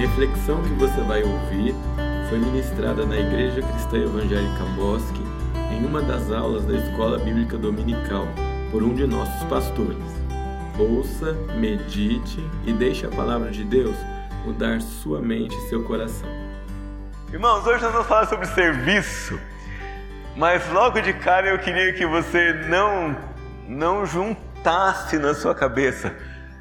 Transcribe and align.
reflexão 0.00 0.62
que 0.62 0.70
você 0.70 0.98
vai 1.02 1.22
ouvir 1.22 1.74
foi 2.30 2.38
ministrada 2.38 3.04
na 3.04 3.18
Igreja 3.18 3.60
Cristã 3.60 3.98
Evangélica 3.98 4.64
Bosque 4.74 5.20
em 5.70 5.84
uma 5.84 6.00
das 6.00 6.32
aulas 6.32 6.64
da 6.64 6.72
Escola 6.72 7.18
Bíblica 7.18 7.58
Dominical 7.58 8.26
por 8.70 8.82
um 8.82 8.94
de 8.94 9.06
nossos 9.06 9.44
pastores. 9.44 9.98
Ouça, 10.78 11.34
medite 11.58 12.42
e 12.64 12.72
deixe 12.72 13.04
a 13.04 13.10
palavra 13.10 13.50
de 13.50 13.62
Deus 13.62 13.94
mudar 14.46 14.80
sua 14.80 15.20
mente 15.20 15.54
e 15.54 15.68
seu 15.68 15.84
coração. 15.84 16.30
Irmãos, 17.30 17.66
hoje 17.66 17.82
nós 17.82 17.92
vamos 17.92 18.08
falar 18.08 18.26
sobre 18.26 18.46
serviço, 18.46 19.38
mas 20.34 20.66
logo 20.72 20.98
de 21.00 21.12
cara 21.12 21.48
eu 21.48 21.58
queria 21.58 21.92
que 21.92 22.06
você 22.06 22.54
não, 22.70 23.14
não 23.68 24.06
juntasse 24.06 25.18
na 25.18 25.34
sua 25.34 25.54
cabeça 25.54 26.14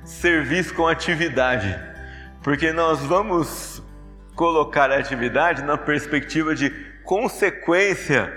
serviço 0.04 0.74
com 0.74 0.86
atividade, 0.88 1.74
porque 2.42 2.72
nós 2.72 3.00
vamos 3.02 3.82
colocar 4.36 4.92
a 4.92 4.98
atividade 4.98 5.64
na 5.64 5.78
perspectiva 5.78 6.56
de 6.56 6.70
consequência 7.04 8.32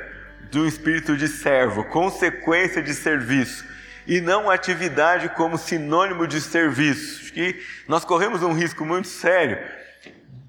do 0.51 0.67
espírito 0.67 1.17
de 1.17 1.29
servo, 1.29 1.85
consequência 1.85 2.83
de 2.83 2.95
serviço, 2.95 3.65
e 4.07 4.21
não 4.21 4.51
atividade 4.51 5.29
como 5.31 5.57
sinônimo 5.57 6.27
de 6.27 6.41
serviço. 6.41 7.33
Que 7.33 7.63
nós 7.87 8.05
corremos 8.05 8.43
um 8.43 8.53
risco 8.53 8.85
muito 8.85 9.09
sério 9.09 9.59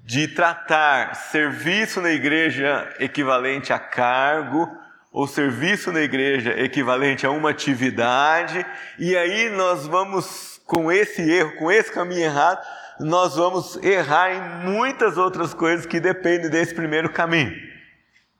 de 0.04 0.28
tratar 0.28 1.14
serviço 1.14 2.00
na 2.00 2.10
igreja 2.10 2.92
equivalente 2.98 3.72
a 3.72 3.78
cargo, 3.78 4.68
ou 5.12 5.28
serviço 5.28 5.92
na 5.92 6.00
igreja 6.00 6.50
equivalente 6.58 7.24
a 7.24 7.30
uma 7.30 7.50
atividade, 7.50 8.66
e 8.98 9.16
aí 9.16 9.48
nós 9.50 9.86
vamos, 9.86 10.60
com 10.66 10.90
esse 10.90 11.22
erro, 11.22 11.52
com 11.52 11.70
esse 11.70 11.92
caminho 11.92 12.24
errado, 12.24 12.60
nós 13.00 13.36
vamos 13.36 13.76
errar 13.82 14.32
em 14.32 14.64
muitas 14.64 15.16
outras 15.18 15.52
coisas 15.52 15.86
que 15.86 15.98
dependem 16.00 16.50
desse 16.50 16.74
primeiro 16.74 17.10
caminho. 17.10 17.52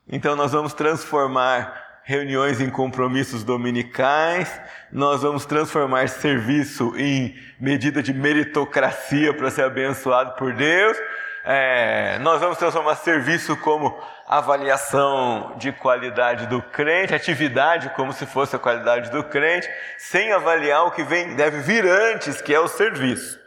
Então, 0.08 0.36
nós 0.36 0.52
vamos 0.52 0.74
transformar 0.74 1.82
reuniões 2.04 2.60
em 2.60 2.68
compromissos 2.68 3.42
dominicais, 3.42 4.60
nós 4.92 5.22
vamos 5.22 5.46
transformar 5.46 6.08
serviço 6.08 6.94
em 6.96 7.34
medida 7.58 8.02
de 8.02 8.12
meritocracia 8.12 9.32
para 9.32 9.50
ser 9.50 9.64
abençoado 9.64 10.32
por 10.32 10.52
Deus, 10.52 10.98
é, 11.46 12.18
nós 12.20 12.40
vamos 12.40 12.58
transformar 12.58 12.94
serviço 12.96 13.56
como 13.56 13.98
avaliação 14.26 15.54
de 15.56 15.72
qualidade 15.72 16.46
do 16.46 16.62
crente, 16.62 17.14
atividade 17.14 17.90
como 17.90 18.12
se 18.12 18.24
fosse 18.24 18.56
a 18.56 18.58
qualidade 18.58 19.10
do 19.10 19.22
crente, 19.24 19.68
sem 19.98 20.32
avaliar 20.32 20.86
o 20.86 20.90
que 20.90 21.02
vem, 21.02 21.34
deve 21.36 21.60
vir 21.60 21.86
antes, 21.86 22.40
que 22.40 22.54
é 22.54 22.60
o 22.60 22.68
serviço. 22.68 23.43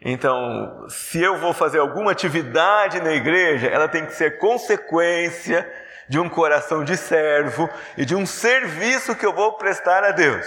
Então, 0.00 0.86
se 0.88 1.22
eu 1.22 1.38
vou 1.38 1.54
fazer 1.54 1.78
alguma 1.78 2.12
atividade 2.12 3.00
na 3.00 3.12
igreja, 3.12 3.66
ela 3.66 3.88
tem 3.88 4.04
que 4.04 4.12
ser 4.12 4.38
consequência 4.38 5.66
de 6.08 6.18
um 6.18 6.28
coração 6.28 6.84
de 6.84 6.96
servo 6.96 7.68
e 7.96 8.04
de 8.04 8.14
um 8.14 8.26
serviço 8.26 9.16
que 9.16 9.26
eu 9.26 9.32
vou 9.32 9.56
prestar 9.56 10.04
a 10.04 10.10
Deus. 10.12 10.46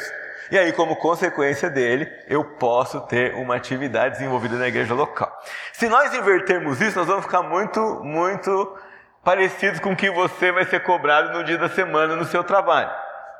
E 0.52 0.58
aí, 0.58 0.72
como 0.74 0.96
consequência 0.96 1.70
dele, 1.70 2.12
eu 2.28 2.44
posso 2.44 3.02
ter 3.02 3.36
uma 3.36 3.56
atividade 3.56 4.16
desenvolvida 4.16 4.56
na 4.58 4.68
igreja 4.68 4.94
local. 4.94 5.32
Se 5.74 5.88
nós 5.88 6.14
invertermos 6.14 6.82
isso, 6.82 6.98
nós 6.98 7.08
vamos 7.08 7.26
ficar 7.26 7.44
muito, 7.44 7.80
muito 8.04 8.78
parecidos 9.24 9.80
com 9.80 9.92
o 9.92 9.96
que 9.96 10.10
você 10.10 10.52
vai 10.52 10.66
ser 10.66 10.82
cobrado 10.82 11.38
no 11.38 11.44
dia 11.44 11.58
da 11.58 11.70
semana 11.70 12.16
no 12.16 12.26
seu 12.26 12.44
trabalho. 12.44 12.90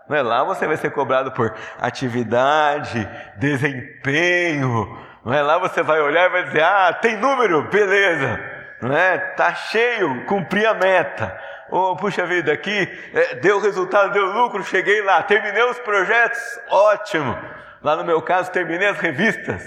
Não 0.08 0.18
é? 0.18 0.22
Lá 0.22 0.44
você 0.44 0.68
vai 0.68 0.78
ser 0.78 0.92
cobrado 0.92 1.32
por 1.32 1.56
atividade, 1.80 3.08
desempenho, 3.38 4.98
não 5.26 5.34
é? 5.34 5.42
Lá 5.42 5.58
você 5.58 5.82
vai 5.82 6.00
olhar 6.02 6.26
e 6.28 6.30
vai 6.30 6.44
dizer: 6.44 6.64
ah, 6.64 6.94
tem 6.94 7.18
número, 7.18 7.64
beleza. 7.70 8.40
Não 8.82 8.96
é? 8.96 9.18
Tá 9.18 9.54
cheio, 9.54 10.26
cumpri 10.26 10.66
a 10.66 10.74
meta. 10.74 11.38
Oh, 11.72 11.96
puxa 11.96 12.26
vida, 12.26 12.52
aqui 12.52 12.88
é, 13.14 13.36
deu 13.36 13.60
resultado, 13.60 14.12
deu 14.12 14.26
lucro, 14.26 14.64
cheguei 14.64 15.04
lá, 15.04 15.22
terminei 15.22 15.64
os 15.64 15.78
projetos, 15.80 16.40
ótimo. 16.70 17.38
Lá 17.84 17.96
no 17.96 18.04
meu 18.04 18.22
caso, 18.22 18.52
terminei 18.52 18.88
as 18.88 18.98
revistas, 18.98 19.64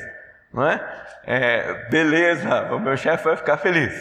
não 0.53 0.69
é? 0.69 0.85
é 1.25 1.89
beleza, 1.91 2.73
o 2.73 2.81
meu 2.81 2.97
chefe 2.97 3.25
vai 3.25 3.37
ficar 3.37 3.57
feliz. 3.59 3.93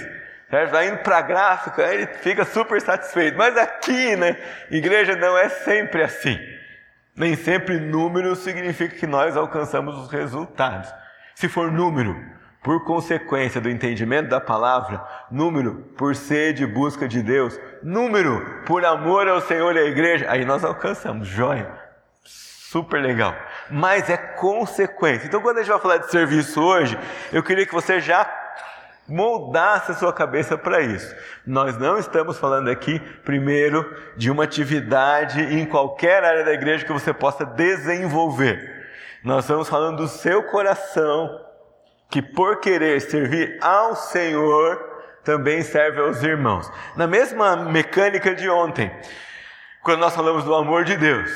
Certo? 0.49 0.71
Vai 0.71 0.87
indo 0.87 0.97
para 0.97 1.19
a 1.19 1.21
gráfica, 1.21 1.93
ele 1.93 2.07
fica 2.07 2.43
super 2.43 2.81
satisfeito. 2.81 3.37
Mas 3.37 3.55
aqui, 3.55 4.15
né, 4.15 4.35
igreja 4.69 5.15
não 5.15 5.37
é 5.37 5.47
sempre 5.47 6.03
assim. 6.03 6.37
Nem 7.15 7.35
sempre 7.35 7.79
número 7.79 8.35
significa 8.35 8.95
que 8.95 9.07
nós 9.07 9.37
alcançamos 9.37 9.97
os 9.97 10.11
resultados. 10.11 10.91
Se 11.35 11.47
for 11.47 11.71
número, 11.71 12.15
por 12.63 12.83
consequência 12.83 13.59
do 13.59 13.69
entendimento 13.69 14.29
da 14.29 14.39
palavra, 14.39 15.03
número 15.31 15.75
por 15.97 16.15
sede 16.15 16.63
e 16.63 16.67
busca 16.67 17.07
de 17.07 17.21
Deus, 17.21 17.59
número 17.81 18.63
por 18.65 18.85
amor 18.85 19.27
ao 19.27 19.41
Senhor 19.41 19.75
e 19.75 19.79
à 19.79 19.85
igreja, 19.85 20.27
aí 20.29 20.45
nós 20.45 20.63
alcançamos, 20.63 21.27
joia, 21.27 21.71
super 22.23 23.01
legal. 23.01 23.35
Mas 23.69 24.09
é 24.09 24.17
consequência. 24.17 25.25
Então, 25.25 25.41
quando 25.41 25.57
a 25.57 25.61
gente 25.61 25.71
vai 25.71 25.81
falar 25.81 25.97
de 25.97 26.11
serviço 26.11 26.61
hoje, 26.61 26.97
eu 27.33 27.41
queria 27.41 27.65
que 27.65 27.73
você 27.73 27.99
já 27.99 28.29
moldasse 29.07 29.91
a 29.91 29.95
sua 29.95 30.13
cabeça 30.13 30.57
para 30.57 30.81
isso. 30.81 31.13
Nós 31.45 31.77
não 31.77 31.97
estamos 31.97 32.37
falando 32.37 32.69
aqui, 32.69 32.99
primeiro, 33.25 33.93
de 34.15 34.29
uma 34.29 34.43
atividade 34.43 35.41
em 35.41 35.65
qualquer 35.65 36.23
área 36.23 36.45
da 36.45 36.53
igreja 36.53 36.85
que 36.85 36.93
você 36.93 37.11
possa 37.11 37.43
desenvolver. 37.43 38.80
Nós 39.23 39.43
estamos 39.43 39.69
falando 39.69 39.97
do 39.97 40.07
seu 40.07 40.41
coração, 40.43 41.39
que 42.09 42.23
por 42.23 42.59
querer 42.59 42.99
servir 43.01 43.55
ao 43.61 43.95
Senhor, 43.95 44.83
também 45.23 45.61
serve 45.61 46.01
aos 46.01 46.23
irmãos. 46.23 46.71
Na 46.95 47.05
mesma 47.05 47.55
mecânica 47.55 48.33
de 48.33 48.49
ontem, 48.49 48.91
quando 49.83 49.99
nós 49.99 50.15
falamos 50.15 50.43
do 50.43 50.55
amor 50.55 50.83
de 50.85 50.97
Deus, 50.97 51.29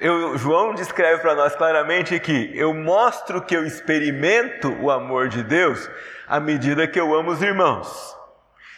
eu, 0.00 0.36
João 0.38 0.74
descreve 0.74 1.22
para 1.22 1.36
nós 1.36 1.54
claramente 1.54 2.18
que 2.18 2.50
eu 2.52 2.74
mostro 2.74 3.40
que 3.40 3.56
eu 3.56 3.64
experimento 3.64 4.68
o 4.82 4.90
amor 4.90 5.28
de 5.28 5.44
Deus 5.44 5.88
à 6.26 6.40
medida 6.40 6.88
que 6.88 6.98
eu 6.98 7.14
amo 7.14 7.30
os 7.30 7.40
irmãos. 7.40 8.16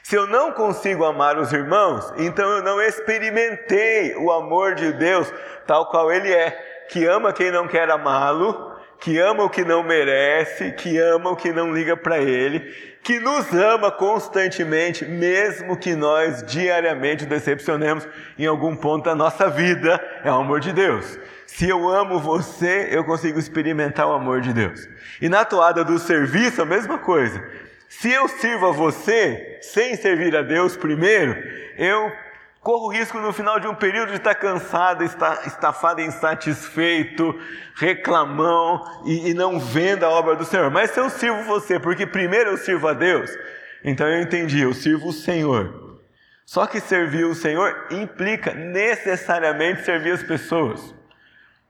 Se 0.03 0.15
eu 0.15 0.27
não 0.27 0.53
consigo 0.53 1.07
amar 1.07 1.39
os 1.39 1.55
irmãos, 1.55 2.13
então 2.19 2.51
eu 2.51 2.63
não 2.63 2.83
experimentei 2.83 4.15
o 4.17 4.31
amor 4.31 4.75
de 4.75 4.93
Deus 4.93 5.33
tal 5.67 5.89
qual 5.89 6.13
ele 6.13 6.31
é 6.31 6.72
que 6.89 7.05
ama 7.07 7.33
quem 7.33 7.51
não 7.51 7.67
quer 7.67 7.91
amá-lo, 7.91 8.73
que 9.01 9.19
ama 9.19 9.45
o 9.45 9.51
que 9.51 9.65
não 9.65 9.83
merece, 9.83 10.73
que 10.73 10.97
ama 10.99 11.31
o 11.31 11.37
que 11.37 11.53
não 11.53 11.75
liga 11.75 11.97
para 11.97 12.19
ele, 12.19 12.61
que 13.03 13.19
nos 13.19 13.53
ama 13.53 13.91
constantemente, 13.91 15.05
mesmo 15.05 15.77
que 15.77 15.95
nós 15.97 16.43
diariamente 16.45 17.27
decepcionemos 17.27 18.07
em 18.39 18.47
algum 18.47 18.77
ponto 18.77 19.05
da 19.05 19.15
nossa 19.15 19.51
vida, 19.51 20.01
é 20.25 20.31
o 20.31 20.37
amor 20.37 20.61
de 20.61 20.73
Deus. 20.73 21.19
Se 21.47 21.69
eu 21.69 21.89
amo 21.89 22.21
você, 22.21 22.89
eu 22.93 23.05
consigo 23.05 23.39
experimentar 23.39 24.07
o 24.07 24.13
amor 24.13 24.41
de 24.41 24.53
Deus. 24.53 24.89
E 25.21 25.29
na 25.29 25.45
toada 25.45 25.85
do 25.85 25.99
serviço, 25.99 26.63
a 26.63 26.65
mesma 26.65 26.97
coisa. 26.97 27.43
Se 27.89 28.11
eu 28.11 28.27
sirvo 28.27 28.69
a 28.69 28.73
você 28.73 29.59
sem 29.61 29.97
servir 29.97 30.35
a 30.37 30.43
Deus 30.43 30.77
primeiro, 30.77 31.37
eu 31.77 32.11
Corro 32.63 32.87
o 32.87 32.93
risco 32.93 33.19
no 33.19 33.33
final 33.33 33.59
de 33.59 33.67
um 33.67 33.75
período 33.75 34.11
de 34.11 34.19
estar 34.19 34.37
cansado, 34.37 35.03
estar 35.03 35.45
estafado, 35.49 36.01
insatisfeito, 36.01 37.37
reclamão 37.75 38.81
e, 39.05 39.31
e 39.31 39.35
não 39.35 39.59
vendo 39.59 40.05
a 40.05 40.09
obra 40.09 40.37
do 40.37 40.45
Senhor. 40.45 40.71
Mas 40.71 40.93
se 40.93 41.01
eu 41.01 41.11
sirvo 41.11 41.43
você, 41.43 41.81
porque 41.81 42.07
primeiro 42.07 42.51
eu 42.51 42.57
sirvo 42.57 42.87
a 42.87 42.93
Deus, 42.93 43.29
então 43.83 44.07
eu 44.07 44.23
entendi, 44.23 44.61
eu 44.61 44.73
sirvo 44.73 45.09
o 45.09 45.13
Senhor. 45.13 45.99
Só 46.47 46.65
que 46.65 46.79
servir 46.79 47.25
o 47.25 47.35
Senhor 47.35 47.89
implica 47.91 48.55
necessariamente 48.55 49.85
servir 49.85 50.13
as 50.13 50.23
pessoas. 50.23 50.95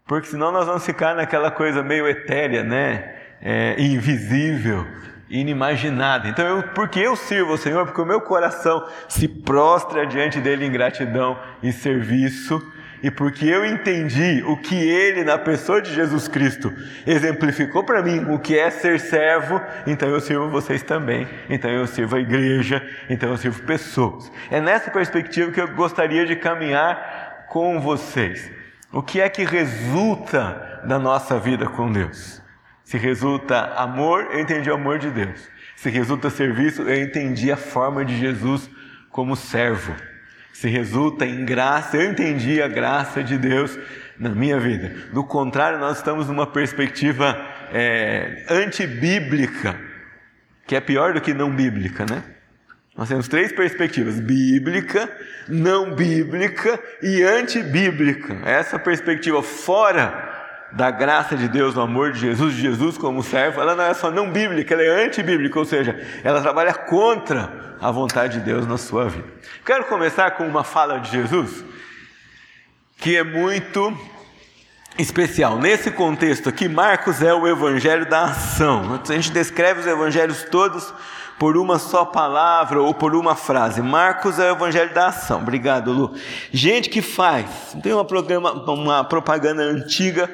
Porque 0.07 0.29
senão 0.29 0.53
nós 0.53 0.67
vamos 0.67 0.85
ficar 0.85 1.15
naquela 1.15 1.51
coisa 1.51 1.83
meio 1.83 2.07
etérea, 2.07 2.63
né? 2.63 3.19
É, 3.41 3.77
invisível, 3.79 4.87
inimaginada. 5.33 6.29
Então, 6.29 6.47
eu, 6.47 6.63
porque 6.75 7.01
eu 7.01 7.17
sirvo 7.17 7.53
ao 7.53 7.57
Senhor, 7.57 7.87
porque 7.87 8.01
o 8.01 8.07
meu 8.07 8.21
coração 8.21 8.87
se 9.09 9.27
prostra 9.27 10.07
diante 10.07 10.39
dele 10.41 10.67
em 10.67 10.71
gratidão 10.71 11.39
e 11.63 11.73
serviço, 11.73 12.63
e 13.03 13.11
porque 13.11 13.47
eu 13.47 13.65
entendi 13.65 14.45
o 14.47 14.57
que 14.59 14.77
ele, 14.77 15.25
na 15.25 15.37
pessoa 15.37 15.83
de 15.83 15.93
Jesus 15.93 16.29
Cristo, 16.29 16.73
exemplificou 17.07 17.83
para 17.83 18.03
mim 18.03 18.27
o 18.33 18.39
que 18.39 18.57
é 18.57 18.71
ser 18.71 19.01
servo, 19.01 19.61
então 19.87 20.09
eu 20.09 20.21
sirvo 20.21 20.51
vocês 20.51 20.83
também, 20.83 21.27
então 21.49 21.71
eu 21.71 21.87
sirvo 21.87 22.15
a 22.15 22.21
igreja, 22.21 22.87
então 23.11 23.31
eu 23.31 23.37
sirvo 23.37 23.63
pessoas. 23.63 24.31
É 24.51 24.61
nessa 24.61 24.91
perspectiva 24.91 25.51
que 25.51 25.61
eu 25.61 25.69
gostaria 25.75 26.27
de 26.27 26.37
caminhar 26.37 27.47
com 27.49 27.81
vocês. 27.81 28.53
O 28.93 29.03
que 29.03 29.21
é 29.21 29.29
que 29.29 29.45
resulta 29.45 30.83
da 30.85 30.99
nossa 30.99 31.41
vida 31.41 31.67
com 31.67 31.91
Deus? 31.91 32.42
Se 32.93 32.99
resulta 32.99 33.73
amor, 33.75 34.29
eu 34.33 34.41
entendi 34.41 34.69
o 34.69 34.75
amor 34.75 34.99
de 34.99 35.09
Deus. 35.09 35.49
Se 35.77 35.89
resulta 35.89 36.29
serviço, 36.29 36.83
eu 36.83 37.03
entendi 37.03 37.51
a 37.51 37.57
forma 37.57 38.05
de 38.05 38.19
Jesus 38.19 38.69
como 39.09 39.35
servo. 39.35 39.97
Se 40.53 40.69
resulta 40.69 41.25
em 41.25 41.43
graça, 41.43 41.97
eu 41.97 42.11
entendi 42.11 42.61
a 42.61 42.69
graça 42.69 43.25
de 43.25 43.39
Deus 43.39 43.79
na 44.19 44.29
minha 44.29 44.61
vida. 44.61 44.95
Do 45.11 45.25
contrário, 45.25 45.79
nós 45.79 45.97
estamos 45.97 46.29
numa 46.29 46.47
perspectiva 46.47 47.35
é, 47.73 48.45
antibíblica 48.51 49.75
que 50.67 50.77
é 50.77 50.81
pior 50.83 51.15
do 51.15 51.21
que 51.23 51.33
não 51.33 51.51
bíblica, 51.51 52.05
né? 52.05 52.23
Nós 52.95 53.09
temos 53.09 53.27
três 53.27 53.53
perspectivas: 53.53 54.21
bíblica, 54.21 55.11
não 55.49 55.95
bíblica 55.95 56.79
e 57.03 57.23
antibíblica. 57.23 58.43
Essa 58.45 58.79
perspectiva 58.79 59.43
fora 59.43 60.32
da 60.73 60.91
graça 60.91 61.37
de 61.37 61.49
Deus, 61.49 61.75
do 61.75 61.81
amor 61.81 62.13
de 62.13 62.21
Jesus, 62.21 62.55
de 62.55 62.63
Jesus 62.63 62.97
como 62.97 63.23
servo, 63.23 63.61
ela 63.61 63.75
não 63.75 63.85
é 63.85 63.95
só 63.95 64.11
não 64.11 64.31
bíblica, 64.31 64.75
ela 64.75 64.83
é 64.83 65.07
antibíblica, 65.07 65.59
ou 65.59 65.65
seja, 65.65 66.01
ela 66.25 66.41
trabalha 66.41 66.73
contra 66.73 67.77
a 67.81 67.91
vontade 67.91 68.39
de 68.39 68.45
Deus 68.45 68.67
na 68.67 68.79
sua 68.79 69.09
vida. 69.09 69.29
Quero 69.65 69.85
começar 69.85 70.31
com 70.33 70.47
uma 70.47 70.65
fala 70.65 70.99
de 70.99 71.11
Jesus 71.11 71.65
que 72.97 73.17
é 73.17 73.25
muito 73.25 73.93
especial. 74.97 75.59
Nesse 75.59 75.91
contexto 75.91 76.49
aqui, 76.49 76.69
Marcos 76.69 77.21
é 77.21 77.35
o 77.35 77.49
evangelho 77.49 78.09
da 78.09 78.27
ação. 78.27 79.01
A 79.03 79.13
gente 79.13 79.33
descreve 79.33 79.81
os 79.81 79.87
evangelhos 79.87 80.45
todos 80.45 80.95
por 81.37 81.57
uma 81.57 81.81
só 81.81 82.05
palavra 82.05 82.81
ou 82.81 82.95
por 82.95 83.17
uma 83.17 83.35
frase. 83.35 83.83
Marcos 83.83 84.39
é 84.39 84.53
o 84.53 84.55
evangelho 84.55 84.95
da 84.95 85.09
ação. 85.09 85.41
Obrigado, 85.41 85.91
Lu. 85.91 86.15
Gente 86.53 86.89
que 86.89 87.03
faz. 87.03 87.77
Tem 87.83 87.93
uma, 87.93 88.05
programa, 88.05 88.53
uma 88.53 89.03
propaganda 89.03 89.63
antiga 89.63 90.31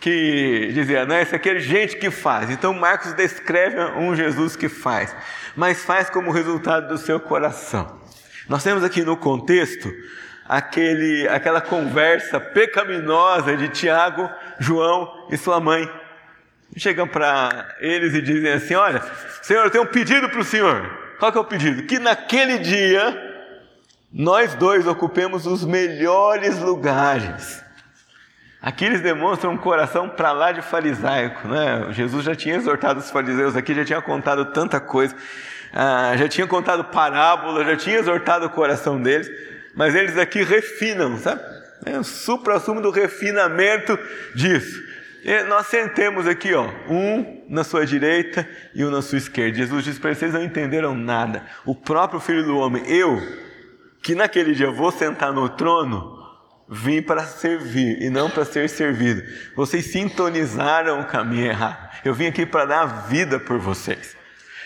que 0.00 0.70
dizia, 0.72 1.04
não, 1.04 1.16
esse 1.16 1.36
aqui 1.36 1.50
é 1.50 1.58
gente 1.58 1.96
que 1.96 2.10
faz. 2.10 2.48
Então 2.48 2.72
Marcos 2.72 3.12
descreve 3.12 3.78
um 3.98 4.16
Jesus 4.16 4.56
que 4.56 4.68
faz, 4.68 5.14
mas 5.54 5.84
faz 5.84 6.08
como 6.08 6.32
resultado 6.32 6.88
do 6.88 6.96
seu 6.96 7.20
coração. 7.20 8.00
Nós 8.48 8.64
temos 8.64 8.82
aqui 8.82 9.02
no 9.02 9.16
contexto 9.16 9.92
aquele, 10.48 11.28
aquela 11.28 11.60
conversa 11.60 12.40
pecaminosa 12.40 13.56
de 13.56 13.68
Tiago, 13.68 14.28
João 14.58 15.28
e 15.30 15.36
sua 15.36 15.60
mãe. 15.60 15.88
Chegam 16.76 17.06
para 17.06 17.76
eles 17.78 18.14
e 18.14 18.22
dizem 18.22 18.52
assim: 18.52 18.74
Olha, 18.74 19.02
Senhor, 19.42 19.64
eu 19.64 19.70
tenho 19.70 19.84
um 19.84 19.88
pedido 19.88 20.28
para 20.28 20.40
o 20.40 20.44
Senhor. 20.44 20.98
Qual 21.18 21.30
que 21.30 21.36
é 21.36 21.40
o 21.40 21.44
pedido? 21.44 21.82
Que 21.82 21.98
naquele 21.98 22.58
dia 22.58 23.16
nós 24.12 24.54
dois 24.54 24.86
ocupemos 24.86 25.46
os 25.46 25.64
melhores 25.64 26.58
lugares. 26.58 27.62
Aqui 28.62 28.84
eles 28.84 29.00
demonstram 29.00 29.52
um 29.52 29.56
coração 29.56 30.08
para 30.08 30.32
lá 30.32 30.52
de 30.52 30.60
farisaico, 30.60 31.48
né? 31.48 31.86
Jesus 31.92 32.24
já 32.24 32.34
tinha 32.34 32.56
exortado 32.56 33.00
os 33.00 33.10
fariseus 33.10 33.56
aqui, 33.56 33.74
já 33.74 33.84
tinha 33.84 34.02
contado 34.02 34.46
tanta 34.46 34.78
coisa, 34.78 35.14
ah, 35.72 36.14
já 36.16 36.28
tinha 36.28 36.46
contado 36.46 36.84
parábola, 36.84 37.64
já 37.64 37.76
tinha 37.76 37.98
exortado 37.98 38.46
o 38.46 38.50
coração 38.50 39.00
deles 39.00 39.30
mas 39.74 39.94
eles 39.94 40.16
aqui 40.16 40.42
refinam, 40.42 41.16
sabe? 41.16 41.40
É 41.86 41.98
o 41.98 42.04
supra-sumo 42.04 42.80
do 42.80 42.90
refinamento 42.90 43.98
disso. 44.34 44.82
E 45.24 45.42
nós 45.44 45.66
sentemos 45.66 46.26
aqui, 46.26 46.52
ó, 46.54 46.68
um 46.88 47.44
na 47.48 47.64
sua 47.64 47.86
direita 47.86 48.46
e 48.74 48.84
um 48.84 48.90
na 48.90 49.02
sua 49.02 49.18
esquerda. 49.18 49.56
Jesus 49.56 49.84
disse 49.84 50.00
para 50.00 50.14
vocês 50.14 50.32
não 50.32 50.42
entenderam 50.42 50.94
nada. 50.94 51.44
O 51.64 51.74
próprio 51.74 52.20
Filho 52.20 52.44
do 52.44 52.58
Homem, 52.58 52.82
eu, 52.86 53.20
que 54.02 54.14
naquele 54.14 54.54
dia 54.54 54.70
vou 54.70 54.90
sentar 54.90 55.32
no 55.32 55.48
trono, 55.48 56.19
vim 56.70 57.02
para 57.02 57.24
servir 57.24 58.00
e 58.00 58.08
não 58.08 58.30
para 58.30 58.44
ser 58.44 58.68
servido. 58.68 59.22
Vocês 59.56 59.86
sintonizaram 59.86 61.00
o 61.00 61.06
caminho 61.06 61.46
errado. 61.46 61.90
Eu 62.04 62.14
vim 62.14 62.26
aqui 62.26 62.46
para 62.46 62.64
dar 62.64 62.86
vida 63.08 63.38
por 63.40 63.58
vocês. 63.58 64.16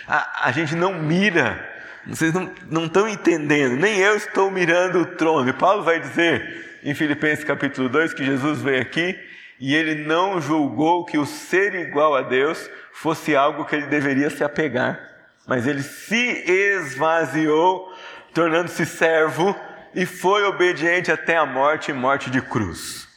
A, 0.07 0.49
a 0.49 0.53
gente 0.53 0.75
não 0.75 0.93
mira 0.95 1.73
vocês 2.07 2.35
não 2.69 2.85
estão 2.85 3.09
entendendo, 3.09 3.77
nem 3.77 3.99
eu 3.99 4.15
estou 4.15 4.51
mirando 4.51 5.01
o 5.01 5.07
trono. 5.07 5.49
E 5.49 5.55
Paulo 5.55 5.83
vai 5.83 5.99
dizer 5.99 6.79
em 6.83 6.95
Filipenses 6.95 7.45
capítulo 7.45 7.89
2 7.89 8.13
que 8.13 8.25
Jesus 8.25 8.61
veio 8.61 8.83
aqui 8.83 9.19
e 9.59 9.75
ele 9.75 10.05
não 10.05 10.39
julgou 10.39 11.07
que 11.07 11.17
o 11.17 11.25
ser 11.25 11.75
igual 11.75 12.15
a 12.15 12.21
Deus 12.21 12.71
fosse 12.93 13.35
algo 13.35 13.65
que 13.65 13.75
ele 13.75 13.87
deveria 13.87 14.29
se 14.29 14.45
apegar, 14.45 15.01
mas 15.47 15.67
ele 15.67 15.83
se 15.83 16.45
esvaziou, 16.47 17.91
tornando-se 18.35 18.85
servo 18.85 19.57
e 19.95 20.05
foi 20.07 20.45
obediente 20.45 21.11
até 21.11 21.37
a 21.37 21.47
morte 21.47 21.91
e 21.91 21.95
morte 21.95 22.31
de 22.31 22.41
cruz. 22.41 23.09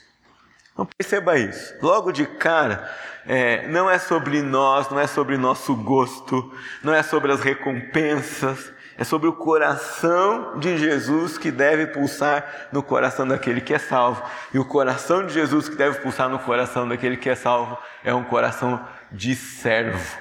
Então 0.74 0.86
perceba 0.86 1.38
isso. 1.38 1.74
Logo 1.82 2.12
de 2.12 2.26
cara, 2.26 2.88
é, 3.26 3.68
não 3.68 3.90
é 3.90 3.98
sobre 3.98 4.42
nós, 4.42 4.90
não 4.90 5.00
é 5.00 5.08
sobre 5.08 5.38
nosso 5.38 5.76
gosto, 5.76 6.54
não 6.84 6.94
é 6.94 7.02
sobre 7.02 7.32
as 7.32 7.42
recompensas, 7.42 8.72
é 8.98 9.04
sobre 9.04 9.28
o 9.28 9.34
coração 9.34 10.58
de 10.60 10.78
Jesus 10.78 11.38
que 11.38 11.52
deve 11.52 11.88
pulsar 11.88 12.70
no 12.72 12.82
coração 12.82 13.28
daquele 13.28 13.62
que 13.62 13.74
é 13.74 13.80
salvo. 13.80 14.24
E 14.54 14.60
o 14.60 14.66
coração 14.66 15.26
de 15.26 15.34
Jesus 15.34 15.68
que 15.68 15.76
deve 15.76 16.00
pulsar 16.00 16.30
no 16.30 16.40
coração 16.40 16.88
daquele 16.88 17.18
que 17.18 17.30
é 17.30 17.36
salvo 17.36 17.78
é 18.04 18.14
um 18.14 18.24
coração 18.24 18.84
de 19.12 19.36
servo. 19.36 20.18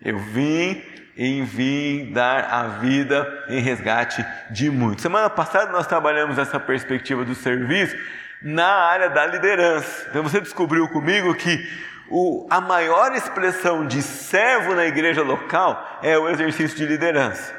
Eu 0.00 0.18
vim 0.18 0.82
e 1.18 1.42
vim 1.42 2.12
dar 2.12 2.44
a 2.44 2.62
vida 2.78 3.44
em 3.48 3.60
resgate 3.60 4.24
de 4.52 4.70
muitos. 4.70 5.02
Semana 5.02 5.28
passada 5.28 5.72
nós 5.72 5.84
trabalhamos 5.84 6.38
essa 6.38 6.60
perspectiva 6.60 7.24
do 7.24 7.34
serviço 7.34 7.96
na 8.40 8.68
área 8.68 9.10
da 9.10 9.26
liderança. 9.26 10.06
Então 10.08 10.22
você 10.22 10.40
descobriu 10.40 10.86
comigo 10.88 11.34
que 11.34 11.68
o, 12.08 12.46
a 12.48 12.60
maior 12.60 13.12
expressão 13.16 13.84
de 13.84 14.00
servo 14.00 14.76
na 14.76 14.86
igreja 14.86 15.22
local 15.22 15.98
é 16.04 16.16
o 16.16 16.28
exercício 16.28 16.78
de 16.78 16.86
liderança. 16.86 17.52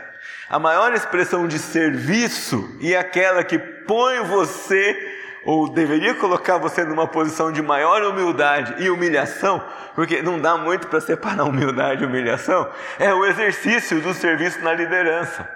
A 0.50 0.58
maior 0.58 0.94
expressão 0.94 1.46
de 1.46 1.60
serviço 1.60 2.78
e 2.80 2.96
aquela 2.96 3.44
que 3.44 3.60
põe 3.60 4.22
você 4.22 5.19
ou 5.46 5.70
deveria 5.70 6.16
colocar 6.16 6.58
você 6.58 6.84
numa 6.84 7.08
posição 7.08 7.52
de 7.52 7.62
maior 7.62 8.04
humildade 8.04 8.76
e 8.84 8.90
humilhação, 8.90 9.64
porque 9.96 10.22
não 10.22 10.40
dá 10.40 10.58
muito 10.58 10.88
para 10.88 11.02
separar 11.02 11.44
humildade 11.44 12.04
e 12.04 12.06
humilhação, 12.06 12.70
é 13.00 13.14
o 13.14 13.26
exercício 13.26 14.02
do 14.02 14.14
serviço 14.14 14.60
na 14.62 14.74
liderança. 14.74 15.50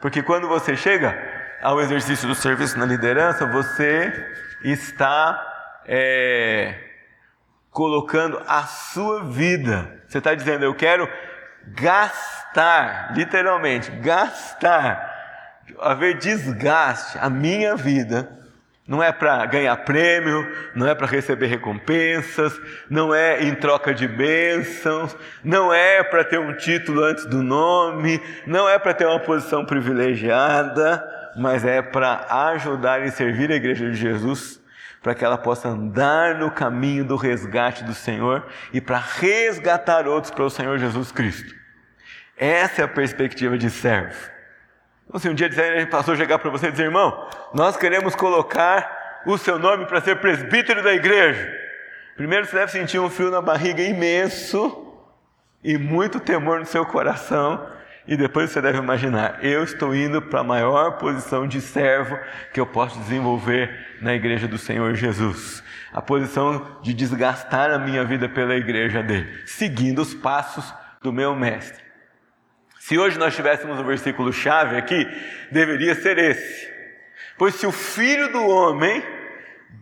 Porque 0.00 0.22
quando 0.22 0.46
você 0.46 0.76
chega 0.76 1.16
ao 1.62 1.80
exercício 1.80 2.28
do 2.28 2.34
serviço 2.34 2.78
na 2.78 2.86
liderança, 2.86 3.46
você 3.46 4.12
está 4.62 5.82
é, 5.86 6.74
colocando 7.70 8.40
a 8.46 8.62
sua 8.64 9.24
vida. 9.24 10.02
Você 10.06 10.18
está 10.18 10.34
dizendo, 10.34 10.64
eu 10.64 10.74
quero 10.74 11.08
gastar, 11.66 13.12
literalmente, 13.14 13.90
gastar, 13.90 15.64
haver 15.80 16.16
desgaste, 16.18 17.18
a 17.20 17.28
minha 17.28 17.74
vida, 17.76 18.37
não 18.88 19.02
é 19.02 19.12
para 19.12 19.44
ganhar 19.44 19.76
prêmio, 19.76 20.50
não 20.74 20.88
é 20.88 20.94
para 20.94 21.06
receber 21.06 21.46
recompensas, 21.46 22.58
não 22.88 23.14
é 23.14 23.44
em 23.44 23.54
troca 23.54 23.92
de 23.92 24.08
bênçãos, 24.08 25.14
não 25.44 25.72
é 25.72 26.02
para 26.02 26.24
ter 26.24 26.38
um 26.38 26.56
título 26.56 27.04
antes 27.04 27.26
do 27.26 27.42
nome, 27.42 28.18
não 28.46 28.66
é 28.66 28.78
para 28.78 28.94
ter 28.94 29.06
uma 29.06 29.20
posição 29.20 29.66
privilegiada, 29.66 31.06
mas 31.36 31.66
é 31.66 31.82
para 31.82 32.26
ajudar 32.52 33.04
e 33.04 33.10
servir 33.10 33.52
a 33.52 33.56
igreja 33.56 33.90
de 33.90 33.94
Jesus 33.94 34.58
para 35.02 35.14
que 35.14 35.24
ela 35.24 35.38
possa 35.38 35.68
andar 35.68 36.34
no 36.34 36.50
caminho 36.50 37.04
do 37.04 37.14
resgate 37.14 37.84
do 37.84 37.94
Senhor 37.94 38.46
e 38.72 38.80
para 38.80 38.98
resgatar 38.98 40.08
outros 40.08 40.32
para 40.32 40.44
o 40.44 40.50
Senhor 40.50 40.76
Jesus 40.78 41.12
Cristo. 41.12 41.54
Essa 42.36 42.82
é 42.82 42.84
a 42.84 42.88
perspectiva 42.88 43.56
de 43.56 43.70
servo. 43.70 44.37
Então, 45.08 45.18
se 45.18 45.28
um 45.28 45.34
dia 45.34 45.48
a 45.48 45.86
pastor 45.86 46.16
chegar 46.16 46.38
para 46.38 46.50
você 46.50 46.68
e 46.68 46.70
dizer, 46.70 46.84
irmão, 46.84 47.28
nós 47.54 47.76
queremos 47.78 48.14
colocar 48.14 49.22
o 49.24 49.38
seu 49.38 49.58
nome 49.58 49.86
para 49.86 50.02
ser 50.02 50.16
presbítero 50.16 50.82
da 50.82 50.92
igreja. 50.92 51.50
Primeiro 52.14 52.44
você 52.44 52.56
deve 52.56 52.72
sentir 52.72 52.98
um 52.98 53.08
frio 53.08 53.30
na 53.30 53.40
barriga 53.40 53.82
imenso 53.82 54.86
e 55.64 55.78
muito 55.78 56.20
temor 56.20 56.60
no 56.60 56.66
seu 56.66 56.84
coração. 56.84 57.66
E 58.06 58.16
depois 58.16 58.50
você 58.50 58.60
deve 58.60 58.78
imaginar: 58.78 59.42
eu 59.42 59.64
estou 59.64 59.94
indo 59.94 60.20
para 60.20 60.40
a 60.40 60.44
maior 60.44 60.98
posição 60.98 61.46
de 61.46 61.60
servo 61.60 62.18
que 62.52 62.60
eu 62.60 62.66
posso 62.66 62.98
desenvolver 62.98 63.96
na 64.02 64.14
igreja 64.14 64.46
do 64.46 64.58
Senhor 64.58 64.94
Jesus. 64.94 65.62
A 65.92 66.02
posição 66.02 66.78
de 66.82 66.92
desgastar 66.92 67.70
a 67.70 67.78
minha 67.78 68.04
vida 68.04 68.28
pela 68.28 68.54
igreja 68.54 69.02
dele, 69.02 69.42
seguindo 69.46 70.02
os 70.02 70.12
passos 70.12 70.74
do 71.02 71.12
meu 71.12 71.34
mestre. 71.34 71.87
Se 72.88 72.96
hoje 72.96 73.18
nós 73.18 73.36
tivéssemos 73.36 73.78
um 73.78 73.84
versículo 73.84 74.32
chave 74.32 74.74
aqui, 74.74 75.06
deveria 75.50 75.94
ser 75.94 76.16
esse. 76.16 76.72
Pois 77.36 77.54
se 77.56 77.66
o 77.66 77.70
Filho 77.70 78.32
do 78.32 78.48
Homem 78.48 79.04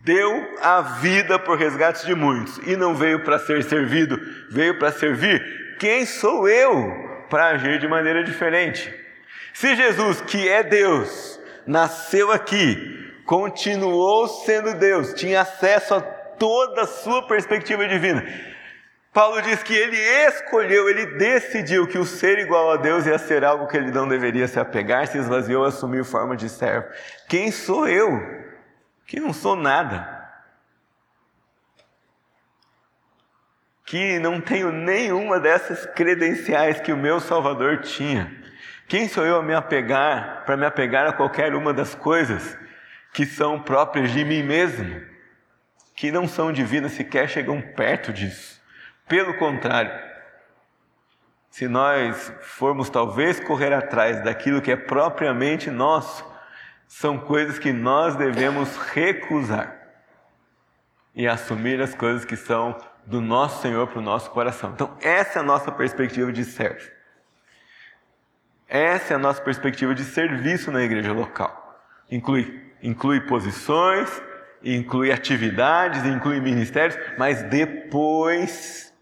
deu 0.03 0.57
a 0.61 0.81
vida 0.81 1.39
por 1.39 1.57
resgate 1.57 2.05
de 2.05 2.13
muitos 2.13 2.57
e 2.67 2.75
não 2.75 2.93
veio 2.93 3.23
para 3.23 3.39
ser 3.39 3.63
servido, 3.63 4.19
veio 4.49 4.77
para 4.77 4.91
servir, 4.91 5.77
quem 5.79 6.05
sou 6.05 6.49
eu 6.49 7.23
para 7.29 7.51
agir 7.51 7.79
de 7.79 7.87
maneira 7.87 8.25
diferente? 8.25 8.93
Se 9.53 9.73
Jesus, 9.73 10.19
que 10.19 10.49
é 10.49 10.61
Deus, 10.61 11.39
nasceu 11.65 12.29
aqui, 12.29 13.13
continuou 13.25 14.27
sendo 14.27 14.73
Deus, 14.73 15.13
tinha 15.13 15.39
acesso 15.43 15.93
a 15.93 16.01
toda 16.01 16.81
a 16.81 16.87
sua 16.87 17.25
perspectiva 17.25 17.87
divina, 17.87 18.27
Paulo 19.17 19.41
diz 19.41 19.63
que 19.63 19.73
ele 19.73 19.97
escolheu, 20.27 20.87
ele 20.87 21.17
decidiu 21.17 21.87
que 21.87 21.97
o 21.97 22.05
ser 22.05 22.37
igual 22.37 22.69
a 22.69 22.77
Deus 22.77 23.07
ia 23.07 23.17
ser 23.17 23.43
algo 23.43 23.65
que 23.65 23.75
ele 23.75 23.89
não 23.89 24.07
deveria 24.07 24.47
se 24.47 24.59
apegar, 24.59 25.07
se 25.07 25.17
esvaziou, 25.17 25.65
assumiu 25.65 26.05
forma 26.05 26.37
de 26.37 26.47
servo. 26.47 26.87
Quem 27.27 27.51
sou 27.51 27.87
eu? 27.87 28.11
Que 29.07 29.19
não 29.19 29.33
sou 29.33 29.55
nada. 29.55 30.15
que 33.87 34.19
não 34.19 34.39
tenho 34.39 34.71
nenhuma 34.71 35.39
dessas 35.39 35.85
credenciais 35.85 36.79
que 36.79 36.91
o 36.91 36.97
meu 36.97 37.19
Salvador 37.19 37.79
tinha. 37.79 38.31
Quem 38.87 39.07
sou 39.07 39.25
eu 39.25 39.39
a 39.39 39.43
me 39.43 39.55
apegar, 39.55 40.43
para 40.45 40.57
me 40.57 40.65
apegar 40.65 41.07
a 41.07 41.13
qualquer 41.13 41.55
uma 41.55 41.73
das 41.73 41.95
coisas 41.95 42.55
que 43.13 43.25
são 43.25 43.59
próprias 43.59 44.11
de 44.11 44.23
mim 44.23 44.43
mesmo, 44.43 45.01
que 45.95 46.11
não 46.11 46.27
são 46.27 46.51
divinas, 46.51 46.91
sequer 46.91 47.27
chegam 47.27 47.59
perto 47.61 48.13
disso. 48.13 48.56
Pelo 49.07 49.33
contrário, 49.35 49.91
se 51.49 51.67
nós 51.67 52.31
formos 52.41 52.89
talvez 52.89 53.39
correr 53.39 53.73
atrás 53.73 54.23
daquilo 54.23 54.61
que 54.61 54.71
é 54.71 54.75
propriamente 54.75 55.71
nosso, 55.71 56.25
são 56.87 57.17
coisas 57.17 57.57
que 57.57 57.71
nós 57.71 58.15
devemos 58.15 58.75
recusar 58.77 59.75
e 61.15 61.27
assumir 61.27 61.81
as 61.81 61.95
coisas 61.95 62.25
que 62.25 62.35
são 62.35 62.77
do 63.05 63.21
nosso 63.21 63.61
Senhor 63.61 63.87
para 63.87 63.99
o 63.99 64.03
nosso 64.03 64.29
coração. 64.29 64.71
Então, 64.73 64.95
essa 65.01 65.39
é 65.39 65.41
a 65.41 65.45
nossa 65.45 65.71
perspectiva 65.71 66.31
de 66.31 66.43
servo. 66.43 66.91
Essa 68.67 69.13
é 69.13 69.15
a 69.15 69.19
nossa 69.19 69.41
perspectiva 69.41 69.95
de 69.95 70.03
serviço 70.03 70.71
na 70.71 70.83
igreja 70.83 71.13
local. 71.13 71.81
Inclui, 72.11 72.71
inclui 72.83 73.21
posições, 73.21 74.21
inclui 74.61 75.11
atividades, 75.11 76.05
inclui 76.05 76.41
ministérios, 76.41 76.97
mas 77.17 77.43
depois 77.43 78.93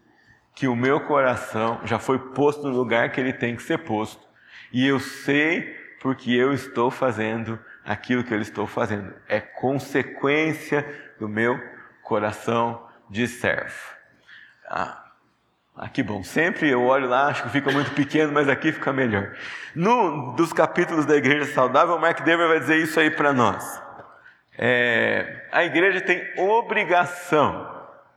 que 0.56 0.66
o 0.66 0.74
meu 0.74 1.00
coração 1.00 1.78
já 1.84 1.98
foi 1.98 2.18
posto 2.18 2.66
no 2.66 2.74
lugar 2.74 3.12
que 3.12 3.20
ele 3.20 3.34
tem 3.34 3.54
que 3.54 3.62
ser 3.62 3.76
posto, 3.78 4.26
e 4.72 4.86
eu 4.86 4.98
sei 4.98 5.76
porque 6.00 6.32
eu 6.32 6.54
estou 6.54 6.90
fazendo 6.90 7.58
aquilo 7.84 8.24
que 8.24 8.32
eu 8.32 8.40
estou 8.40 8.66
fazendo. 8.66 9.14
É 9.28 9.38
consequência 9.38 10.84
do 11.20 11.28
meu 11.28 11.60
coração 12.02 12.84
de 13.10 13.28
servo. 13.28 13.94
Ah, 14.66 15.04
ah, 15.76 15.88
que 15.90 16.02
bom. 16.02 16.24
Sempre 16.24 16.70
eu 16.70 16.82
olho 16.84 17.06
lá, 17.06 17.26
acho 17.26 17.42
que 17.42 17.50
fica 17.50 17.70
muito 17.70 17.90
pequeno, 17.92 18.32
mas 18.32 18.48
aqui 18.48 18.72
fica 18.72 18.92
melhor. 18.94 19.36
Num 19.74 20.34
dos 20.34 20.54
capítulos 20.54 21.04
da 21.04 21.16
Igreja 21.16 21.52
Saudável, 21.52 21.98
Mark 21.98 22.22
Dever 22.22 22.48
vai 22.48 22.60
dizer 22.60 22.78
isso 22.78 22.98
aí 22.98 23.10
para 23.10 23.32
nós. 23.32 23.82
É, 24.56 25.48
a 25.52 25.64
igreja 25.64 26.00
tem 26.00 26.22
obrigação, 26.38 27.70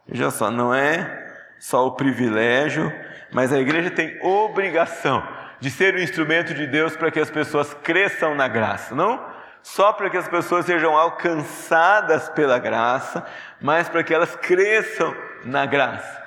veja 0.08 0.32
só, 0.32 0.50
não 0.50 0.74
é 0.74 1.29
só 1.60 1.86
o 1.86 1.92
privilégio, 1.92 2.92
mas 3.32 3.54
a 3.54 3.60
igreja 3.60 3.92
tem 3.92 4.18
obrigação 4.24 5.22
de 5.60 5.70
ser 5.70 5.94
o 5.94 6.02
instrumento 6.02 6.54
de 6.54 6.66
Deus 6.66 6.96
para 6.96 7.12
que 7.12 7.20
as 7.20 7.30
pessoas 7.30 7.74
cresçam 7.84 8.34
na 8.34 8.48
graça. 8.48 8.96
Não 8.96 9.38
só 9.62 9.92
para 9.94 10.10
que 10.10 10.18
as 10.18 10.28
pessoas 10.28 10.66
sejam 10.66 10.98
alcançadas 10.98 12.30
pela 12.30 12.58
graça, 12.58 13.26
mas 13.62 13.90
para 13.90 14.04
que 14.04 14.14
elas 14.14 14.36
cresçam 14.36 15.14
na 15.44 15.66
graça. 15.66 16.20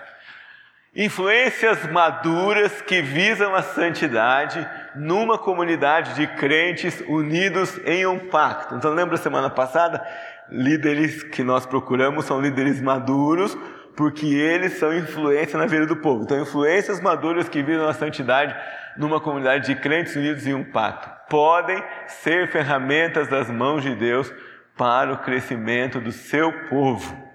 Influências 0.95 1.91
maduras 1.91 2.83
que 2.83 3.01
visam 3.01 3.55
a 3.55 3.63
santidade 3.63 4.69
numa 4.95 5.39
comunidade 5.39 6.15
de 6.15 6.27
crentes 6.27 7.03
unidos 7.09 7.81
em 7.87 8.05
um 8.05 8.19
pacto. 8.29 8.75
Então, 8.75 8.93
lembra 8.93 9.17
semana 9.17 9.49
passada? 9.49 10.07
Líderes 10.51 11.23
que 11.23 11.43
nós 11.43 11.65
procuramos 11.65 12.27
são 12.27 12.43
líderes 12.43 12.83
maduros, 12.83 13.57
porque 13.97 14.27
eles 14.27 14.79
são 14.79 14.97
influência 14.97 15.59
na 15.59 15.67
vida 15.67 15.87
do 15.87 15.97
povo. 15.97 16.25
Então, 16.25 16.41
influências 16.41 17.01
maduras 17.01 17.49
que 17.49 17.63
visam 17.63 17.89
a 17.89 17.95
santidade 17.95 18.55
numa 18.97 19.21
comunidade 19.21 19.67
de 19.67 19.81
crentes 19.81 20.17
unidos 20.17 20.47
em 20.47 20.55
um 20.55 20.65
pacto 20.65 21.11
podem 21.29 21.83
ser 22.07 22.49
ferramentas 22.49 23.27
das 23.29 23.49
mãos 23.49 23.83
de 23.83 23.95
Deus 23.95 24.33
para 24.77 25.13
o 25.13 25.19
crescimento 25.19 25.99
do 25.99 26.13
seu 26.13 26.53
povo. 26.69 27.33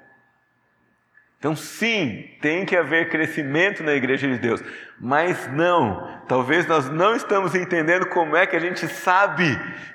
Então, 1.40 1.56
sim, 1.56 2.30
tem 2.42 2.66
que 2.66 2.76
haver 2.76 3.10
crescimento 3.10 3.84
na 3.84 3.94
igreja 3.94 4.28
de 4.28 4.38
Deus, 4.38 4.64
mas 5.00 5.48
não, 5.52 6.22
talvez 6.28 6.68
nós 6.68 6.90
não 6.90 7.16
estamos 7.16 7.54
entendendo 7.54 8.08
como 8.08 8.36
é 8.36 8.46
que 8.48 8.56
a 8.56 8.60
gente 8.60 8.88
sabe 8.88 9.46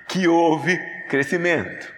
que 0.08 0.26
houve 0.28 0.76
crescimento. 1.08 1.92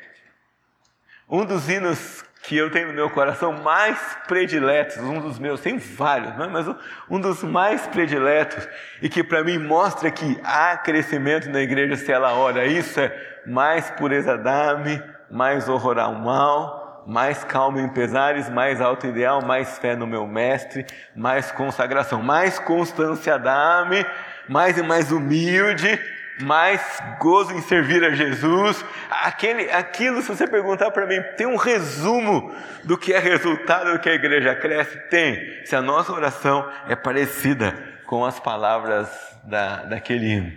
Um 1.28 1.44
dos 1.44 1.68
hinos 1.68 2.24
que 2.46 2.56
eu 2.56 2.70
tenho 2.70 2.88
no 2.88 2.92
meu 2.92 3.08
coração 3.08 3.52
mais 3.52 3.98
prediletos, 4.28 4.98
um 4.98 5.18
dos 5.18 5.38
meus, 5.38 5.62
tem 5.62 5.78
vários, 5.78 6.36
né? 6.36 6.46
mas 6.50 6.66
um 7.08 7.18
dos 7.18 7.42
mais 7.42 7.86
prediletos, 7.86 8.68
e 9.00 9.08
que 9.08 9.24
para 9.24 9.42
mim 9.42 9.56
mostra 9.56 10.10
que 10.10 10.38
há 10.44 10.76
crescimento 10.76 11.48
na 11.48 11.60
igreja 11.60 11.96
se 11.96 12.12
ela 12.12 12.34
ora, 12.34 12.66
isso 12.66 13.00
é 13.00 13.40
mais 13.46 13.90
pureza 13.92 14.36
dá-me, 14.36 15.02
mais 15.30 15.70
horror 15.70 15.98
ao 15.98 16.14
mal, 16.14 17.04
mais 17.06 17.42
calmo 17.44 17.78
em 17.78 17.88
pesares, 17.88 18.50
mais 18.50 18.78
alto 18.78 19.06
ideal, 19.06 19.42
mais 19.42 19.78
fé 19.78 19.96
no 19.96 20.06
meu 20.06 20.26
mestre, 20.26 20.84
mais 21.16 21.50
consagração, 21.50 22.22
mais 22.22 22.58
constância 22.58 23.38
dá-me, 23.38 24.04
mais 24.48 24.76
e 24.76 24.82
mais 24.82 25.10
humilde, 25.10 25.98
mais 26.40 27.00
gozo 27.20 27.52
em 27.52 27.62
servir 27.62 28.02
a 28.04 28.10
Jesus. 28.10 28.84
Aquele, 29.10 29.70
aquilo, 29.70 30.20
se 30.22 30.28
você 30.28 30.46
perguntar 30.46 30.90
para 30.90 31.06
mim, 31.06 31.20
tem 31.36 31.46
um 31.46 31.56
resumo 31.56 32.54
do 32.82 32.98
que 32.98 33.12
é 33.12 33.18
resultado 33.18 33.92
do 33.92 33.98
que 33.98 34.08
a 34.08 34.14
igreja 34.14 34.54
cresce? 34.54 34.98
Tem. 35.08 35.64
Se 35.64 35.76
a 35.76 35.82
nossa 35.82 36.12
oração 36.12 36.68
é 36.88 36.96
parecida 36.96 37.72
com 38.06 38.24
as 38.24 38.38
palavras 38.38 39.08
da, 39.44 39.84
daquele 39.84 40.26
hino. 40.26 40.52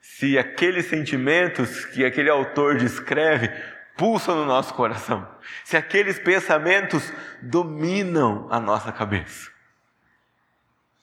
Se 0.00 0.38
aqueles 0.38 0.86
sentimentos 0.86 1.84
que 1.84 2.04
aquele 2.04 2.30
autor 2.30 2.76
descreve 2.76 3.50
pulsam 3.96 4.34
no 4.36 4.44
nosso 4.44 4.74
coração, 4.74 5.28
se 5.64 5.76
aqueles 5.76 6.18
pensamentos 6.18 7.12
dominam 7.40 8.48
a 8.50 8.58
nossa 8.58 8.90
cabeça. 8.90 9.50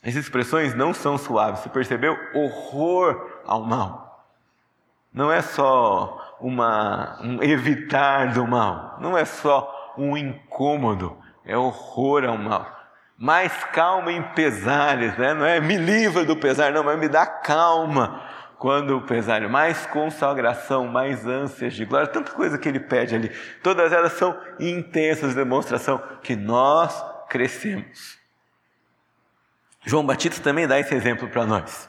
As 0.03 0.15
expressões 0.15 0.73
não 0.73 0.93
são 0.93 1.17
suaves, 1.17 1.59
você 1.61 1.69
percebeu? 1.69 2.17
Horror 2.33 3.28
ao 3.49 3.63
mal. 3.63 4.27
Não 5.11 5.31
é 5.31 5.41
só 5.41 6.37
uma, 6.39 7.19
um 7.21 7.41
evitar 7.41 8.31
do 8.31 8.45
mal, 8.45 8.97
não 9.01 9.17
é 9.17 9.25
só 9.25 9.93
um 9.97 10.15
incômodo, 10.15 11.17
é 11.43 11.57
horror 11.57 12.23
ao 12.25 12.37
mal. 12.37 12.77
Mais 13.17 13.51
calma 13.65 14.11
em 14.11 14.21
pesares, 14.21 15.17
né? 15.17 15.33
não 15.33 15.45
é 15.45 15.59
me 15.59 15.75
livra 15.75 16.23
do 16.23 16.37
pesar, 16.37 16.71
não, 16.71 16.83
mas 16.83 16.97
me 16.97 17.09
dá 17.09 17.25
calma 17.25 18.21
quando 18.57 18.97
o 18.97 19.01
pesário, 19.01 19.49
mais 19.49 19.85
consagração, 19.87 20.85
mais 20.85 21.25
ânsias 21.25 21.73
de 21.73 21.85
glória, 21.85 22.07
tanta 22.07 22.31
coisa 22.31 22.57
que 22.57 22.69
ele 22.69 22.79
pede 22.79 23.15
ali, 23.15 23.29
todas 23.63 23.91
elas 23.91 24.13
são 24.13 24.37
intensas 24.59 25.33
demonstração 25.33 26.01
que 26.21 26.35
nós 26.35 27.03
crescemos. 27.27 28.19
João 29.85 30.05
Batista 30.05 30.41
também 30.41 30.67
dá 30.67 30.77
esse 30.79 30.93
exemplo 30.93 31.27
para 31.29 31.45
nós. 31.45 31.88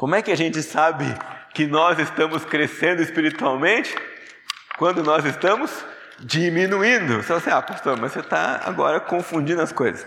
Como 0.00 0.14
é 0.14 0.22
que 0.22 0.32
a 0.32 0.34
gente 0.34 0.62
sabe 0.62 1.04
que 1.52 1.66
nós 1.66 1.98
estamos 1.98 2.42
crescendo 2.42 3.02
espiritualmente? 3.02 3.94
Quando 4.78 5.02
nós 5.02 5.26
estamos 5.26 5.84
diminuindo. 6.20 7.16
Você 7.16 7.24
fala 7.24 7.38
assim, 7.38 7.50
ah, 7.50 7.60
pastor, 7.60 8.00
mas 8.00 8.12
você 8.12 8.20
está 8.20 8.62
agora 8.64 8.98
confundindo 8.98 9.60
as 9.60 9.72
coisas. 9.72 10.00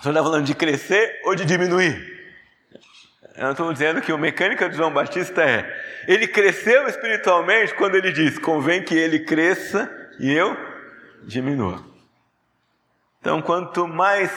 Senhor 0.00 0.12
está 0.14 0.22
falando 0.22 0.46
de 0.46 0.54
crescer 0.54 1.20
ou 1.26 1.34
de 1.34 1.44
diminuir? 1.44 1.94
Eu 3.36 3.50
estou 3.50 3.70
dizendo 3.70 4.00
que 4.00 4.10
o 4.10 4.16
mecânica 4.16 4.70
de 4.70 4.76
João 4.78 4.90
Batista 4.90 5.42
é: 5.42 5.70
ele 6.08 6.26
cresceu 6.26 6.88
espiritualmente 6.88 7.74
quando 7.74 7.96
ele 7.96 8.10
diz, 8.10 8.38
convém 8.38 8.82
que 8.82 8.94
ele 8.94 9.18
cresça 9.18 9.90
e 10.18 10.32
eu 10.32 10.56
diminua. 11.24 11.84
Então, 13.20 13.42
quanto 13.42 13.86
mais, 13.86 14.30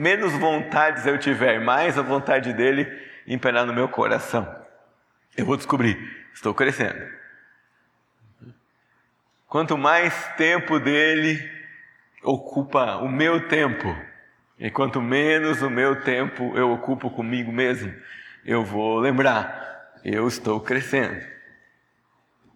menos 0.00 0.32
vontades 0.32 1.04
eu 1.04 1.18
tiver, 1.18 1.60
mais 1.60 1.98
a 1.98 2.02
vontade 2.02 2.54
dele 2.54 2.90
imperar 3.26 3.66
no 3.66 3.74
meu 3.74 3.86
coração, 3.86 4.48
eu 5.36 5.44
vou 5.44 5.58
descobrir, 5.58 5.98
estou 6.32 6.54
crescendo. 6.54 7.06
Quanto 9.46 9.76
mais 9.76 10.14
tempo 10.38 10.80
dele 10.80 11.38
ocupa 12.22 12.96
o 12.96 13.08
meu 13.10 13.46
tempo, 13.46 13.94
e 14.58 14.70
quanto 14.70 15.02
menos 15.02 15.60
o 15.60 15.68
meu 15.68 16.00
tempo 16.00 16.56
eu 16.56 16.70
ocupo 16.70 17.10
comigo 17.10 17.52
mesmo, 17.52 17.94
eu 18.46 18.64
vou 18.64 18.98
lembrar, 18.98 20.00
eu 20.02 20.26
estou 20.26 20.60
crescendo. 20.60 21.22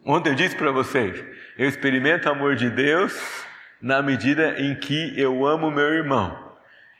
Ontem 0.03 0.31
eu 0.31 0.35
disse 0.35 0.57
para 0.57 0.73
vocês, 0.73 1.23
eu 1.59 1.69
experimento 1.69 2.27
o 2.27 2.33
amor 2.33 2.57
de 2.57 2.71
Deus 2.71 3.45
na 3.83 4.01
medida 4.01 4.59
em 4.59 4.75
que 4.75 5.13
eu 5.21 5.45
amo 5.45 5.71
meu 5.71 5.93
irmão. 5.93 6.44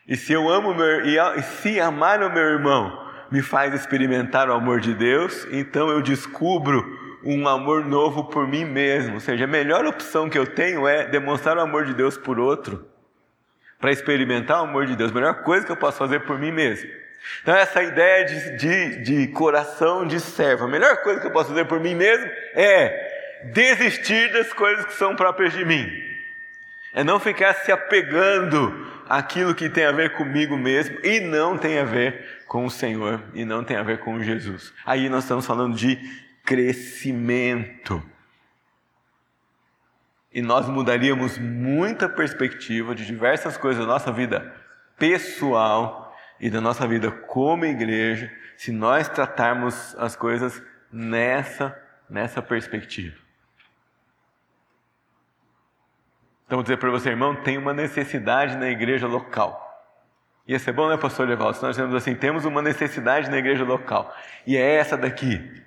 E 0.07 0.17
se 0.17 0.33
eu 0.33 0.49
amo 0.49 0.75
meu 0.75 1.07
e 1.07 1.43
se 1.43 1.81
amar 1.81 2.23
o 2.23 2.33
meu 2.33 2.43
irmão 2.43 3.05
me 3.31 3.41
faz 3.43 3.75
experimentar 3.75 4.49
o 4.49 4.53
amor 4.53 4.81
de 4.81 4.95
Deus, 4.95 5.47
então 5.51 5.89
eu 5.89 6.03
descubro 6.03 6.85
um 7.25 7.49
amor 7.49 7.85
novo 7.85 8.25
por 8.25 8.47
mim 8.47 8.65
mesmo. 8.65 9.15
Ou 9.15 9.21
seja, 9.21 9.45
a 9.45 9.49
melhor 9.49 9.85
opção 9.87 10.29
que 10.29 10.39
eu 10.39 10.47
tenho 10.47 10.87
é 10.87 11.07
demonstrar 11.07 11.57
o 11.57 11.61
amor 11.61 11.87
de 11.87 11.95
Deus 11.95 12.19
por 12.19 12.39
outro, 12.39 12.87
para 13.81 13.91
experimentar 13.91 14.61
o 14.61 14.65
amor 14.65 14.87
de 14.87 14.95
Deus. 14.95 15.11
A 15.11 15.15
melhor 15.15 15.43
coisa 15.43 15.65
que 15.65 15.73
eu 15.73 15.77
posso 15.77 15.99
fazer 15.99 16.21
por 16.21 16.39
mim 16.39 16.53
mesmo. 16.53 16.89
Então, 17.43 17.57
essa 17.57 17.83
ideia 17.83 18.25
de, 18.27 18.57
de, 18.57 19.03
de 19.03 19.27
coração 19.29 20.07
de 20.07 20.21
servo, 20.21 20.65
a 20.65 20.69
melhor 20.69 20.99
coisa 20.99 21.21
que 21.21 21.27
eu 21.27 21.33
posso 21.33 21.49
fazer 21.49 21.65
por 21.65 21.81
mim 21.81 21.95
mesmo 21.95 22.27
é 22.55 23.51
desistir 23.53 24.33
das 24.33 24.53
coisas 24.53 24.85
que 24.85 24.95
são 24.95 25.15
próprias 25.15 25.53
de 25.53 25.65
mim 25.67 25.87
É 26.95 27.05
não 27.05 27.21
ficar 27.21 27.53
se 27.55 27.71
apegando 27.71 28.94
àquilo 29.09 29.55
que 29.55 29.69
tem 29.69 29.85
a 29.85 29.93
ver 29.93 30.17
comigo 30.17 30.57
mesmo 30.57 30.99
e 31.05 31.21
não 31.21 31.59
tem 31.59 31.79
a 31.79 31.85
ver 31.85 32.45
com 32.47 32.65
o 32.65 32.71
Senhor 32.71 33.23
e 33.35 33.45
não 33.45 33.65
tem 33.65 33.77
a 33.77 33.83
ver 33.83 33.99
com 33.99 34.23
Jesus. 34.23 34.73
Aí 34.85 35.09
nós 35.09 35.25
estamos 35.25 35.47
falando 35.47 35.77
de 35.77 35.97
crescimento. 36.45 38.03
E 40.33 40.43
nós 40.43 40.69
mudaríamos 40.69 41.39
muita 41.39 42.09
perspectiva 42.09 42.95
de 42.95 43.07
diversas 43.07 43.57
coisas 43.57 43.87
da 43.87 43.93
nossa 43.93 44.11
vida 44.11 44.55
pessoal 44.99 46.15
e 46.41 46.51
da 46.51 46.61
nossa 46.61 46.87
vida 46.87 47.11
como 47.11 47.65
igreja 47.65 48.31
se 48.57 48.73
nós 48.73 49.09
tratarmos 49.09 49.95
as 49.99 50.17
coisas 50.17 50.63
nessa, 50.93 51.77
nessa 52.09 52.43
perspectiva. 52.43 53.24
Então, 56.47 56.59
vou 56.59 56.63
dizer 56.63 56.77
para 56.77 56.91
você, 56.91 57.11
irmão, 57.11 57.35
tem 57.35 57.57
uma 57.57 57.73
necessidade 57.73 58.57
na 58.57 58.69
igreja 58.69 59.07
local. 59.07 59.63
Ia 60.47 60.59
ser 60.59 60.73
bom, 60.73 60.89
né, 60.91 60.97
pastor 60.97 61.27
Leval? 61.27 61.55
Se 61.55 61.63
nós 61.63 61.75
dizemos 61.75 61.95
assim, 61.95 62.15
temos 62.15 62.45
uma 62.45 62.61
necessidade 62.61 63.31
na 63.31 63.39
igreja 63.39 63.65
local. 63.65 64.15
E 64.47 64.57
é 64.57 64.75
essa 64.77 64.97
daqui. 64.97 65.63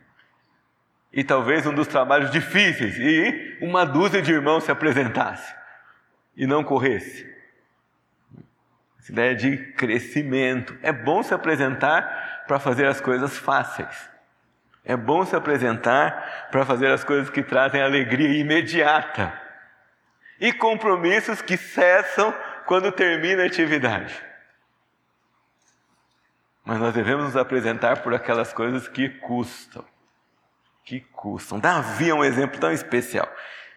E 1.11 1.23
talvez 1.23 1.65
um 1.65 1.73
dos 1.73 1.87
trabalhos 1.87 2.29
difíceis. 2.29 2.95
E 2.99 3.57
uma 3.59 3.85
dúzia 3.85 4.21
de 4.21 4.31
irmãos 4.31 4.65
se 4.65 4.71
apresentasse. 4.71 5.51
E 6.35 6.45
não 6.45 6.63
corresse. 6.63 7.27
Essa 8.99 9.11
ideia 9.11 9.35
de 9.35 9.57
crescimento. 9.73 10.77
É 10.83 10.91
bom 10.91 11.23
se 11.23 11.33
apresentar 11.33 12.43
para 12.47 12.59
fazer 12.59 12.85
as 12.85 13.01
coisas 13.01 13.35
fáceis. 13.35 14.07
É 14.85 14.95
bom 14.95 15.25
se 15.25 15.35
apresentar 15.35 16.49
para 16.51 16.63
fazer 16.63 16.91
as 16.91 17.03
coisas 17.03 17.31
que 17.31 17.41
trazem 17.41 17.81
alegria 17.81 18.39
imediata 18.39 19.46
e 20.39 20.53
compromissos 20.53 21.41
que 21.41 21.57
cessam 21.57 22.33
quando 22.65 22.91
termina 22.91 23.43
a 23.43 23.47
atividade. 23.47 24.13
Mas 26.63 26.79
nós 26.79 26.93
devemos 26.93 27.23
nos 27.23 27.37
apresentar 27.37 28.03
por 28.03 28.13
aquelas 28.13 28.51
coisas 28.51 28.87
que 28.87 29.07
custam. 29.07 29.85
Que 30.83 30.99
custam. 30.99 31.59
Davi 31.59 32.09
é 32.09 32.13
um 32.13 32.23
exemplo 32.23 32.59
tão 32.59 32.71
especial. 32.71 33.27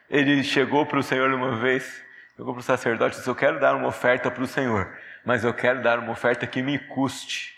Ele 0.08 0.42
chegou 0.42 0.84
para 0.84 0.98
o 0.98 1.02
Senhor 1.02 1.32
uma 1.32 1.56
vez, 1.56 2.02
chegou 2.36 2.52
para 2.52 2.60
o 2.60 2.64
sacerdote 2.64 3.14
e 3.14 3.18
disse: 3.18 3.30
Eu 3.30 3.34
quero 3.36 3.60
dar 3.60 3.76
uma 3.76 3.86
oferta 3.86 4.28
para 4.28 4.42
o 4.42 4.46
Senhor, 4.46 4.92
mas 5.24 5.44
eu 5.44 5.54
quero 5.54 5.80
dar 5.82 6.00
uma 6.00 6.10
oferta 6.10 6.48
que 6.48 6.62
me 6.62 6.80
custe. 6.80 7.56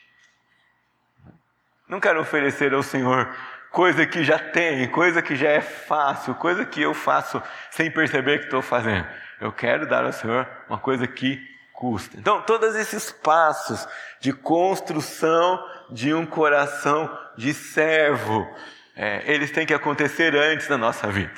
Não 1.89 1.99
quero 1.99 2.21
oferecer 2.21 2.75
ao 2.75 2.83
Senhor 2.83 3.35
coisa 3.73 4.07
que 4.07 4.23
já 4.23 4.39
tem, 4.39 4.87
coisa 4.89 5.23
que 5.23 5.35
já 5.35 5.49
é 5.49 5.63
fácil, 5.63 6.35
coisa 6.35 6.65
que 6.65 6.81
eu 6.81 6.93
faço 6.93 7.43
sem 7.71 7.91
perceber 7.91 8.39
que 8.39 8.45
estou 8.45 8.61
fazendo. 8.61 9.09
Eu 9.41 9.51
quero 9.51 9.89
dar 9.89 10.05
ao 10.05 10.13
Senhor 10.13 10.47
uma 10.69 10.79
coisa 10.79 11.07
que 11.07 11.43
custa. 11.73 12.17
Então, 12.19 12.43
todos 12.43 12.77
esses 12.77 13.11
passos 13.11 13.89
de 14.21 14.33
construção 14.33 15.59
de 15.91 16.13
um 16.13 16.25
coração 16.27 17.19
de 17.37 17.53
servo, 17.55 18.47
é, 18.95 19.23
eles 19.25 19.51
têm 19.51 19.67
que 19.67 19.75
acontecer 19.75 20.37
antes 20.37 20.69
da 20.69 20.77
nossa 20.77 21.09
vida. 21.09 21.33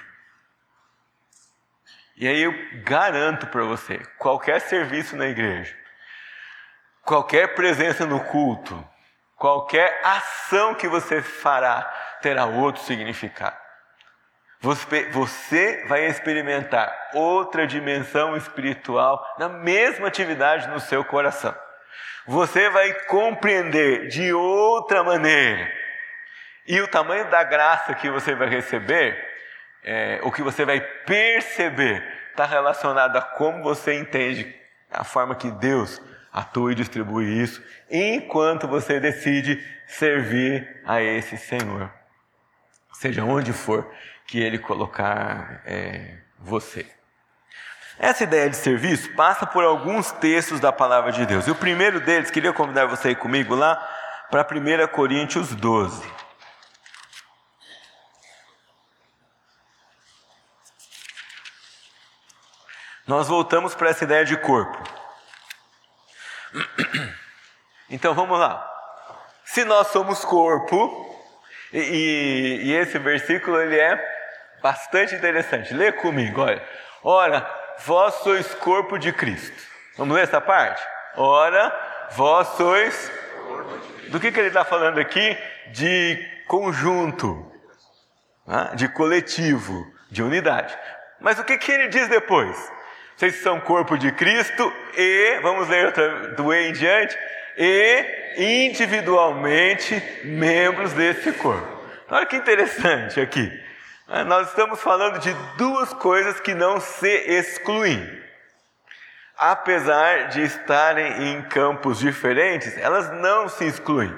E 2.16 2.28
aí 2.28 2.42
eu 2.42 2.54
garanto 2.82 3.46
para 3.46 3.64
você, 3.64 3.98
qualquer 4.18 4.60
serviço 4.60 5.16
na 5.16 5.26
igreja, 5.26 5.74
qualquer 7.02 7.54
presença 7.54 8.04
no 8.04 8.20
culto, 8.20 8.86
qualquer 9.36 10.00
ação 10.04 10.74
que 10.74 10.88
você 10.88 11.22
fará 11.22 12.03
terá 12.24 12.46
outro 12.46 12.82
significado. 12.82 13.54
Você 14.58 15.84
vai 15.86 16.06
experimentar 16.06 16.90
outra 17.12 17.66
dimensão 17.66 18.34
espiritual 18.34 19.22
na 19.38 19.46
mesma 19.46 20.08
atividade 20.08 20.66
no 20.68 20.80
seu 20.80 21.04
coração. 21.04 21.54
Você 22.26 22.70
vai 22.70 22.94
compreender 23.08 24.08
de 24.08 24.32
outra 24.32 25.04
maneira. 25.04 25.70
E 26.66 26.80
o 26.80 26.88
tamanho 26.88 27.28
da 27.30 27.44
graça 27.44 27.94
que 27.94 28.08
você 28.08 28.34
vai 28.34 28.48
receber, 28.48 29.22
é, 29.82 30.20
o 30.22 30.32
que 30.32 30.42
você 30.42 30.64
vai 30.64 30.80
perceber, 30.80 32.02
está 32.30 32.46
relacionado 32.46 33.18
a 33.18 33.20
como 33.20 33.62
você 33.62 33.92
entende 33.92 34.58
a 34.90 35.04
forma 35.04 35.34
que 35.34 35.50
Deus 35.50 36.00
atua 36.32 36.72
e 36.72 36.74
distribui 36.74 37.26
isso, 37.26 37.62
enquanto 37.90 38.66
você 38.66 38.98
decide 38.98 39.62
servir 39.86 40.80
a 40.86 41.02
esse 41.02 41.36
Senhor 41.36 41.92
seja 42.94 43.24
onde 43.24 43.52
for 43.52 43.90
que 44.26 44.40
Ele 44.40 44.58
colocar 44.58 45.62
é, 45.66 46.18
você. 46.38 46.86
Essa 47.98 48.24
ideia 48.24 48.50
de 48.50 48.56
serviço 48.56 49.12
passa 49.14 49.46
por 49.46 49.62
alguns 49.62 50.10
textos 50.10 50.58
da 50.58 50.72
palavra 50.72 51.12
de 51.12 51.24
Deus. 51.26 51.46
E 51.46 51.50
o 51.50 51.54
primeiro 51.54 52.00
deles, 52.00 52.30
queria 52.30 52.52
convidar 52.52 52.86
você 52.86 53.08
a 53.08 53.10
ir 53.12 53.16
comigo 53.16 53.54
lá 53.54 53.76
para 54.30 54.42
1 54.42 54.88
Coríntios 54.88 55.54
12. 55.54 56.02
Nós 63.06 63.28
voltamos 63.28 63.74
para 63.74 63.90
essa 63.90 64.04
ideia 64.04 64.24
de 64.24 64.36
corpo. 64.36 64.82
Então 67.90 68.14
vamos 68.14 68.38
lá. 68.40 68.66
Se 69.44 69.62
nós 69.62 69.88
somos 69.88 70.24
corpo, 70.24 71.13
e, 71.80 72.60
e, 72.64 72.72
esse 72.74 72.98
versículo 72.98 73.60
ele 73.60 73.78
é 73.78 74.00
bastante 74.62 75.14
interessante. 75.14 75.74
Lê 75.74 75.90
comigo, 75.92 76.40
olha. 76.40 76.62
Ora, 77.02 77.48
vós 77.80 78.14
sois 78.16 78.54
corpo 78.54 78.98
de 78.98 79.12
Cristo. 79.12 79.60
Vamos 79.96 80.14
ler 80.14 80.22
essa 80.22 80.40
parte? 80.40 80.82
Ora, 81.16 81.72
vós 82.12 82.48
sois. 82.56 83.12
Do 84.08 84.20
que, 84.20 84.30
que 84.30 84.38
ele 84.38 84.48
está 84.48 84.64
falando 84.64 84.98
aqui? 84.98 85.36
De 85.72 86.16
conjunto, 86.46 87.50
né? 88.46 88.70
de 88.74 88.88
coletivo, 88.88 89.84
de 90.10 90.22
unidade. 90.22 90.76
Mas 91.20 91.38
o 91.38 91.44
que, 91.44 91.58
que 91.58 91.72
ele 91.72 91.88
diz 91.88 92.08
depois? 92.08 92.56
Vocês 93.16 93.36
são 93.42 93.60
corpo 93.60 93.96
de 93.96 94.12
Cristo 94.12 94.72
e, 94.96 95.40
vamos 95.42 95.68
ler 95.68 95.86
outra, 95.86 96.28
do 96.34 96.52
E 96.52 96.68
em 96.68 96.72
diante, 96.72 97.16
e 97.56 98.66
individualmente 98.66 100.02
membros 100.24 100.92
desse 100.92 101.32
corpo. 101.32 101.74
Olha 102.10 102.26
que 102.26 102.36
interessante 102.36 103.20
aqui. 103.20 103.50
Ah, 104.06 104.24
nós 104.24 104.48
estamos 104.48 104.80
falando 104.80 105.18
de 105.18 105.32
duas 105.56 105.92
coisas 105.94 106.38
que 106.40 106.54
não 106.54 106.78
se 106.80 107.08
excluem. 107.08 108.22
Apesar 109.36 110.28
de 110.28 110.42
estarem 110.42 111.30
em 111.30 111.42
campos 111.42 111.98
diferentes, 111.98 112.76
elas 112.78 113.10
não 113.10 113.48
se 113.48 113.64
excluem. 113.64 114.14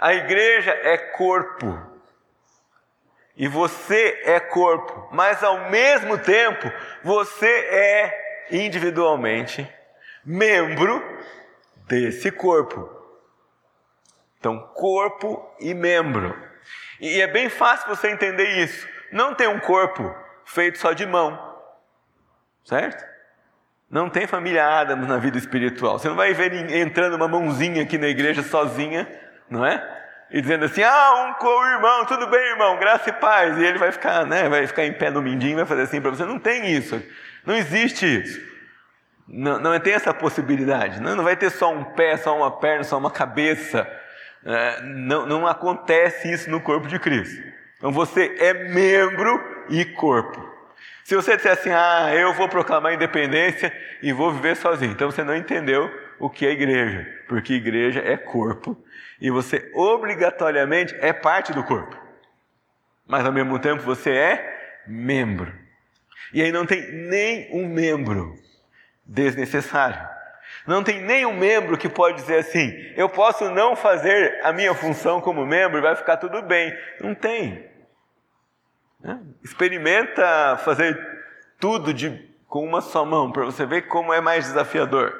A 0.00 0.14
igreja 0.14 0.70
é 0.70 0.96
corpo. 0.96 1.78
E 3.36 3.46
você 3.48 4.22
é 4.24 4.40
corpo, 4.40 5.08
mas 5.12 5.42
ao 5.42 5.68
mesmo 5.70 6.16
tempo 6.18 6.70
você 7.02 7.46
é 7.46 8.46
individualmente 8.50 9.68
membro 10.24 11.02
desse 11.86 12.30
corpo. 12.30 12.90
Então, 14.38 14.58
corpo 14.74 15.42
e 15.60 15.72
membro. 15.72 16.36
E 17.00 17.20
é 17.20 17.26
bem 17.26 17.48
fácil 17.48 17.88
você 17.88 18.10
entender 18.10 18.62
isso. 18.62 18.86
Não 19.12 19.34
tem 19.34 19.48
um 19.48 19.58
corpo 19.58 20.14
feito 20.44 20.78
só 20.78 20.92
de 20.92 21.06
mão, 21.06 21.38
certo? 22.64 23.04
Não 23.90 24.10
tem 24.10 24.26
família 24.26 24.66
Adams 24.66 25.06
na 25.06 25.18
vida 25.18 25.38
espiritual. 25.38 25.98
Você 25.98 26.08
não 26.08 26.16
vai 26.16 26.34
ver 26.34 26.52
entrando 26.76 27.14
uma 27.14 27.28
mãozinha 27.28 27.82
aqui 27.82 27.96
na 27.96 28.08
igreja 28.08 28.42
sozinha, 28.42 29.08
não 29.48 29.64
é? 29.64 29.92
E 30.30 30.40
dizendo 30.40 30.64
assim, 30.64 30.82
ah, 30.82 31.28
um 31.28 31.34
co-irmão, 31.34 32.04
tudo 32.06 32.26
bem, 32.26 32.40
irmão, 32.50 32.78
graça 32.78 33.10
e 33.10 33.12
paz. 33.12 33.56
E 33.56 33.64
ele 33.64 33.78
vai 33.78 33.92
ficar, 33.92 34.26
né, 34.26 34.48
vai 34.48 34.66
ficar 34.66 34.84
em 34.84 34.92
pé 34.92 35.10
no 35.10 35.22
mindinho, 35.22 35.56
vai 35.56 35.66
fazer 35.66 35.82
assim 35.82 36.00
para 36.00 36.10
você. 36.10 36.24
Não 36.24 36.38
tem 36.38 36.72
isso. 36.72 37.00
Não 37.46 37.54
existe 37.54 38.04
isso. 38.04 38.53
Não, 39.26 39.58
não 39.58 39.78
tem 39.80 39.94
essa 39.94 40.12
possibilidade. 40.12 41.00
Não, 41.00 41.16
não 41.16 41.24
vai 41.24 41.36
ter 41.36 41.50
só 41.50 41.72
um 41.72 41.84
pé, 41.84 42.16
só 42.16 42.36
uma 42.36 42.50
perna, 42.50 42.84
só 42.84 42.98
uma 42.98 43.10
cabeça. 43.10 43.90
É, 44.44 44.82
não, 44.82 45.26
não 45.26 45.46
acontece 45.46 46.30
isso 46.30 46.50
no 46.50 46.60
corpo 46.60 46.86
de 46.86 46.98
Cristo. 46.98 47.42
Então 47.78 47.90
você 47.90 48.36
é 48.38 48.54
membro 48.68 49.42
e 49.70 49.84
corpo. 49.84 50.54
Se 51.04 51.14
você 51.14 51.36
disser 51.36 51.52
assim, 51.52 51.70
ah, 51.70 52.14
eu 52.14 52.32
vou 52.32 52.48
proclamar 52.48 52.92
a 52.92 52.94
independência 52.94 53.72
e 54.02 54.12
vou 54.12 54.32
viver 54.32 54.56
sozinho, 54.56 54.92
então 54.92 55.10
você 55.10 55.22
não 55.22 55.36
entendeu 55.36 55.90
o 56.18 56.30
que 56.30 56.46
é 56.46 56.50
igreja, 56.50 57.06
porque 57.28 57.52
igreja 57.52 58.00
é 58.00 58.16
corpo 58.16 58.76
e 59.20 59.30
você 59.30 59.70
obrigatoriamente 59.74 60.94
é 61.00 61.12
parte 61.12 61.52
do 61.52 61.62
corpo, 61.62 61.94
mas 63.06 63.26
ao 63.26 63.32
mesmo 63.32 63.58
tempo 63.58 63.82
você 63.82 64.10
é 64.10 64.82
membro. 64.86 65.52
E 66.32 66.40
aí 66.40 66.50
não 66.50 66.64
tem 66.64 66.90
nem 66.90 67.50
um 67.52 67.68
membro 67.68 68.34
desnecessário. 69.06 70.14
Não 70.66 70.82
tem 70.82 71.00
nenhum 71.00 71.34
membro 71.34 71.76
que 71.76 71.88
pode 71.88 72.16
dizer 72.16 72.38
assim: 72.38 72.72
eu 72.96 73.08
posso 73.08 73.50
não 73.50 73.76
fazer 73.76 74.40
a 74.42 74.52
minha 74.52 74.74
função 74.74 75.20
como 75.20 75.44
membro 75.44 75.78
e 75.78 75.82
vai 75.82 75.94
ficar 75.94 76.16
tudo 76.16 76.42
bem. 76.42 76.76
Não 77.00 77.14
tem. 77.14 77.68
Né? 79.00 79.20
Experimenta 79.42 80.56
fazer 80.64 80.98
tudo 81.58 81.92
de 81.92 82.34
com 82.54 82.64
uma 82.64 82.80
só 82.80 83.04
mão, 83.04 83.32
para 83.32 83.44
você 83.44 83.66
ver 83.66 83.88
como 83.88 84.12
é 84.12 84.20
mais 84.20 84.44
desafiador. 84.44 85.12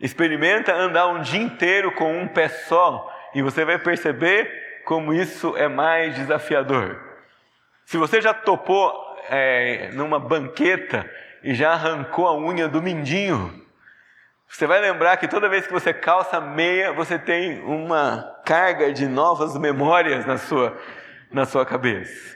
Experimenta 0.00 0.74
andar 0.74 1.06
um 1.08 1.20
dia 1.20 1.42
inteiro 1.42 1.92
com 1.92 2.18
um 2.18 2.26
pé 2.26 2.48
só 2.48 3.12
e 3.34 3.42
você 3.42 3.62
vai 3.62 3.78
perceber 3.78 4.82
como 4.86 5.12
isso 5.12 5.54
é 5.56 5.68
mais 5.68 6.14
desafiador. 6.14 6.98
Se 7.84 7.98
você 7.98 8.22
já 8.22 8.32
topou 8.32 8.90
é, 9.28 9.90
numa 9.92 10.18
banqueta 10.18 11.08
e 11.44 11.54
já 11.54 11.72
arrancou 11.72 12.26
a 12.26 12.36
unha 12.36 12.66
do 12.66 12.82
mindinho, 12.82 13.62
você 14.48 14.66
vai 14.66 14.80
lembrar 14.80 15.18
que 15.18 15.28
toda 15.28 15.48
vez 15.48 15.66
que 15.66 15.72
você 15.72 15.92
calça 15.92 16.40
meia, 16.40 16.92
você 16.92 17.18
tem 17.18 17.60
uma 17.64 18.40
carga 18.44 18.92
de 18.92 19.06
novas 19.06 19.56
memórias 19.58 20.24
na 20.24 20.38
sua, 20.38 20.76
na 21.30 21.44
sua 21.44 21.66
cabeça. 21.66 22.34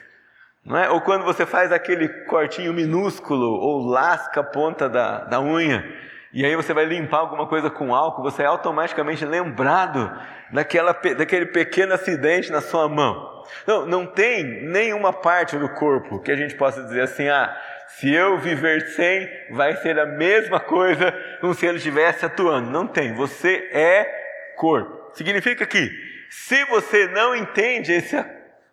Não 0.63 0.77
é? 0.77 0.89
Ou 0.91 1.01
quando 1.01 1.25
você 1.25 1.45
faz 1.45 1.71
aquele 1.71 2.07
cortinho 2.25 2.71
minúsculo 2.71 3.47
ou 3.47 3.87
lasca 3.87 4.41
a 4.41 4.43
ponta 4.43 4.87
da, 4.87 5.23
da 5.23 5.41
unha, 5.41 5.83
e 6.31 6.45
aí 6.45 6.55
você 6.55 6.73
vai 6.73 6.85
limpar 6.85 7.19
alguma 7.19 7.47
coisa 7.47 7.71
com 7.71 7.95
álcool, 7.95 8.21
você 8.21 8.43
é 8.43 8.45
automaticamente 8.45 9.25
lembrado 9.25 10.15
daquela, 10.51 10.93
daquele 10.93 11.47
pequeno 11.47 11.93
acidente 11.93 12.51
na 12.51 12.61
sua 12.61 12.87
mão. 12.87 13.43
Não, 13.65 13.85
não 13.87 14.05
tem 14.05 14.43
nenhuma 14.43 15.11
parte 15.11 15.57
do 15.57 15.69
corpo 15.69 16.19
que 16.19 16.31
a 16.31 16.35
gente 16.35 16.53
possa 16.53 16.83
dizer 16.83 17.01
assim, 17.01 17.27
ah, 17.27 17.57
se 17.97 18.13
eu 18.13 18.37
viver 18.37 18.81
sem, 18.89 19.29
vai 19.51 19.75
ser 19.77 19.97
a 19.99 20.05
mesma 20.05 20.59
coisa 20.59 21.11
como 21.41 21.53
se 21.53 21.65
ele 21.65 21.77
estivesse 21.77 22.25
atuando. 22.25 22.69
Não 22.69 22.87
tem, 22.87 23.13
você 23.13 23.69
é 23.71 24.53
corpo. 24.55 25.11
Significa 25.15 25.65
que, 25.65 25.91
se 26.29 26.63
você 26.65 27.07
não 27.07 27.35
entende 27.35 27.91
esse, 27.91 28.15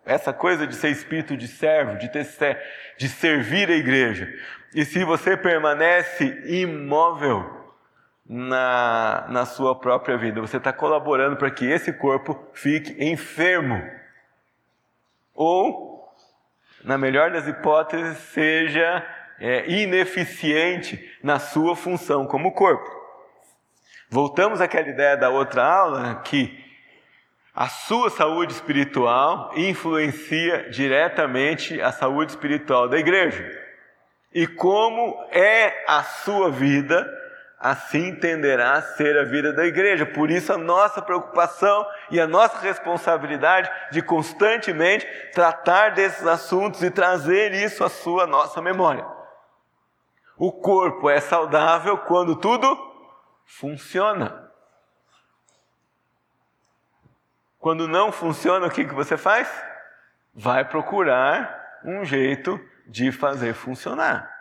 essa 0.04 0.32
coisa 0.32 0.66
de 0.66 0.74
ser 0.74 0.90
espírito 0.90 1.36
de 1.36 1.48
servo, 1.48 1.96
de, 1.96 2.08
ter, 2.10 2.26
de 2.98 3.08
servir 3.08 3.70
a 3.70 3.74
igreja, 3.74 4.32
e 4.74 4.84
se 4.84 5.02
você 5.02 5.36
permanece 5.36 6.42
imóvel 6.44 7.74
na, 8.28 9.26
na 9.30 9.46
sua 9.46 9.74
própria 9.78 10.18
vida, 10.18 10.40
você 10.40 10.58
está 10.58 10.72
colaborando 10.72 11.36
para 11.36 11.50
que 11.50 11.64
esse 11.64 11.92
corpo 11.92 12.38
fique 12.52 13.02
enfermo. 13.02 13.82
Ou, 15.34 15.95
na 16.86 16.96
melhor 16.96 17.32
das 17.32 17.48
hipóteses, 17.48 18.16
seja 18.32 19.04
é, 19.40 19.68
ineficiente 19.68 21.12
na 21.20 21.40
sua 21.40 21.74
função 21.74 22.26
como 22.26 22.52
corpo. 22.52 22.88
Voltamos 24.08 24.60
àquela 24.60 24.88
ideia 24.88 25.16
da 25.16 25.28
outra 25.28 25.66
aula 25.66 26.22
que 26.24 26.64
a 27.52 27.68
sua 27.68 28.08
saúde 28.08 28.52
espiritual 28.52 29.50
influencia 29.56 30.70
diretamente 30.70 31.80
a 31.80 31.90
saúde 31.90 32.30
espiritual 32.30 32.88
da 32.88 32.98
igreja. 32.98 33.44
E 34.32 34.46
como 34.46 35.26
é 35.32 35.84
a 35.88 36.04
sua 36.04 36.50
vida, 36.50 37.04
assim 37.70 38.14
tenderá 38.14 38.74
a 38.74 38.82
ser 38.82 39.18
a 39.18 39.24
vida 39.24 39.52
da 39.52 39.66
igreja. 39.66 40.06
Por 40.06 40.30
isso, 40.30 40.52
a 40.52 40.58
nossa 40.58 41.02
preocupação 41.02 41.84
e 42.10 42.20
a 42.20 42.26
nossa 42.26 42.58
responsabilidade 42.58 43.68
de 43.90 44.00
constantemente 44.00 45.06
tratar 45.32 45.90
desses 45.90 46.24
assuntos 46.26 46.82
e 46.82 46.90
trazer 46.90 47.52
isso 47.52 47.82
à 47.82 47.88
sua 47.88 48.26
nossa 48.26 48.62
memória. 48.62 49.04
O 50.36 50.52
corpo 50.52 51.10
é 51.10 51.20
saudável 51.20 51.98
quando 51.98 52.36
tudo 52.36 52.78
funciona. 53.44 54.48
Quando 57.58 57.88
não 57.88 58.12
funciona, 58.12 58.66
o 58.66 58.70
que, 58.70 58.84
que 58.84 58.94
você 58.94 59.16
faz? 59.16 59.50
Vai 60.32 60.64
procurar 60.64 61.80
um 61.84 62.04
jeito 62.04 62.60
de 62.86 63.10
fazer 63.10 63.54
funcionar. 63.54 64.35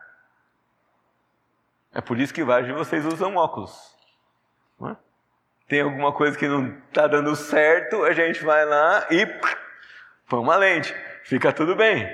É 1.95 2.01
por 2.01 2.19
isso 2.19 2.33
que 2.33 2.43
vários 2.43 2.67
de 2.67 2.73
vocês 2.73 3.05
usam 3.05 3.37
óculos. 3.37 3.95
É? 4.83 4.97
Tem 5.69 5.79
alguma 5.79 6.11
coisa 6.11 6.37
que 6.37 6.45
não 6.45 6.77
está 6.89 7.07
dando 7.07 7.33
certo, 7.37 8.03
a 8.03 8.11
gente 8.11 8.43
vai 8.43 8.65
lá 8.65 9.07
e 9.09 9.25
põe 10.27 10.39
uma 10.41 10.57
lente. 10.57 10.93
Fica 11.23 11.53
tudo 11.53 11.73
bem. 11.73 12.05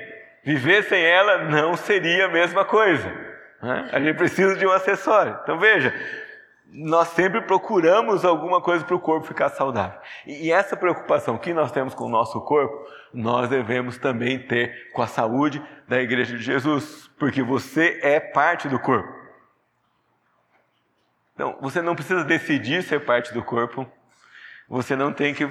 Viver 0.44 0.84
sem 0.84 1.04
ela 1.04 1.46
não 1.46 1.76
seria 1.76 2.28
a 2.28 2.30
mesma 2.30 2.63
coisa. 2.63 3.10
É? 3.63 3.96
A 3.96 4.00
gente 4.00 4.15
precisa 4.17 4.56
de 4.56 4.67
um 4.67 4.72
acessório. 4.72 5.39
Então 5.41 5.58
veja, 5.58 5.91
nós 6.72 7.08
sempre 7.10 7.41
procuramos 7.41 8.24
alguma 8.24 8.62
coisa 8.62 8.86
para 8.86 8.96
o 8.96 9.00
corpo 9.00 9.26
ficar 9.26 9.50
saudável. 9.50 10.00
E 10.28 10.52
essa 10.52 10.78
preocupação 10.78 11.39
que 11.39 11.56
nós 11.56 11.72
temos 11.72 11.96
com 11.96 12.06
o 12.06 12.10
nosso 12.10 12.39
corpo, 12.41 12.88
nós 13.12 13.50
devemos 13.50 13.98
também 13.98 14.38
ter 14.38 14.91
com 14.94 15.02
a 15.02 15.08
saúde 15.08 15.60
da 15.88 16.00
Igreja 16.00 16.38
de 16.38 16.44
Jesus, 16.44 17.10
porque 17.17 17.41
você 17.41 18.00
é 18.04 18.20
parte 18.20 18.70
do 18.70 18.80
corpo. 18.80 19.20
Então, 21.41 21.58
você 21.60 21.82
não 21.82 21.95
precisa 21.95 22.23
decidir 22.23 22.84
ser 22.84 22.99
parte 22.99 23.34
do 23.34 23.43
corpo, 23.43 23.91
você 24.69 24.95
não 24.95 25.12
tem 25.12 25.34
que 25.34 25.49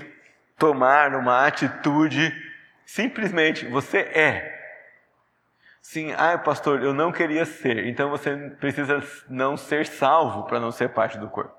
tomar 0.56 1.16
uma 1.16 1.44
atitude, 1.44 2.32
simplesmente 2.86 3.66
você 3.66 3.98
é. 3.98 4.56
Sim, 5.82 6.14
ah, 6.16 6.38
pastor, 6.38 6.80
eu 6.80 6.94
não 6.94 7.10
queria 7.10 7.44
ser. 7.44 7.88
Então 7.88 8.08
você 8.08 8.36
precisa 8.60 9.02
não 9.28 9.56
ser 9.56 9.84
salvo 9.84 10.44
para 10.44 10.60
não 10.60 10.70
ser 10.70 10.90
parte 10.90 11.18
do 11.18 11.28
corpo. 11.28 11.52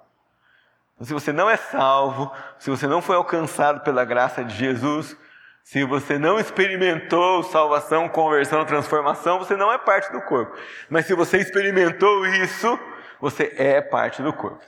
Se 1.02 1.12
você 1.12 1.34
não 1.34 1.50
é 1.50 1.58
salvo, 1.58 2.32
se 2.58 2.70
você 2.70 2.88
não 2.88 3.02
foi 3.02 3.18
alcançado 3.18 3.82
pela 3.82 4.06
graça 4.06 4.46
de 4.46 4.56
Jesus, 4.56 5.14
se 5.62 5.84
você 5.84 6.18
não 6.18 6.40
experimentou 6.40 7.44
salvação, 7.44 8.08
conversão, 8.08 8.64
transformação, 8.64 9.40
você 9.40 9.58
não 9.58 9.74
é 9.74 9.78
parte 9.78 10.10
do 10.14 10.22
corpo. 10.22 10.56
Mas 10.90 11.06
se 11.06 11.14
você 11.14 11.38
experimentou 11.38 12.26
isso, 12.26 12.80
você 13.22 13.54
é 13.58 13.80
parte 13.80 14.22
do 14.22 14.34
corpo. 14.34 14.66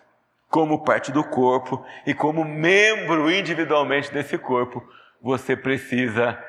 Como 0.48 0.84
parte 0.84 1.12
do 1.12 1.24
corpo 1.24 1.84
e 2.06 2.14
como 2.14 2.46
membro 2.46 3.32
individualmente 3.32 4.14
desse 4.14 4.38
corpo, 4.38 4.88
você 5.20 5.56
precisa 5.56 6.42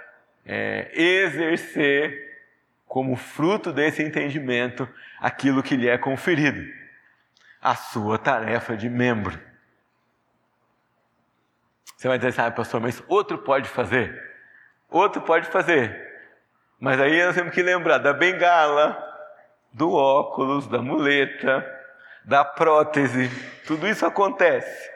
é, 0.45 0.91
exercer 0.95 2.23
como 2.87 3.17
fruto 3.17 3.73
desse 3.73 4.03
entendimento, 4.03 4.87
aquilo 5.19 5.63
que 5.63 5.75
lhe 5.75 5.89
é 5.89 5.97
conferido, 5.97 6.63
a 7.61 7.75
sua 7.75 8.19
tarefa 8.19 8.77
de 8.77 8.91
membro. 8.91 9.41
Você 11.97 12.07
vai 12.07 12.19
dizer 12.19 12.29
assim, 12.29 12.43
ah, 12.43 12.51
pastor, 12.51 12.81
mas 12.81 13.03
outro 13.09 13.39
pode 13.39 13.69
fazer. 13.69 14.23
Outro 14.91 15.23
pode 15.23 15.47
fazer. 15.47 15.99
Mas 16.79 17.01
aí 17.01 17.25
nós 17.25 17.35
temos 17.35 17.55
que 17.55 17.63
lembrar 17.63 17.99
da 17.99 18.13
bengala, 18.13 19.03
do 19.73 19.93
óculos, 19.93 20.67
da 20.69 20.83
muleta, 20.83 21.67
da 22.25 22.45
prótese. 22.45 23.31
Tudo 23.67 23.87
isso 23.89 24.07
acontece. 24.07 24.91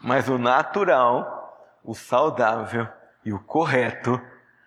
Mas 0.00 0.28
o 0.28 0.38
natural, 0.38 1.78
o 1.82 1.94
saudável 1.94 2.86
e 3.24 3.32
o 3.32 3.40
correto 3.40 4.20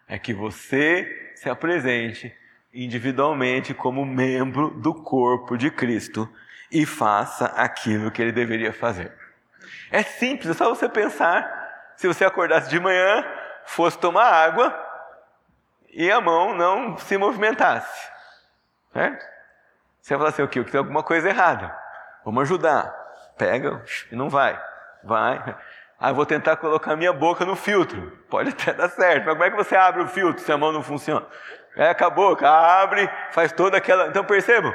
é 0.08 0.17
que 0.17 0.34
você 0.34 1.34
se 1.36 1.49
apresente 1.49 2.36
individualmente 2.73 3.73
como 3.73 4.06
membro 4.06 4.69
do 4.71 4.93
corpo 4.93 5.58
de 5.58 5.71
Cristo 5.71 6.30
e 6.71 6.86
faça 6.86 7.45
aquilo 7.45 8.12
que 8.12 8.21
ele 8.21 8.32
deveria 8.32 8.73
fazer. 8.73 9.12
É 9.91 10.04
simples, 10.04 10.49
é 10.49 10.54
só 10.54 10.69
você 10.69 10.88
pensar. 10.88 11.58
Se 11.95 12.08
você 12.08 12.23
acordasse 12.23 12.69
de 12.69 12.80
manhã, 12.80 13.25
fosse 13.65 13.97
tomar 13.97 14.25
água 14.25 14.75
e 15.91 16.12
a 16.12 16.21
mão 16.21 16.56
não 16.56 16.97
se 16.97 17.17
movimentasse. 17.17 18.12
Certo? 18.93 19.38
Você 20.01 20.13
vai 20.13 20.19
falar 20.19 20.29
assim, 20.29 20.41
o 20.43 20.47
que? 20.47 20.63
Tem 20.63 20.79
alguma 20.79 21.03
coisa 21.03 21.29
errada. 21.29 21.75
Vamos 22.23 22.43
ajudar. 22.43 22.93
Pega 23.38 23.83
e 24.12 24.15
não 24.15 24.29
vai. 24.29 24.59
Vai. 25.03 25.55
Ah, 25.99 26.12
vou 26.13 26.25
tentar 26.25 26.55
colocar 26.55 26.95
minha 26.95 27.12
boca 27.12 27.45
no 27.45 27.55
filtro. 27.55 28.12
Pode 28.29 28.49
até 28.49 28.73
dar 28.73 28.89
certo, 28.89 29.25
mas 29.25 29.33
como 29.33 29.43
é 29.43 29.49
que 29.49 29.57
você 29.57 29.75
abre 29.75 30.01
o 30.01 30.07
filtro 30.07 30.41
se 30.41 30.51
a 30.51 30.57
mão 30.57 30.71
não 30.71 30.81
funciona? 30.81 31.25
É, 31.75 31.89
acabou, 31.89 32.38
abre, 32.41 33.09
faz 33.31 33.51
toda 33.51 33.77
aquela. 33.77 34.07
Então 34.07 34.23
percebam, 34.23 34.73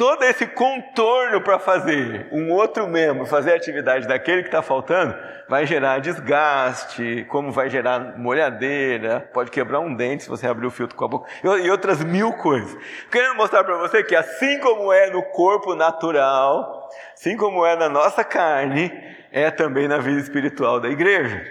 todo 0.00 0.24
esse 0.24 0.46
contorno 0.46 1.42
para 1.42 1.58
fazer 1.58 2.26
um 2.32 2.50
outro 2.52 2.88
membro 2.88 3.26
fazer 3.26 3.52
a 3.52 3.56
atividade 3.56 4.08
daquele 4.08 4.40
que 4.40 4.48
está 4.48 4.62
faltando, 4.62 5.14
vai 5.46 5.66
gerar 5.66 5.98
desgaste, 5.98 7.26
como 7.28 7.52
vai 7.52 7.68
gerar 7.68 8.16
molhadeira, 8.16 9.28
pode 9.34 9.50
quebrar 9.50 9.78
um 9.78 9.94
dente 9.94 10.22
se 10.22 10.28
você 10.30 10.46
abrir 10.46 10.66
o 10.66 10.70
filtro 10.70 10.96
com 10.96 11.04
a 11.04 11.08
boca, 11.08 11.30
e 11.44 11.70
outras 11.70 12.02
mil 12.02 12.32
coisas. 12.32 12.74
Querendo 13.10 13.34
mostrar 13.34 13.62
para 13.62 13.76
você 13.76 14.02
que 14.02 14.16
assim 14.16 14.58
como 14.60 14.90
é 14.90 15.10
no 15.10 15.22
corpo 15.22 15.74
natural, 15.74 16.88
assim 17.12 17.36
como 17.36 17.66
é 17.66 17.76
na 17.76 17.90
nossa 17.90 18.24
carne, 18.24 18.90
é 19.30 19.50
também 19.50 19.86
na 19.86 19.98
vida 19.98 20.18
espiritual 20.18 20.80
da 20.80 20.88
igreja. 20.88 21.44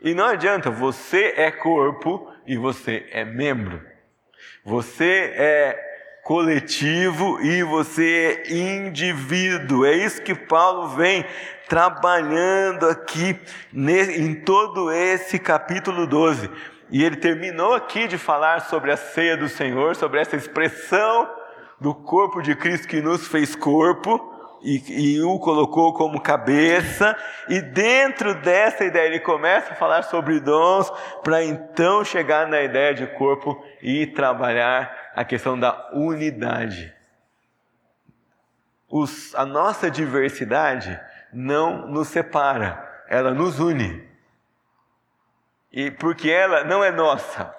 E 0.00 0.14
não 0.14 0.26
adianta, 0.26 0.70
você 0.70 1.34
é 1.36 1.50
corpo 1.50 2.32
e 2.46 2.56
você 2.56 3.04
é 3.10 3.24
membro. 3.24 3.84
Você 4.64 5.32
é 5.34 5.89
coletivo 6.30 7.40
e 7.42 7.60
você 7.64 8.44
é 8.46 8.54
indivíduo. 8.54 9.84
É 9.84 9.96
isso 9.96 10.22
que 10.22 10.32
Paulo 10.32 10.90
vem 10.90 11.24
trabalhando 11.68 12.86
aqui 12.86 13.36
em 13.74 14.36
todo 14.36 14.92
esse 14.92 15.40
capítulo 15.40 16.06
12. 16.06 16.48
E 16.88 17.02
ele 17.02 17.16
terminou 17.16 17.74
aqui 17.74 18.06
de 18.06 18.16
falar 18.16 18.60
sobre 18.60 18.92
a 18.92 18.96
ceia 18.96 19.36
do 19.36 19.48
Senhor, 19.48 19.96
sobre 19.96 20.20
essa 20.20 20.36
expressão 20.36 21.28
do 21.80 21.92
corpo 21.92 22.40
de 22.40 22.54
Cristo 22.54 22.86
que 22.86 23.00
nos 23.00 23.26
fez 23.26 23.56
corpo 23.56 24.30
e, 24.62 25.16
e, 25.16 25.22
o 25.22 25.38
colocou 25.38 25.92
como 25.94 26.20
cabeça, 26.20 27.16
e 27.48 27.60
dentro 27.60 28.34
dessa 28.34 28.84
ideia 28.84 29.06
ele 29.06 29.20
começa 29.20 29.72
a 29.72 29.76
falar 29.76 30.02
sobre 30.02 30.38
dons, 30.38 30.92
para 31.22 31.42
então 31.42 32.04
chegar 32.04 32.46
na 32.46 32.62
ideia 32.62 32.94
de 32.94 33.06
corpo 33.06 33.60
e 33.82 34.06
trabalhar 34.06 35.09
a 35.20 35.24
questão 35.24 35.58
da 35.58 35.90
unidade. 35.92 36.94
Os, 38.88 39.34
a 39.34 39.44
nossa 39.44 39.90
diversidade 39.90 40.98
não 41.30 41.86
nos 41.88 42.08
separa, 42.08 43.04
ela 43.06 43.34
nos 43.34 43.60
une. 43.60 44.02
E 45.70 45.90
porque 45.90 46.30
ela 46.30 46.64
não 46.64 46.82
é 46.82 46.90
nossa. 46.90 47.54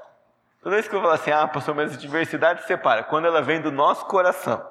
Toda 0.64 0.76
vez 0.76 0.88
que 0.88 0.96
eu 0.96 1.02
falo 1.02 1.14
assim, 1.14 1.30
ah, 1.30 1.48
pastor, 1.48 1.76
mas 1.76 1.94
a 1.94 1.98
diversidade 1.98 2.66
separa, 2.66 3.04
quando 3.04 3.28
ela 3.28 3.44
vem 3.44 3.62
do 3.62 3.72
nosso 3.72 4.08
coração. 4.08 4.68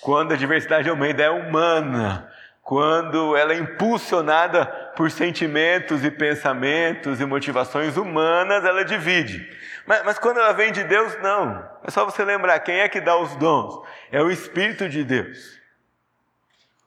Quando 0.00 0.32
a 0.32 0.36
diversidade 0.36 0.88
Almeida 0.88 1.22
é 1.22 1.30
humana, 1.30 2.32
quando 2.62 3.36
ela 3.36 3.52
é 3.52 3.58
impulsionada 3.58 4.64
por 4.96 5.10
sentimentos 5.10 6.02
e 6.02 6.10
pensamentos 6.10 7.20
e 7.20 7.26
motivações 7.26 7.98
humanas, 7.98 8.64
ela 8.64 8.86
divide. 8.86 9.54
Mas, 9.86 10.02
mas, 10.04 10.18
quando 10.18 10.38
ela 10.38 10.52
vem 10.52 10.72
de 10.72 10.82
Deus, 10.84 11.16
não. 11.22 11.64
É 11.84 11.90
só 11.90 12.04
você 12.04 12.24
lembrar 12.24 12.58
quem 12.60 12.80
é 12.80 12.88
que 12.88 13.00
dá 13.00 13.16
os 13.16 13.36
dons. 13.36 13.86
É 14.10 14.20
o 14.20 14.30
Espírito 14.30 14.88
de 14.88 15.04
Deus. 15.04 15.60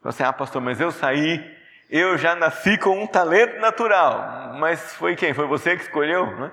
Você, 0.04 0.24
ah, 0.24 0.34
pastor, 0.34 0.62
mas 0.62 0.80
eu 0.82 0.92
saí, 0.92 1.58
eu 1.90 2.18
já 2.18 2.36
nasci 2.36 2.78
com 2.78 3.02
um 3.02 3.08
talento 3.08 3.60
natural. 3.60 4.54
Mas 4.60 4.94
foi 4.96 5.16
quem? 5.16 5.34
Foi 5.34 5.48
você 5.48 5.76
que 5.76 5.84
escolheu, 5.84 6.26
né? 6.38 6.52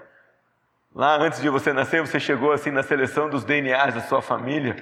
Lá 0.94 1.16
antes 1.16 1.42
de 1.42 1.48
você 1.50 1.72
nascer, 1.72 2.00
você 2.00 2.18
chegou 2.18 2.52
assim 2.52 2.70
na 2.70 2.82
seleção 2.82 3.28
dos 3.28 3.44
DNAs 3.44 3.94
da 3.94 4.00
sua 4.00 4.22
família 4.22 4.74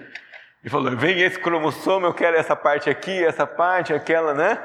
e 0.63 0.71
falou: 0.71 0.97
vem 0.97 1.21
esse 1.21 1.39
cromossomo, 1.39 2.07
eu 2.07 2.15
quero 2.15 2.37
essa 2.37 2.55
parte 2.55 2.89
aqui, 2.89 3.25
essa 3.25 3.47
parte, 3.47 3.93
aquela, 3.93 4.33
né? 4.33 4.63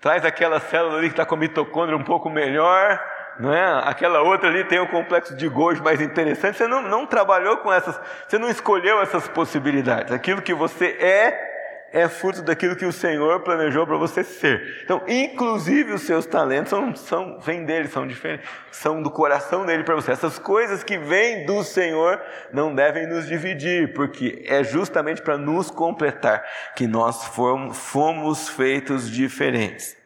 Traz 0.00 0.24
aquela 0.24 0.58
célula 0.58 0.98
ali 0.98 1.06
que 1.06 1.12
está 1.12 1.24
com 1.24 1.36
mitocôndria 1.36 1.96
um 1.96 2.02
pouco 2.02 2.28
melhor, 2.28 3.00
não 3.38 3.52
é? 3.52 3.88
Aquela 3.88 4.22
outra 4.22 4.48
ali 4.48 4.64
tem 4.64 4.78
o 4.78 4.88
complexo 4.88 5.34
de 5.36 5.48
Golgi 5.48 5.82
mais 5.82 6.00
interessante. 6.00 6.56
Você 6.56 6.66
não, 6.66 6.82
não 6.82 7.06
trabalhou 7.06 7.58
com 7.58 7.72
essas, 7.72 7.98
você 8.26 8.38
não 8.38 8.48
escolheu 8.48 9.00
essas 9.00 9.28
possibilidades. 9.28 10.12
Aquilo 10.12 10.42
que 10.42 10.54
você 10.54 10.86
é 10.98 11.56
é 11.92 12.08
fruto 12.08 12.42
daquilo 12.42 12.76
que 12.76 12.84
o 12.84 12.92
Senhor 12.92 13.40
planejou 13.40 13.86
para 13.86 13.96
você 13.96 14.22
ser. 14.22 14.82
Então, 14.84 15.02
inclusive 15.06 15.92
os 15.92 16.02
seus 16.02 16.26
talentos 16.26 16.70
são, 16.70 16.94
são 16.94 17.40
vêm 17.40 17.64
dele, 17.64 17.88
são 17.88 18.06
diferentes, 18.06 18.46
são 18.70 19.02
do 19.02 19.10
coração 19.10 19.64
dele 19.64 19.84
para 19.84 19.94
você. 19.94 20.12
Essas 20.12 20.38
coisas 20.38 20.82
que 20.82 20.98
vêm 20.98 21.46
do 21.46 21.62
Senhor 21.62 22.20
não 22.52 22.74
devem 22.74 23.06
nos 23.06 23.26
dividir, 23.26 23.94
porque 23.94 24.44
é 24.46 24.62
justamente 24.62 25.22
para 25.22 25.38
nos 25.38 25.70
completar 25.70 26.44
que 26.74 26.86
nós 26.86 27.24
fomos, 27.28 27.78
fomos 27.78 28.48
feitos 28.48 29.10
diferentes. 29.10 29.96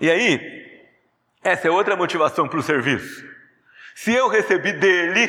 E 0.00 0.10
aí, 0.10 0.69
essa 1.42 1.68
é 1.68 1.70
outra 1.70 1.96
motivação 1.96 2.48
para 2.48 2.58
o 2.58 2.62
serviço. 2.62 3.28
Se 3.94 4.12
eu 4.12 4.28
recebi 4.28 4.72
dele 4.72 5.28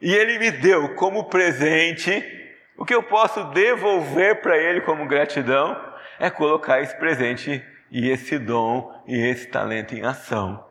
e 0.00 0.12
ele 0.12 0.38
me 0.38 0.50
deu 0.50 0.94
como 0.94 1.28
presente, 1.28 2.22
o 2.76 2.84
que 2.84 2.94
eu 2.94 3.02
posso 3.02 3.44
devolver 3.50 4.40
para 4.40 4.58
Ele 4.58 4.80
como 4.80 5.06
gratidão 5.06 5.80
é 6.18 6.28
colocar 6.28 6.80
esse 6.80 6.96
presente 6.96 7.64
e 7.90 8.08
esse 8.08 8.38
dom 8.38 8.92
e 9.06 9.16
esse 9.16 9.46
talento 9.46 9.94
em 9.94 10.04
ação, 10.04 10.64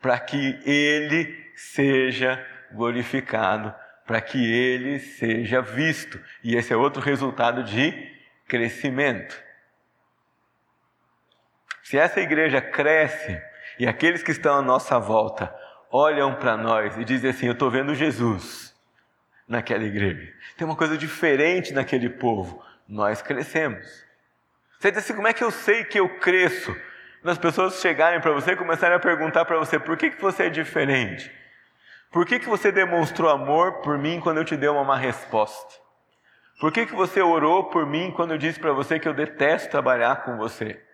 para 0.00 0.18
que 0.18 0.58
Ele 0.64 1.50
seja 1.54 2.44
glorificado, 2.72 3.72
para 4.06 4.20
que 4.20 4.38
Ele 4.38 4.98
seja 4.98 5.62
visto. 5.62 6.20
E 6.42 6.56
esse 6.56 6.72
é 6.72 6.76
outro 6.76 7.00
resultado 7.00 7.62
de 7.62 7.92
crescimento. 8.48 9.40
Se 11.90 11.98
essa 11.98 12.20
igreja 12.20 12.60
cresce 12.60 13.42
e 13.76 13.84
aqueles 13.84 14.22
que 14.22 14.30
estão 14.30 14.54
à 14.54 14.62
nossa 14.62 14.96
volta 15.00 15.52
olham 15.90 16.36
para 16.36 16.56
nós 16.56 16.96
e 16.96 17.04
dizem 17.04 17.30
assim: 17.30 17.46
Eu 17.46 17.52
estou 17.52 17.68
vendo 17.68 17.96
Jesus 17.96 18.72
naquela 19.48 19.82
igreja. 19.82 20.32
Tem 20.56 20.64
uma 20.64 20.76
coisa 20.76 20.96
diferente 20.96 21.72
naquele 21.72 22.08
povo. 22.08 22.64
Nós 22.88 23.20
crescemos. 23.20 23.84
Você 24.78 24.92
diz 24.92 25.02
assim: 25.02 25.14
como 25.14 25.26
é 25.26 25.32
que 25.32 25.42
eu 25.42 25.50
sei 25.50 25.82
que 25.82 25.98
eu 25.98 26.08
cresço? 26.20 26.72
Quando 27.22 27.32
as 27.32 27.38
pessoas 27.38 27.80
chegarem 27.80 28.20
para 28.20 28.30
você 28.30 28.52
e 28.52 28.56
começarem 28.56 28.96
a 28.96 29.00
perguntar 29.00 29.44
para 29.44 29.58
você 29.58 29.76
por 29.76 29.96
que, 29.96 30.10
que 30.10 30.22
você 30.22 30.44
é 30.44 30.48
diferente. 30.48 31.28
Por 32.12 32.24
que, 32.24 32.38
que 32.38 32.48
você 32.48 32.70
demonstrou 32.70 33.28
amor 33.28 33.80
por 33.80 33.98
mim 33.98 34.20
quando 34.20 34.38
eu 34.38 34.44
te 34.44 34.56
dei 34.56 34.68
uma 34.68 34.84
má 34.84 34.96
resposta? 34.96 35.74
Por 36.60 36.70
que, 36.70 36.86
que 36.86 36.94
você 36.94 37.20
orou 37.20 37.64
por 37.64 37.84
mim 37.84 38.12
quando 38.14 38.30
eu 38.30 38.38
disse 38.38 38.60
para 38.60 38.72
você 38.72 39.00
que 39.00 39.08
eu 39.08 39.12
detesto 39.12 39.72
trabalhar 39.72 40.22
com 40.22 40.36
você? 40.36 40.88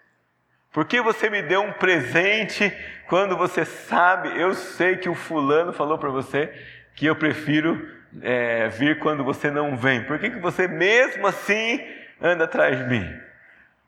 Por 0.76 0.84
que 0.84 1.00
você 1.00 1.30
me 1.30 1.40
deu 1.40 1.62
um 1.62 1.72
presente 1.72 2.70
quando 3.08 3.34
você 3.34 3.64
sabe, 3.64 4.38
eu 4.38 4.52
sei 4.52 4.98
que 4.98 5.08
o 5.08 5.14
fulano 5.14 5.72
falou 5.72 5.96
para 5.96 6.10
você 6.10 6.52
que 6.94 7.06
eu 7.06 7.16
prefiro 7.16 7.90
é, 8.20 8.68
vir 8.68 8.98
quando 8.98 9.24
você 9.24 9.50
não 9.50 9.74
vem? 9.74 10.04
Por 10.04 10.18
que, 10.18 10.28
que 10.28 10.38
você 10.38 10.68
mesmo 10.68 11.26
assim 11.26 11.82
anda 12.20 12.44
atrás 12.44 12.76
de 12.76 12.84
mim? 12.84 13.10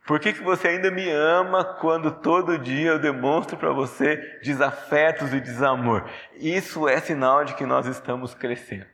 Por 0.07 0.18
que, 0.18 0.33
que 0.33 0.42
você 0.42 0.68
ainda 0.68 0.90
me 0.90 1.07
ama 1.11 1.62
quando 1.62 2.11
todo 2.11 2.57
dia 2.57 2.92
eu 2.92 2.98
demonstro 2.98 3.59
para 3.59 3.70
você 3.70 4.38
desafetos 4.42 5.35
e 5.35 5.40
desamor? 5.40 6.09
Isso 6.40 6.88
é 6.88 6.98
sinal 7.01 7.44
de 7.44 7.53
que 7.53 7.66
nós 7.66 7.87
estamos 7.87 8.33
crescendo. 8.33 8.87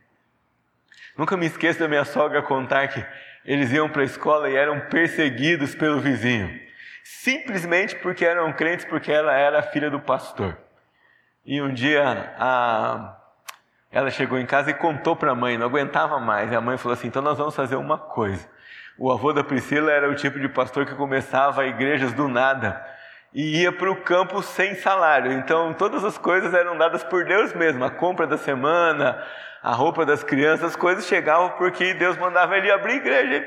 Nunca 1.17 1.37
me 1.37 1.45
esqueço 1.45 1.79
da 1.79 1.87
minha 1.87 2.03
sogra 2.03 2.41
contar 2.41 2.89
que 2.89 3.05
eles 3.45 3.71
iam 3.71 3.87
para 3.87 4.01
a 4.01 4.05
escola 4.05 4.49
e 4.49 4.55
eram 4.57 4.81
perseguidos 4.89 5.73
pelo 5.73 6.01
vizinho, 6.01 6.64
simplesmente 7.05 7.95
porque 7.97 8.25
eram 8.25 8.51
crentes, 8.51 8.83
porque 8.83 9.11
ela 9.11 9.31
era 9.31 9.61
filha 9.61 9.91
do 9.91 9.99
pastor. 9.99 10.57
E 11.45 11.61
um 11.61 11.71
dia 11.71 12.33
a 12.39 13.21
ela 13.91 14.09
chegou 14.09 14.37
em 14.39 14.45
casa 14.45 14.71
e 14.71 14.73
contou 14.73 15.15
para 15.15 15.31
a 15.31 15.35
mãe, 15.35 15.57
não 15.57 15.67
aguentava 15.67 16.19
mais. 16.19 16.51
E 16.51 16.55
a 16.55 16.59
mãe 16.59 16.77
falou 16.77 16.95
assim: 16.95 17.07
então 17.07 17.21
nós 17.21 17.37
vamos 17.37 17.55
fazer 17.55 17.75
uma 17.75 17.97
coisa. 17.97 18.49
O 18.97 19.11
avô 19.11 19.31
da 19.31 19.43
Priscila 19.43 19.91
era 19.91 20.09
o 20.09 20.15
tipo 20.15 20.39
de 20.39 20.49
pastor 20.49 20.85
que 20.85 20.95
começava 20.95 21.65
igrejas 21.65 22.11
do 22.11 22.27
nada 22.27 22.83
e 23.31 23.61
ia 23.61 23.71
para 23.71 23.91
o 23.91 24.01
campo 24.01 24.41
sem 24.41 24.73
salário. 24.73 25.31
Então 25.31 25.73
todas 25.75 26.03
as 26.03 26.17
coisas 26.17 26.55
eram 26.55 26.75
dadas 26.75 27.03
por 27.03 27.23
Deus 27.23 27.53
mesmo. 27.53 27.85
A 27.85 27.91
compra 27.91 28.25
da 28.25 28.37
semana, 28.37 29.23
a 29.61 29.71
roupa 29.73 30.05
das 30.05 30.23
crianças, 30.23 30.71
as 30.71 30.75
coisas 30.75 31.05
chegavam 31.05 31.51
porque 31.51 31.93
Deus 31.93 32.17
mandava 32.17 32.57
ele 32.57 32.71
abrir 32.71 32.95
igreja 32.95 33.45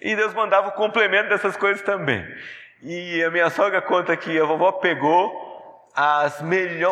e 0.00 0.14
Deus 0.14 0.32
mandava 0.34 0.68
o 0.68 0.72
complemento 0.72 1.28
dessas 1.28 1.56
coisas 1.56 1.82
também. 1.82 2.24
E 2.82 3.22
a 3.22 3.30
minha 3.30 3.48
sogra 3.48 3.80
conta 3.80 4.16
que 4.16 4.38
a 4.40 4.44
vovó 4.44 4.72
pegou 4.72 5.40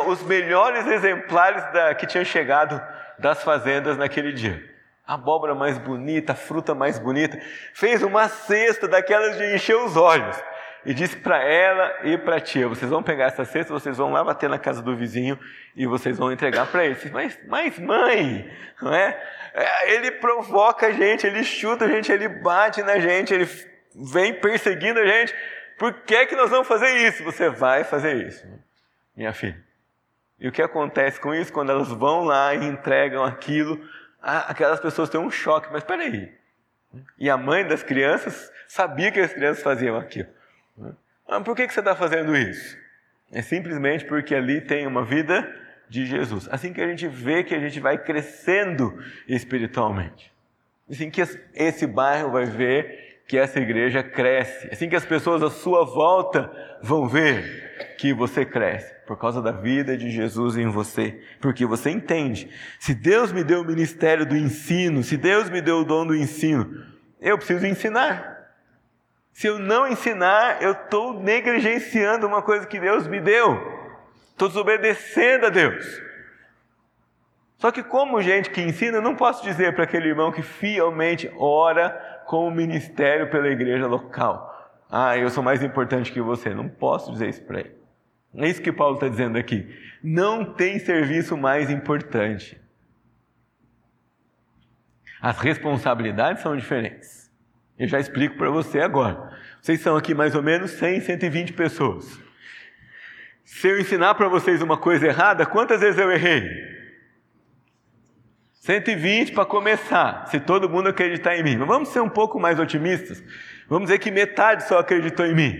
os 0.06 0.22
melhores 0.22 0.86
exemplares 0.86 1.64
da, 1.72 1.94
que 1.94 2.06
tinham 2.06 2.24
chegado 2.24 2.80
das 3.18 3.42
fazendas 3.42 3.96
naquele 3.96 4.32
dia. 4.32 4.62
A 5.04 5.14
abóbora 5.14 5.54
mais 5.54 5.78
bonita, 5.78 6.32
a 6.32 6.36
fruta 6.36 6.74
mais 6.76 6.98
bonita. 6.98 7.40
Fez 7.74 8.02
uma 8.02 8.28
cesta 8.28 8.86
daquelas 8.86 9.36
de 9.36 9.54
encher 9.54 9.76
os 9.76 9.96
olhos. 9.96 10.40
E 10.86 10.94
disse 10.94 11.16
para 11.16 11.42
ela 11.42 11.92
e 12.04 12.16
para 12.16 12.36
a 12.36 12.40
tia: 12.40 12.68
vocês 12.68 12.90
vão 12.90 13.02
pegar 13.02 13.26
essa 13.26 13.44
cesta, 13.44 13.72
vocês 13.72 13.96
vão 13.98 14.12
lá 14.12 14.22
bater 14.22 14.48
na 14.48 14.58
casa 14.58 14.80
do 14.80 14.96
vizinho 14.96 15.38
e 15.74 15.86
vocês 15.86 16.16
vão 16.16 16.30
entregar 16.30 16.66
para 16.68 16.86
ele. 16.86 16.96
Mas, 17.12 17.38
mas 17.48 17.78
mãe, 17.78 18.48
não 18.80 18.94
é? 18.94 19.20
é? 19.52 19.94
Ele 19.94 20.12
provoca 20.12 20.86
a 20.86 20.92
gente, 20.92 21.26
ele 21.26 21.42
chuta 21.42 21.84
a 21.84 21.88
gente, 21.88 22.12
ele 22.12 22.28
bate 22.28 22.82
na 22.82 22.98
gente, 23.00 23.34
ele 23.34 23.48
vem 24.12 24.32
perseguindo 24.32 25.00
a 25.00 25.06
gente. 25.06 25.34
Por 25.80 25.94
que, 26.02 26.26
que 26.26 26.36
nós 26.36 26.50
vamos 26.50 26.68
fazer 26.68 26.94
isso? 27.08 27.24
Você 27.24 27.48
vai 27.48 27.84
fazer 27.84 28.26
isso 28.26 28.46
minha 29.16 29.32
filha. 29.32 29.58
E 30.38 30.46
o 30.46 30.52
que 30.52 30.60
acontece 30.60 31.18
com 31.18 31.34
isso? 31.34 31.50
Quando 31.50 31.72
elas 31.72 31.88
vão 31.88 32.22
lá 32.22 32.54
e 32.54 32.66
entregam 32.66 33.24
aquilo, 33.24 33.82
aquelas 34.20 34.78
pessoas 34.78 35.08
têm 35.08 35.18
um 35.18 35.30
choque. 35.30 35.72
Mas 35.72 35.82
peraí. 35.82 36.30
E 37.18 37.30
a 37.30 37.38
mãe 37.38 37.66
das 37.66 37.82
crianças 37.82 38.52
sabia 38.68 39.10
que 39.10 39.20
as 39.20 39.32
crianças 39.32 39.62
faziam 39.62 39.96
aquilo. 39.96 40.28
Mas 41.26 41.42
por 41.44 41.56
que 41.56 41.66
você 41.66 41.80
está 41.80 41.96
fazendo 41.96 42.36
isso? 42.36 42.76
É 43.32 43.40
simplesmente 43.40 44.04
porque 44.04 44.34
ali 44.34 44.60
tem 44.60 44.86
uma 44.86 45.02
vida 45.02 45.50
de 45.88 46.04
Jesus. 46.04 46.46
Assim 46.50 46.74
que 46.74 46.82
a 46.82 46.88
gente 46.88 47.08
vê 47.08 47.42
que 47.42 47.54
a 47.54 47.58
gente 47.58 47.80
vai 47.80 47.96
crescendo 47.96 49.02
espiritualmente. 49.26 50.30
Assim 50.90 51.10
que 51.10 51.22
esse 51.54 51.86
bairro 51.86 52.32
vai 52.32 52.44
ver 52.44 53.09
que 53.30 53.38
essa 53.38 53.60
igreja 53.60 54.02
cresce. 54.02 54.68
Assim 54.72 54.88
que 54.88 54.96
as 54.96 55.04
pessoas 55.04 55.40
à 55.40 55.48
sua 55.48 55.84
volta 55.84 56.50
vão 56.82 57.06
ver 57.06 57.94
que 57.96 58.12
você 58.12 58.44
cresce 58.44 58.92
por 59.06 59.16
causa 59.16 59.40
da 59.40 59.52
vida 59.52 59.96
de 59.96 60.10
Jesus 60.10 60.56
em 60.56 60.66
você, 60.66 61.22
porque 61.40 61.64
você 61.64 61.90
entende. 61.90 62.50
Se 62.80 62.92
Deus 62.92 63.30
me 63.30 63.44
deu 63.44 63.60
o 63.60 63.64
ministério 63.64 64.26
do 64.26 64.36
ensino, 64.36 65.04
se 65.04 65.16
Deus 65.16 65.48
me 65.48 65.60
deu 65.60 65.78
o 65.78 65.84
dom 65.84 66.06
do 66.06 66.16
ensino, 66.16 66.84
eu 67.20 67.38
preciso 67.38 67.64
ensinar. 67.66 68.50
Se 69.32 69.46
eu 69.46 69.60
não 69.60 69.86
ensinar, 69.86 70.60
eu 70.60 70.72
estou 70.72 71.14
negligenciando 71.14 72.26
uma 72.26 72.42
coisa 72.42 72.66
que 72.66 72.80
Deus 72.80 73.06
me 73.06 73.20
deu. 73.20 73.56
todos 74.36 74.56
obedecendo 74.56 75.46
a 75.46 75.50
Deus. 75.50 76.02
Só 77.58 77.70
que, 77.70 77.82
como 77.82 78.22
gente 78.22 78.50
que 78.50 78.62
ensina, 78.62 78.96
eu 78.96 79.02
não 79.02 79.14
posso 79.14 79.44
dizer 79.44 79.74
para 79.74 79.84
aquele 79.84 80.08
irmão 80.08 80.32
que 80.32 80.42
fielmente 80.42 81.30
ora 81.36 82.09
com 82.30 82.46
o 82.46 82.50
ministério 82.50 83.28
pela 83.28 83.48
igreja 83.48 83.88
local: 83.88 84.72
Ah, 84.88 85.18
eu 85.18 85.28
sou 85.30 85.42
mais 85.42 85.64
importante 85.64 86.12
que 86.12 86.20
você. 86.20 86.54
Não 86.54 86.68
posso 86.68 87.10
dizer 87.10 87.28
isso 87.28 87.42
para 87.42 87.58
ele. 87.58 87.74
É 88.36 88.48
isso 88.48 88.62
que 88.62 88.70
Paulo 88.70 88.94
está 88.94 89.08
dizendo 89.08 89.36
aqui. 89.36 89.68
Não 90.00 90.44
tem 90.44 90.78
serviço 90.78 91.36
mais 91.36 91.68
importante. 91.68 92.56
As 95.20 95.38
responsabilidades 95.38 96.40
são 96.40 96.56
diferentes. 96.56 97.28
Eu 97.76 97.88
já 97.88 97.98
explico 97.98 98.36
para 98.36 98.48
você 98.48 98.78
agora. 98.78 99.36
Vocês 99.60 99.80
são 99.80 99.96
aqui 99.96 100.14
mais 100.14 100.36
ou 100.36 100.42
menos 100.42 100.70
100, 100.70 101.00
120 101.00 101.52
pessoas. 101.54 102.16
Se 103.44 103.66
eu 103.66 103.80
ensinar 103.80 104.14
para 104.14 104.28
vocês 104.28 104.62
uma 104.62 104.78
coisa 104.78 105.08
errada, 105.08 105.44
quantas 105.44 105.80
vezes 105.80 105.98
eu 105.98 106.12
errei? 106.12 106.79
120 108.60 109.32
para 109.32 109.46
começar, 109.46 110.26
se 110.26 110.38
todo 110.38 110.68
mundo 110.68 110.90
acreditar 110.90 111.34
em 111.34 111.42
mim. 111.42 111.56
Mas 111.56 111.66
vamos 111.66 111.88
ser 111.88 112.00
um 112.00 112.08
pouco 112.08 112.38
mais 112.38 112.60
otimistas. 112.60 113.22
Vamos 113.66 113.88
dizer 113.88 113.98
que 113.98 114.10
metade 114.10 114.68
só 114.68 114.78
acreditou 114.78 115.24
em 115.24 115.34
mim. 115.34 115.54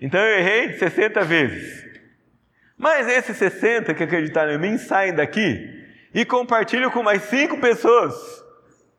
Então 0.00 0.20
eu 0.20 0.38
errei 0.38 0.74
60 0.74 1.24
vezes. 1.24 1.86
Mas 2.76 3.08
esses 3.08 3.36
60 3.36 3.94
que 3.94 4.02
acreditaram 4.02 4.52
em 4.52 4.58
mim 4.58 4.76
saem 4.76 5.14
daqui 5.14 5.68
e 6.14 6.24
compartilham 6.24 6.90
com 6.90 7.02
mais 7.02 7.22
cinco 7.22 7.58
pessoas 7.58 8.14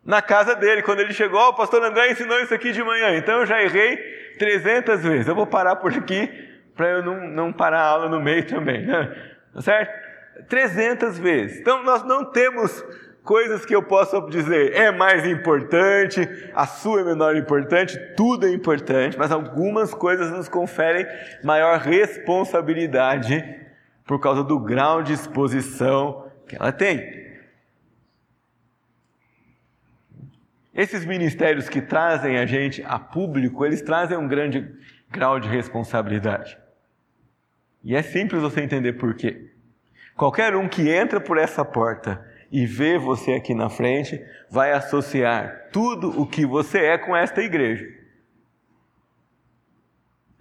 na 0.03 0.23
casa 0.23 0.55
dele. 0.55 0.81
Quando 0.81 1.01
ele 1.01 1.13
chegou, 1.13 1.49
o 1.49 1.53
pastor 1.53 1.83
André 1.83 2.11
ensinou 2.11 2.39
isso 2.39 2.53
aqui 2.53 2.71
de 2.71 2.83
manhã. 2.83 3.15
Então 3.15 3.41
eu 3.41 3.45
já 3.45 3.61
errei 3.61 3.95
300 4.39 5.03
vezes. 5.03 5.27
Eu 5.27 5.35
vou 5.35 5.45
parar 5.45 5.75
por 5.75 5.93
aqui 5.93 6.27
para 6.75 6.89
eu 6.89 7.03
não, 7.03 7.27
não 7.27 7.53
parar 7.53 7.81
a 7.81 7.87
aula 7.89 8.09
no 8.09 8.19
meio 8.19 8.45
também, 8.47 8.87
né? 8.87 9.15
Tá 9.53 9.61
certo? 9.61 10.09
300 10.47 11.19
vezes. 11.19 11.59
Então 11.59 11.83
nós 11.83 12.03
não 12.03 12.25
temos 12.25 12.83
coisas 13.23 13.65
que 13.65 13.75
eu 13.75 13.83
possa 13.83 14.21
dizer 14.21 14.73
é 14.73 14.91
mais 14.91 15.25
importante, 15.25 16.21
a 16.53 16.65
sua 16.65 17.01
é 17.01 17.03
menor 17.03 17.35
importante, 17.35 17.97
tudo 18.15 18.47
é 18.47 18.51
importante, 18.51 19.17
mas 19.17 19.31
algumas 19.31 19.93
coisas 19.93 20.31
nos 20.31 20.49
conferem 20.49 21.05
maior 21.43 21.79
responsabilidade 21.79 23.43
por 24.05 24.19
causa 24.19 24.43
do 24.43 24.59
grau 24.59 25.03
de 25.03 25.13
exposição 25.13 26.31
que 26.47 26.55
ela 26.55 26.71
tem. 26.71 27.19
Esses 30.73 31.05
ministérios 31.05 31.67
que 31.67 31.81
trazem 31.81 32.37
a 32.37 32.45
gente 32.45 32.83
a 32.87 32.97
público, 32.97 33.65
eles 33.65 33.81
trazem 33.81 34.17
um 34.17 34.27
grande 34.27 34.67
grau 35.11 35.39
de 35.39 35.47
responsabilidade. 35.47 36.57
E 37.83 37.95
é 37.95 38.01
simples 38.01 38.41
você 38.41 38.61
entender 38.61 38.93
por 38.93 39.13
quê. 39.13 39.51
Qualquer 40.15 40.55
um 40.55 40.67
que 40.67 40.89
entra 40.89 41.19
por 41.19 41.37
essa 41.37 41.63
porta 41.63 42.25
e 42.51 42.65
vê 42.65 42.97
você 42.97 43.33
aqui 43.33 43.53
na 43.53 43.69
frente 43.69 44.19
vai 44.49 44.71
associar 44.71 45.69
tudo 45.71 46.19
o 46.19 46.25
que 46.25 46.45
você 46.45 46.79
é 46.79 46.97
com 46.97 47.15
esta 47.15 47.41
igreja. 47.41 47.85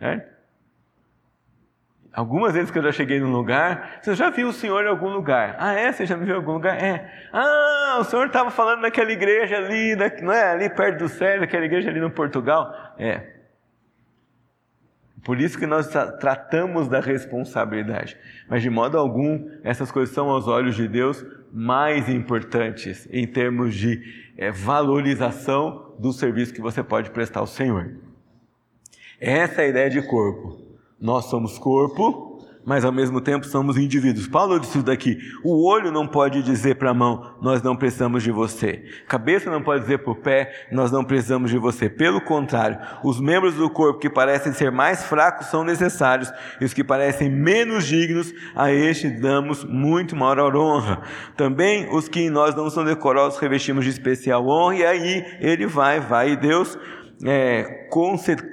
É? 0.01 0.39
Algumas 2.13 2.55
vezes 2.55 2.71
que 2.71 2.79
eu 2.79 2.83
já 2.83 2.91
cheguei 2.91 3.21
num 3.21 3.31
lugar, 3.31 4.01
você 4.03 4.15
já 4.15 4.31
viu 4.31 4.49
o 4.49 4.53
senhor 4.53 4.85
em 4.85 4.89
algum 4.89 5.09
lugar? 5.09 5.57
Ah, 5.59 5.75
é? 5.75 5.93
Você 5.93 6.05
já 6.05 6.17
me 6.17 6.25
viu 6.25 6.35
em 6.35 6.39
algum 6.39 6.53
lugar? 6.53 6.83
É. 6.83 7.29
Ah, 7.33 7.99
o 8.01 8.05
senhor 8.05 8.27
estava 8.27 8.51
falando 8.51 8.83
daquela 8.83 9.13
igreja 9.13 9.57
ali, 9.57 9.95
da, 9.95 10.11
não 10.23 10.33
é? 10.33 10.51
Ali 10.51 10.71
perto 10.71 10.99
do 10.99 11.09
céu, 11.09 11.39
daquela 11.39 11.65
igreja 11.65 11.91
ali 11.91 12.01
no 12.01 12.11
Portugal? 12.11 12.73
É. 12.99 13.39
Por 15.25 15.41
isso 15.41 15.59
que 15.59 15.67
nós 15.67 15.89
tratamos 16.19 16.89
da 16.89 17.01
responsabilidade. 17.01 18.17
Mas 18.49 18.63
de 18.63 18.71
modo 18.71 18.97
algum, 18.97 19.49
essas 19.63 19.93
coisas 19.93 20.15
são 20.15 20.29
aos 20.31 20.49
olhos 20.49 20.75
de 20.75 20.89
Deus 20.89 21.25
mais 21.53 22.09
importantes 22.09 23.09
em 23.11 23.27
termos 23.27 23.75
de 23.75 24.03
é, 24.37 24.51
valorização 24.51 25.95
do 25.99 26.13
serviço 26.13 26.55
que 26.55 26.61
você 26.61 26.83
pode 26.83 27.11
prestar 27.11 27.41
ao 27.41 27.47
Senhor. 27.47 27.97
Essa 29.21 29.63
é 29.63 29.65
a 29.65 29.69
ideia 29.69 29.91
de 29.91 30.03
corpo. 30.03 30.59
Nós 31.01 31.27
somos 31.27 31.59
corpo, 31.59 32.28
mas 32.69 32.85
ao 32.85 32.93
mesmo 32.93 33.19
tempo 33.19 33.47
somos 33.47 33.79
indivíduos. 33.79 34.29
Paulo 34.29 34.61
disse 34.61 34.77
isso 34.77 34.87
daqui: 34.87 35.17
o 35.43 35.67
olho 35.67 35.91
não 35.91 36.07
pode 36.07 36.43
dizer 36.43 36.75
para 36.75 36.91
a 36.91 36.95
mão, 36.95 37.35
nós 37.41 37.63
não 37.63 37.75
precisamos 37.75 38.23
de 38.23 38.31
você. 38.31 38.85
Cabeça 39.09 39.51
não 39.51 39.63
pode 39.63 39.81
dizer 39.81 40.01
para 40.01 40.13
o 40.13 40.15
pé, 40.15 40.67
nós 40.71 40.93
não 40.93 41.03
precisamos 41.03 41.51
de 41.51 41.57
você. 41.57 41.89
Pelo 41.89 42.21
contrário, 42.21 42.79
os 43.03 43.19
membros 43.19 43.55
do 43.55 43.71
corpo 43.71 43.99
que 43.99 44.11
parecem 44.11 44.53
ser 44.53 44.71
mais 44.71 45.03
fracos 45.03 45.47
são 45.47 45.65
necessários, 45.65 46.31
e 46.61 46.65
os 46.67 46.75
que 46.75 46.85
parecem 46.85 47.31
menos 47.31 47.87
dignos, 47.87 48.35
a 48.55 48.71
este 48.71 49.09
damos 49.09 49.65
muito 49.65 50.15
maior 50.15 50.55
honra. 50.55 51.01
Também 51.39 51.89
os 51.91 52.07
que 52.07 52.21
em 52.21 52.29
nós 52.29 52.55
não 52.55 52.69
são 52.69 52.85
decorosos 52.85 53.41
revestimos 53.41 53.83
de 53.83 53.91
especial 53.91 54.47
honra, 54.47 54.77
e 54.77 54.85
aí 54.85 55.27
ele 55.41 55.67
vai, 55.67 56.01
vai, 56.01 56.33
e 56.33 56.37
Deus 56.37 56.79
é, 57.25 57.89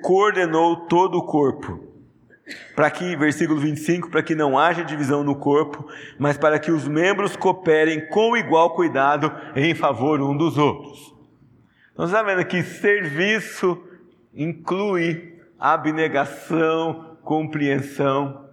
coordenou 0.01 0.88
todo 0.88 1.17
o 1.17 1.25
corpo 1.25 1.95
para 2.76 2.92
que, 2.92 3.16
versículo 3.16 3.60
25, 3.60 4.10
para 4.10 4.22
que 4.22 4.36
não 4.36 4.58
haja 4.58 4.84
divisão 4.84 5.24
no 5.24 5.36
corpo, 5.36 5.88
mas 6.20 6.38
para 6.38 6.60
que 6.60 6.72
os 6.72 6.88
membros 6.88 7.36
cooperem 7.36 8.08
com 8.08 8.38
igual 8.38 8.76
cuidado 8.76 9.32
em 9.56 9.74
favor 9.74 10.22
um 10.22 10.36
dos 10.38 10.58
outros. 10.58 11.16
Nós 11.98 12.10
estamos 12.10 12.34
vendo 12.34 12.46
que 12.46 12.62
serviço 12.62 13.82
inclui 14.34 15.40
abnegação, 15.58 17.18
compreensão, 17.24 18.46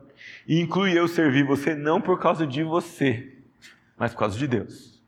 e 0.47 0.61
inclui 0.61 0.97
eu 0.97 1.07
servir 1.09 1.45
você 1.45 1.75
não 1.75 2.01
por 2.01 2.19
causa 2.19 2.47
de 2.47 2.63
você, 2.63 3.33
mas 3.99 4.13
por 4.13 4.21
causa 4.21 4.39
de 4.39 4.47
Deus. 4.47 5.03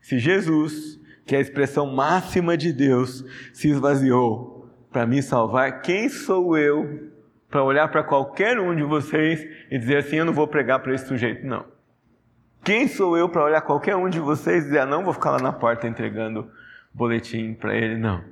Se 0.00 0.18
Jesus, 0.18 1.00
que 1.24 1.34
é 1.34 1.38
a 1.38 1.40
expressão 1.40 1.86
máxima 1.86 2.56
de 2.56 2.72
Deus, 2.72 3.24
se 3.52 3.68
esvaziou 3.68 4.68
para 4.90 5.06
me 5.06 5.22
salvar, 5.22 5.80
quem 5.80 6.08
sou 6.08 6.58
eu 6.58 7.11
para 7.52 7.62
olhar 7.62 7.86
para 7.88 8.02
qualquer 8.02 8.58
um 8.58 8.74
de 8.74 8.82
vocês 8.82 9.46
e 9.70 9.78
dizer 9.78 9.98
assim: 9.98 10.16
eu 10.16 10.24
não 10.24 10.32
vou 10.32 10.48
pregar 10.48 10.80
para 10.80 10.94
esse 10.94 11.06
sujeito, 11.06 11.46
não. 11.46 11.66
Quem 12.64 12.88
sou 12.88 13.16
eu 13.16 13.28
para 13.28 13.44
olhar 13.44 13.60
qualquer 13.60 13.94
um 13.94 14.08
de 14.08 14.18
vocês 14.18 14.62
e 14.62 14.66
dizer: 14.68 14.78
ah, 14.80 14.86
não 14.86 15.04
vou 15.04 15.12
ficar 15.12 15.32
lá 15.32 15.38
na 15.38 15.52
porta 15.52 15.86
entregando 15.86 16.50
boletim 16.94 17.52
para 17.52 17.76
ele, 17.76 17.98
não. 17.98 18.24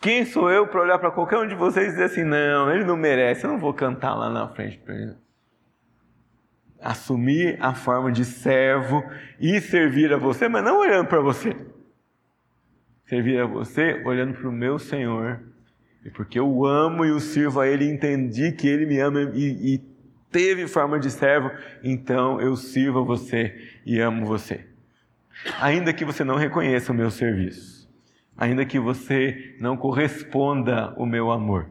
Quem 0.00 0.24
sou 0.24 0.50
eu 0.50 0.66
para 0.66 0.80
olhar 0.80 0.98
para 0.98 1.10
qualquer 1.10 1.38
um 1.38 1.46
de 1.46 1.54
vocês 1.54 1.88
e 1.88 1.90
dizer 1.90 2.04
assim: 2.04 2.24
não, 2.24 2.72
ele 2.72 2.84
não 2.84 2.96
merece, 2.96 3.44
eu 3.44 3.50
não 3.50 3.58
vou 3.58 3.74
cantar 3.74 4.14
lá 4.14 4.30
na 4.30 4.48
frente 4.48 4.78
para 4.78 4.94
ele. 4.94 5.16
Assumir 6.80 7.58
a 7.60 7.74
forma 7.74 8.10
de 8.10 8.24
servo 8.24 9.04
e 9.38 9.60
servir 9.60 10.12
a 10.14 10.16
você, 10.16 10.48
mas 10.48 10.64
não 10.64 10.78
olhando 10.78 11.06
para 11.06 11.20
você. 11.20 11.54
Servir 13.04 13.38
a 13.38 13.46
você 13.46 14.02
olhando 14.06 14.32
para 14.32 14.48
o 14.48 14.52
meu 14.52 14.78
Senhor 14.78 15.51
e 16.04 16.10
porque 16.10 16.38
eu 16.38 16.64
amo 16.64 17.04
e 17.04 17.12
o 17.12 17.20
sirvo 17.20 17.60
a 17.60 17.68
Ele, 17.68 17.88
entendi 17.88 18.52
que 18.52 18.66
Ele 18.66 18.86
me 18.86 18.98
ama 18.98 19.30
e, 19.34 19.74
e 19.74 19.78
teve 20.30 20.66
forma 20.66 20.98
de 20.98 21.10
servo, 21.10 21.50
então 21.82 22.40
eu 22.40 22.56
sirvo 22.56 23.00
a 23.00 23.04
você 23.04 23.70
e 23.86 24.00
amo 24.00 24.26
você. 24.26 24.64
Ainda 25.60 25.92
que 25.92 26.04
você 26.04 26.24
não 26.24 26.36
reconheça 26.36 26.92
o 26.92 26.94
meu 26.94 27.10
serviço, 27.10 27.88
ainda 28.36 28.64
que 28.64 28.78
você 28.78 29.54
não 29.60 29.76
corresponda 29.76 30.92
o 30.96 31.06
meu 31.06 31.30
amor, 31.30 31.70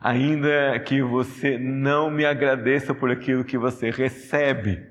ainda 0.00 0.78
que 0.80 1.02
você 1.02 1.56
não 1.58 2.10
me 2.10 2.24
agradeça 2.24 2.94
por 2.94 3.10
aquilo 3.10 3.44
que 3.44 3.56
você 3.56 3.90
recebe, 3.90 4.82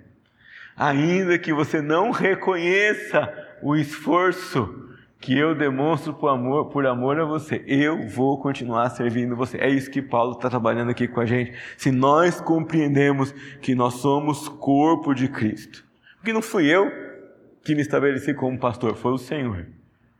ainda 0.77 1.37
que 1.37 1.53
você 1.53 1.81
não 1.81 2.11
reconheça 2.11 3.33
o 3.61 3.75
esforço 3.75 4.94
que 5.19 5.38
eu 5.38 5.56
demonstro 5.56 6.13
por 6.13 6.28
amor, 6.28 6.65
por 6.65 6.86
amor 6.86 7.19
a 7.19 7.25
você, 7.25 7.63
eu 7.65 8.08
vou 8.08 8.39
continuar 8.39 8.89
servindo 8.89 9.36
você. 9.36 9.58
É 9.58 9.69
isso 9.69 9.89
que 9.89 10.01
Paulo 10.01 10.34
está 10.34 10.49
trabalhando 10.49 10.91
aqui 10.91 11.08
com 11.08 11.19
a 11.19 11.25
gente. 11.25 11.54
Se 11.78 11.91
nós 11.91 12.39
compreendemos 12.39 13.32
que 13.62 13.73
nós 13.73 13.95
somos 13.95 14.47
corpo 14.47 15.13
de 15.13 15.28
Cristo, 15.28 15.84
porque 16.17 16.34
não 16.34 16.41
fui 16.41 16.67
eu 16.67 16.91
que 17.63 17.73
me 17.73 17.81
estabeleci 17.81 18.33
como 18.33 18.60
pastor, 18.60 18.96
foi 18.96 19.13
o 19.13 19.17
Senhor. 19.17 19.65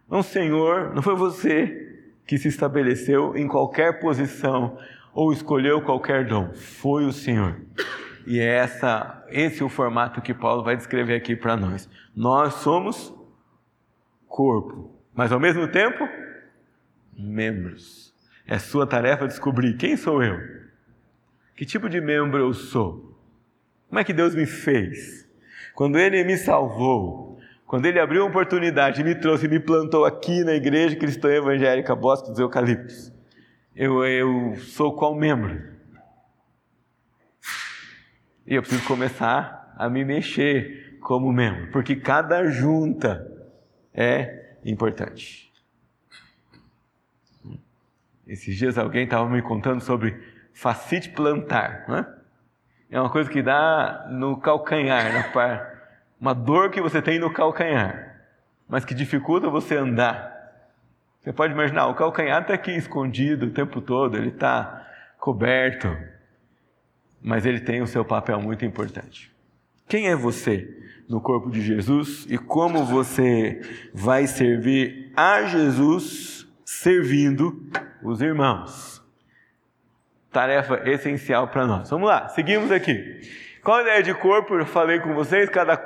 Não, 0.09 0.24
Senhor, 0.24 0.93
não 0.95 1.01
foi 1.01 1.15
você 1.15 1.99
que 2.26 2.38
se 2.38 2.47
estabeleceu 2.47 3.36
em 3.36 3.47
qualquer 3.47 3.99
posição 3.99 4.78
ou 5.13 5.32
escolheu 5.32 5.82
qualquer 5.82 6.26
dom, 6.26 6.51
foi 6.53 7.05
o 7.05 7.11
Senhor. 7.11 7.61
E 8.26 8.39
é 8.39 8.55
essa, 8.55 9.24
esse 9.30 9.61
é 9.61 9.65
o 9.65 9.69
formato 9.69 10.22
que 10.22 10.34
Paulo 10.34 10.63
vai 10.63 10.76
descrever 10.76 11.15
aqui 11.15 11.36
para 11.36 11.55
nós. 11.55 11.88
Nós 12.15 12.55
somos 12.55 13.13
corpo 14.28 14.94
mas 15.16 15.32
ao 15.32 15.39
mesmo 15.39 15.68
tempo, 15.68 16.07
membros. 17.18 18.13
É 18.45 18.59
sua 18.59 18.86
tarefa 18.86 19.28
descobrir 19.28 19.76
quem 19.76 19.97
sou 19.97 20.22
eu, 20.22 20.38
que 21.55 21.66
tipo 21.66 21.89
de 21.89 21.99
membro 21.99 22.38
eu 22.38 22.53
sou, 22.53 23.18
como 23.88 23.99
é 23.99 24.03
que 24.03 24.13
Deus 24.13 24.36
me 24.36 24.45
fez. 24.45 25.28
Quando 25.74 25.97
Ele 25.97 26.24
me 26.24 26.38
salvou, 26.38 27.39
quando 27.66 27.88
Ele 27.88 27.99
abriu 27.99 28.22
uma 28.22 28.30
oportunidade, 28.30 29.03
me 29.03 29.16
trouxe 29.16 29.45
e 29.45 29.49
me 29.49 29.59
plantou 29.59 30.05
aqui 30.05 30.43
na 30.43 30.53
Igreja 30.53 30.95
Cristã 30.95 31.30
Evangélica 31.30 31.95
Bosque 31.95 32.30
dos 32.30 32.38
Eucaliptos, 32.38 33.11
eu, 33.76 34.05
eu 34.05 34.55
sou 34.57 34.95
qual 34.95 35.16
membro? 35.16 35.74
E 38.45 38.53
eu 38.53 38.61
preciso 38.61 38.86
começar 38.86 39.74
a 39.76 39.89
me 39.89 40.05
mexer 40.05 40.99
como 41.01 41.34
membro, 41.34 41.72
porque 41.72 41.95
cada 41.95 42.45
junta 42.45 43.26
é 43.93 44.44
importante. 44.66 45.53
Esses 48.28 48.55
dias 48.55 48.78
alguém 48.78 49.03
estava 49.03 49.30
me 49.30 49.41
contando 49.41 49.82
sobre 49.82 50.20
facite 50.53 51.09
plantar, 51.09 51.86
né? 51.88 52.07
É 52.89 52.99
uma 52.99 53.09
coisa 53.09 53.30
que 53.30 53.41
dá 53.41 54.07
no 54.09 54.38
calcanhar, 54.38 55.13
na 55.13 55.24
par, 55.30 55.76
uma 56.20 56.34
dor 56.34 56.72
que 56.72 56.82
você 56.82 57.01
tem 57.01 57.20
no 57.20 57.32
calcanhar, 57.32 58.22
mas 58.68 58.86
que 58.86 58.93
dificulta 58.93 59.49
você 59.49 59.76
andar. 59.76 60.34
Você 61.22 61.34
pode 61.34 61.53
imaginar, 61.53 61.88
o 61.88 61.95
calcanhar 61.95 62.41
está 62.41 62.53
aqui 62.53 62.72
escondido 62.72 63.47
o 63.47 63.51
tempo 63.51 63.82
todo, 63.82 64.16
ele 64.16 64.30
está 64.30 64.88
coberto, 65.20 65.88
mas 67.22 67.45
ele 67.45 67.59
tem 67.59 67.82
o 67.82 67.88
seu 67.88 68.05
papel 68.05 68.39
muito 68.39 68.63
importante. 68.63 69.34
Quem 69.88 70.07
é 70.07 70.15
você 70.15 70.67
no 71.07 71.21
corpo 71.21 71.51
de 71.51 71.61
Jesus 71.61 72.25
e 72.29 72.38
como 72.38 72.83
você 72.83 73.61
vai 73.93 74.25
servir 74.25 75.11
a 75.15 75.43
Jesus 75.43 76.47
servindo 76.65 77.63
os 78.03 78.21
irmãos? 78.21 79.03
Tarefa 80.31 80.81
essencial 80.89 81.47
para 81.47 81.67
nós. 81.67 81.89
Vamos 81.89 82.09
lá, 82.09 82.27
seguimos 82.29 82.71
aqui. 82.71 83.21
Qual 83.63 83.77
a 83.77 83.81
ideia 83.81 84.03
de 84.03 84.13
corpo? 84.13 84.55
Eu 84.55 84.65
falei 84.65 84.99
com 84.99 85.13
vocês, 85.13 85.49
cada, 85.49 85.77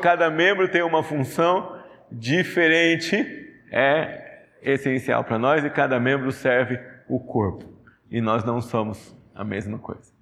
cada 0.00 0.30
membro 0.30 0.68
tem 0.68 0.82
uma 0.82 1.02
função 1.02 1.78
diferente, 2.10 3.16
é 3.70 4.44
essencial 4.62 5.24
para 5.24 5.38
nós 5.38 5.64
e 5.64 5.70
cada 5.70 5.98
membro 5.98 6.30
serve 6.30 6.78
o 7.08 7.18
corpo. 7.18 7.64
E 8.10 8.20
nós 8.20 8.44
não 8.44 8.60
somos 8.60 9.16
a 9.34 9.44
mesma 9.44 9.78
coisa. 9.78 10.15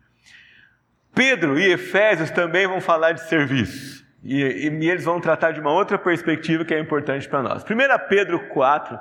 Pedro 1.14 1.58
e 1.58 1.72
Efésios 1.72 2.30
também 2.30 2.66
vão 2.66 2.80
falar 2.80 3.12
de 3.12 3.28
serviço. 3.28 4.04
E, 4.22 4.40
e, 4.40 4.88
eles 4.88 5.04
vão 5.04 5.20
tratar 5.20 5.52
de 5.52 5.60
uma 5.60 5.70
outra 5.70 5.98
perspectiva 5.98 6.64
que 6.64 6.74
é 6.74 6.80
importante 6.80 7.28
para 7.28 7.42
nós. 7.42 7.62
1 7.62 7.66
Pedro 8.08 8.40
4 8.48 8.98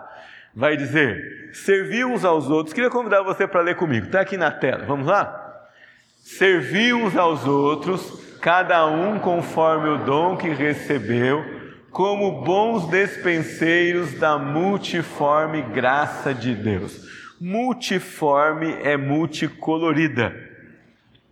vai 0.53 0.76
dizer: 0.76 1.49
servir 1.53 2.05
uns 2.05 2.26
aos 2.26 2.49
outros. 2.49 2.74
Queria 2.74 2.89
convidar 2.89 3.24
você 3.24 3.47
para 3.47 3.61
ler 3.61 3.76
comigo, 3.76 4.05
está 4.05 4.22
aqui 4.22 4.38
na 4.38 4.51
tela. 4.51 4.86
Vamos 4.86 5.07
lá? 5.07 5.39
Servir 6.22 6.93
uns 6.93 7.18
aos 7.18 7.47
outros, 7.47 8.38
cada 8.41 8.86
um 8.86 9.18
conforme 9.20 9.89
o 9.89 9.97
dom 9.97 10.38
que 10.38 10.49
recebeu, 10.49 11.43
como 11.89 12.43
bons 12.43 12.88
despenseiros 12.88 14.14
da 14.14 14.38
multiforme 14.38 15.61
graça 15.61 16.34
de 16.34 16.53
Deus. 16.53 17.01
Multiforme 17.39 18.78
é 18.84 18.95
multicolorida. 18.95 20.53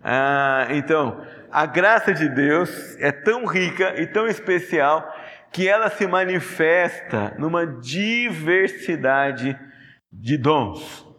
Ah, 0.04 0.68
então, 0.72 1.26
a 1.52 1.66
graça 1.66 2.14
de 2.14 2.28
Deus 2.30 2.98
é 3.00 3.12
tão 3.12 3.46
rica 3.46 4.02
e 4.02 4.08
tão 4.08 4.28
especial 4.28 5.14
que 5.52 5.68
ela 5.68 5.90
se 5.90 6.08
manifesta 6.08 7.34
numa 7.38 7.66
diversidade 7.68 9.58
de 10.12 10.38
dons 10.38 11.12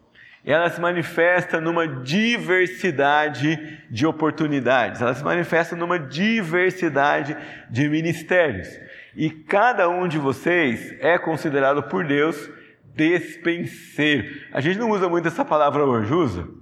ela 0.44 0.68
se 0.68 0.80
manifesta 0.80 1.60
numa 1.60 1.86
diversidade 1.86 3.80
de 3.88 4.06
oportunidades, 4.06 5.00
ela 5.00 5.14
se 5.14 5.22
manifesta 5.22 5.76
numa 5.76 5.98
diversidade 5.98 7.36
de 7.70 7.88
ministérios. 7.88 8.68
E 9.14 9.30
cada 9.30 9.88
um 9.88 10.08
de 10.08 10.18
vocês 10.18 10.96
é 11.00 11.16
considerado 11.16 11.84
por 11.84 12.04
Deus 12.04 12.50
despenseiro. 12.94 14.42
A 14.52 14.60
gente 14.60 14.78
não 14.78 14.90
usa 14.90 15.08
muito 15.08 15.28
essa 15.28 15.44
palavra 15.44 15.84
hoje, 15.84 16.12
usa? 16.12 16.61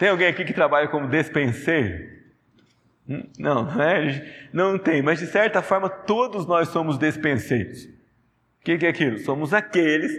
Tem 0.00 0.08
alguém 0.08 0.28
aqui 0.28 0.46
que 0.46 0.54
trabalha 0.54 0.88
como 0.88 1.06
despenseiro? 1.06 2.08
Hum, 3.06 3.22
não, 3.38 3.64
não, 3.76 3.82
é? 3.82 4.48
não 4.50 4.78
tem, 4.78 5.02
mas 5.02 5.18
de 5.18 5.26
certa 5.26 5.60
forma 5.60 5.90
todos 5.90 6.46
nós 6.46 6.68
somos 6.68 6.96
despenseiros. 6.96 7.84
O 7.84 8.64
que 8.64 8.86
é 8.86 8.88
aquilo? 8.88 9.18
Somos 9.18 9.52
aqueles 9.52 10.10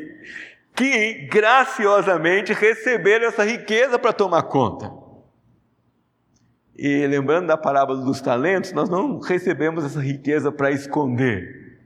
que 0.75 1.27
graciosamente 1.31 2.53
receberam 2.53 3.25
essa 3.25 3.43
riqueza 3.43 3.97
para 3.97 4.13
tomar 4.13 4.43
conta. 4.43 4.93
E 6.77 7.07
lembrando 7.07 7.47
da 7.47 7.57
parábola 7.57 8.05
dos 8.05 8.21
talentos, 8.21 8.73
nós 8.73 8.87
não 8.87 9.19
recebemos 9.19 9.83
essa 9.83 9.99
riqueza 9.99 10.51
para 10.51 10.69
esconder. 10.69 11.79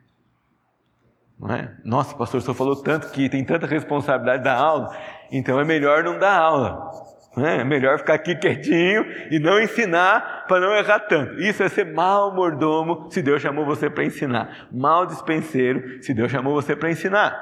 Não 1.39 1.49
é? 1.49 1.73
Nossa, 1.85 2.13
pastor, 2.13 2.41
senhor 2.41 2.55
falou 2.55 2.75
tanto 2.75 3.09
que 3.11 3.29
tem 3.29 3.45
tanta 3.45 3.65
responsabilidade 3.65 4.43
da 4.43 4.53
aula, 4.53 4.93
então 5.31 5.57
é 5.57 5.63
melhor 5.63 6.03
não 6.03 6.19
dar 6.19 6.37
aula. 6.37 7.14
É? 7.37 7.63
melhor 7.63 7.97
ficar 7.97 8.13
aqui 8.13 8.35
quietinho 8.35 9.05
e 9.29 9.39
não 9.39 9.59
ensinar 9.59 10.45
para 10.47 10.61
não 10.61 10.73
errar 10.73 10.99
tanto. 10.99 11.39
Isso 11.41 11.61
é 11.61 11.67
ser 11.67 11.85
mal 11.85 12.33
mordomo 12.33 13.07
se 13.11 13.21
Deus 13.21 13.41
chamou 13.41 13.65
você 13.65 13.89
para 13.89 14.05
ensinar. 14.05 14.67
Mal 14.71 15.05
dispenseiro 15.05 16.01
se 16.01 16.13
Deus 16.13 16.31
chamou 16.31 16.53
você 16.53 16.75
para 16.75 16.89
ensinar. 16.89 17.37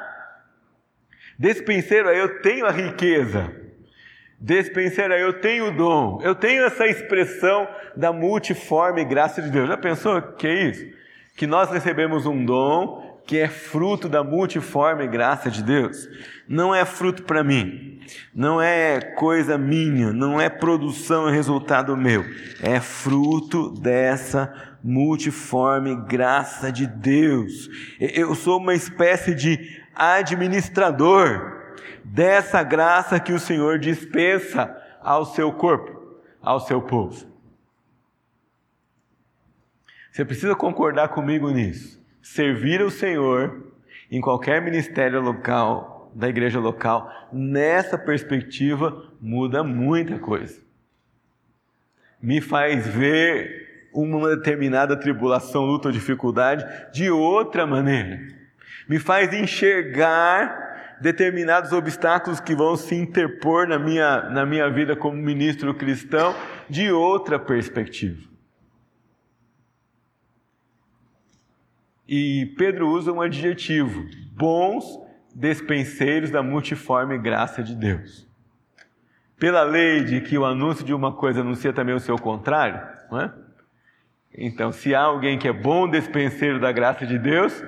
Despenseiro 1.38 2.10
é 2.10 2.20
eu 2.20 2.42
tenho 2.42 2.66
a 2.66 2.72
riqueza. 2.72 3.52
Despenseiro 4.40 5.14
é 5.14 5.24
eu 5.24 5.34
tenho 5.34 5.68
o 5.68 5.72
dom. 5.72 6.20
Eu 6.22 6.36
tenho 6.36 6.64
essa 6.64 6.88
expressão 6.88 7.68
da 7.96 8.12
multiforme 8.12 9.06
graça 9.06 9.42
de 9.42 9.50
Deus. 9.50 9.70
Já 9.70 9.78
pensou 9.78 10.22
que 10.22 10.48
é 10.48 10.70
isso? 10.70 10.86
Que 11.38 11.48
nós 11.48 11.70
recebemos 11.72 12.26
um 12.26 12.44
dom 12.44 13.13
que 13.26 13.38
é 13.38 13.48
fruto 13.48 14.10
da 14.10 14.24
multiforme 14.24 15.08
graça 15.08 15.50
de 15.50 15.64
Deus. 15.64 16.08
Não 16.48 16.76
é 16.76 16.84
fruto 16.84 17.24
para 17.24 17.44
mim, 17.44 18.00
não 18.34 18.62
é 18.62 19.00
coisa 19.00 19.58
minha, 19.58 20.12
não 20.12 20.40
é 20.40 20.50
produção 20.50 21.30
e 21.30 21.32
resultado 21.32 21.96
meu. 21.96 22.26
É 22.62 22.80
fruto 22.80 23.70
dessa 23.80 24.54
multiforme 24.84 25.96
graça 26.06 26.72
de 26.72 26.86
Deus. 26.86 27.70
Eu 28.00 28.36
sou 28.36 28.60
uma 28.60 28.74
espécie 28.74 29.34
de 29.34 29.82
administrador 29.96 31.62
dessa 32.04 32.62
graça 32.62 33.20
que 33.20 33.32
o 33.32 33.40
Senhor 33.40 33.80
dispensa 33.80 34.76
ao 35.02 35.26
seu 35.26 35.54
corpo, 35.54 36.20
ao 36.42 36.60
seu 36.60 36.82
povo. 36.82 37.32
Você 40.12 40.24
precisa 40.26 40.56
concordar 40.56 41.08
comigo 41.10 41.50
nisso. 41.50 42.03
Servir 42.24 42.82
o 42.82 42.90
Senhor 42.90 43.72
em 44.10 44.20
qualquer 44.20 44.60
ministério 44.64 45.22
local, 45.22 46.12
da 46.16 46.28
igreja 46.28 46.60
local, 46.60 47.08
nessa 47.32 47.98
perspectiva, 47.98 49.12
muda 49.22 49.64
muita 49.64 50.18
coisa. 50.18 50.60
Me 52.20 52.42
faz 52.42 52.88
ver 52.88 53.88
uma 53.94 54.36
determinada 54.36 55.00
tribulação, 55.00 55.64
luta 55.66 55.90
ou 55.90 55.92
dificuldade 55.92 56.66
de 56.92 57.12
outra 57.12 57.68
maneira 57.68 58.42
me 58.88 59.00
faz 59.00 59.34
enxergar 59.34 60.98
determinados 61.02 61.72
obstáculos 61.72 62.40
que 62.40 62.56
vão 62.56 62.76
se 62.76 62.96
interpor 62.96 63.68
na 63.68 63.80
minha, 63.80 64.30
na 64.30 64.46
minha 64.46 64.70
vida 64.70 64.96
como 64.96 65.18
ministro 65.18 65.74
cristão 65.74 66.36
de 66.70 66.92
outra 66.92 67.40
perspectiva. 67.40 68.33
E 72.08 72.54
Pedro 72.58 72.90
usa 72.90 73.12
um 73.12 73.22
adjetivo: 73.22 74.06
bons 74.32 75.00
despenseiros 75.34 76.30
da 76.30 76.44
multiforme 76.44 77.18
graça 77.18 77.64
de 77.64 77.76
Deus. 77.76 78.28
Pela 79.40 79.64
lei 79.64 80.04
de 80.04 80.22
que 80.22 80.38
o 80.38 80.46
anúncio 80.46 80.86
de 80.86 80.94
uma 80.94 81.12
coisa 81.12 81.42
anuncia 81.42 81.74
também 81.74 81.96
o 81.96 82.00
seu 82.00 82.18
contrário, 82.18 82.82
não 83.12 83.22
é? 83.22 83.34
Então, 84.36 84.72
se 84.72 84.96
há 84.96 85.02
alguém 85.02 85.38
que 85.38 85.48
é 85.48 85.54
bom 85.54 85.88
despenseiro 85.88 86.60
da 86.60 86.72
graça 86.72 87.06
de 87.06 87.20
Deus, 87.20 87.64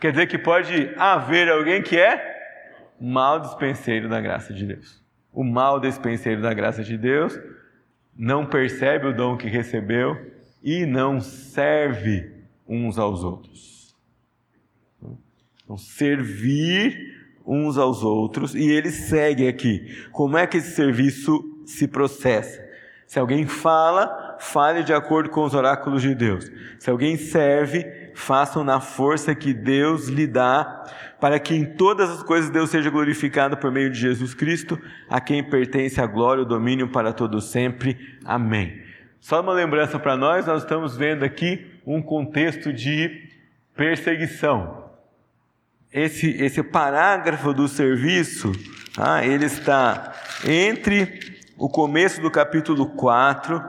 Quer 0.00 0.12
dizer 0.12 0.26
que 0.28 0.38
pode 0.38 0.94
haver 0.96 1.50
alguém 1.50 1.82
que 1.82 1.98
é 1.98 2.36
mal 3.00 3.40
dispenseiro 3.40 4.08
da 4.08 4.20
graça 4.20 4.54
de 4.54 4.64
Deus. 4.64 5.02
O 5.32 5.42
mal 5.42 5.80
dispenseiro 5.80 6.40
da 6.40 6.54
graça 6.54 6.84
de 6.84 6.96
Deus 6.96 7.38
não 8.16 8.46
percebe 8.46 9.06
o 9.06 9.14
dom 9.14 9.36
que 9.36 9.48
recebeu 9.48 10.16
e 10.62 10.86
não 10.86 11.20
serve 11.20 12.32
uns 12.66 12.96
aos 12.98 13.24
outros. 13.24 13.77
Então, 15.68 15.76
servir 15.76 17.14
uns 17.46 17.76
aos 17.76 18.02
outros, 18.02 18.54
e 18.54 18.70
ele 18.70 18.90
segue 18.90 19.46
aqui. 19.46 19.86
Como 20.12 20.38
é 20.38 20.46
que 20.46 20.56
esse 20.56 20.74
serviço 20.74 21.44
se 21.66 21.86
processa? 21.86 22.66
Se 23.06 23.18
alguém 23.18 23.46
fala, 23.46 24.38
fale 24.40 24.82
de 24.82 24.94
acordo 24.94 25.28
com 25.28 25.44
os 25.44 25.52
oráculos 25.52 26.00
de 26.00 26.14
Deus. 26.14 26.50
Se 26.78 26.88
alguém 26.88 27.18
serve, 27.18 27.84
façam 28.14 28.64
na 28.64 28.80
força 28.80 29.34
que 29.34 29.52
Deus 29.52 30.08
lhe 30.08 30.26
dá, 30.26 30.84
para 31.20 31.38
que 31.38 31.54
em 31.54 31.66
todas 31.66 32.08
as 32.08 32.22
coisas 32.22 32.48
Deus 32.48 32.70
seja 32.70 32.88
glorificado 32.88 33.58
por 33.58 33.70
meio 33.70 33.90
de 33.90 33.98
Jesus 33.98 34.32
Cristo, 34.32 34.80
a 35.06 35.20
quem 35.20 35.44
pertence 35.44 36.00
a 36.00 36.06
glória 36.06 36.40
e 36.40 36.44
o 36.44 36.48
domínio 36.48 36.88
para 36.88 37.12
todo 37.12 37.42
sempre. 37.42 38.16
Amém. 38.24 38.80
Só 39.20 39.42
uma 39.42 39.52
lembrança 39.52 39.98
para 39.98 40.16
nós, 40.16 40.46
nós 40.46 40.62
estamos 40.62 40.96
vendo 40.96 41.24
aqui 41.24 41.66
um 41.86 42.00
contexto 42.00 42.72
de 42.72 43.28
perseguição. 43.76 44.87
Esse, 45.92 46.30
esse 46.42 46.62
parágrafo 46.62 47.54
do 47.54 47.66
serviço, 47.66 48.52
ah, 48.96 49.24
ele 49.24 49.46
está 49.46 50.12
entre 50.46 51.18
o 51.56 51.66
começo 51.66 52.20
do 52.20 52.30
capítulo 52.30 52.86
4 52.90 53.62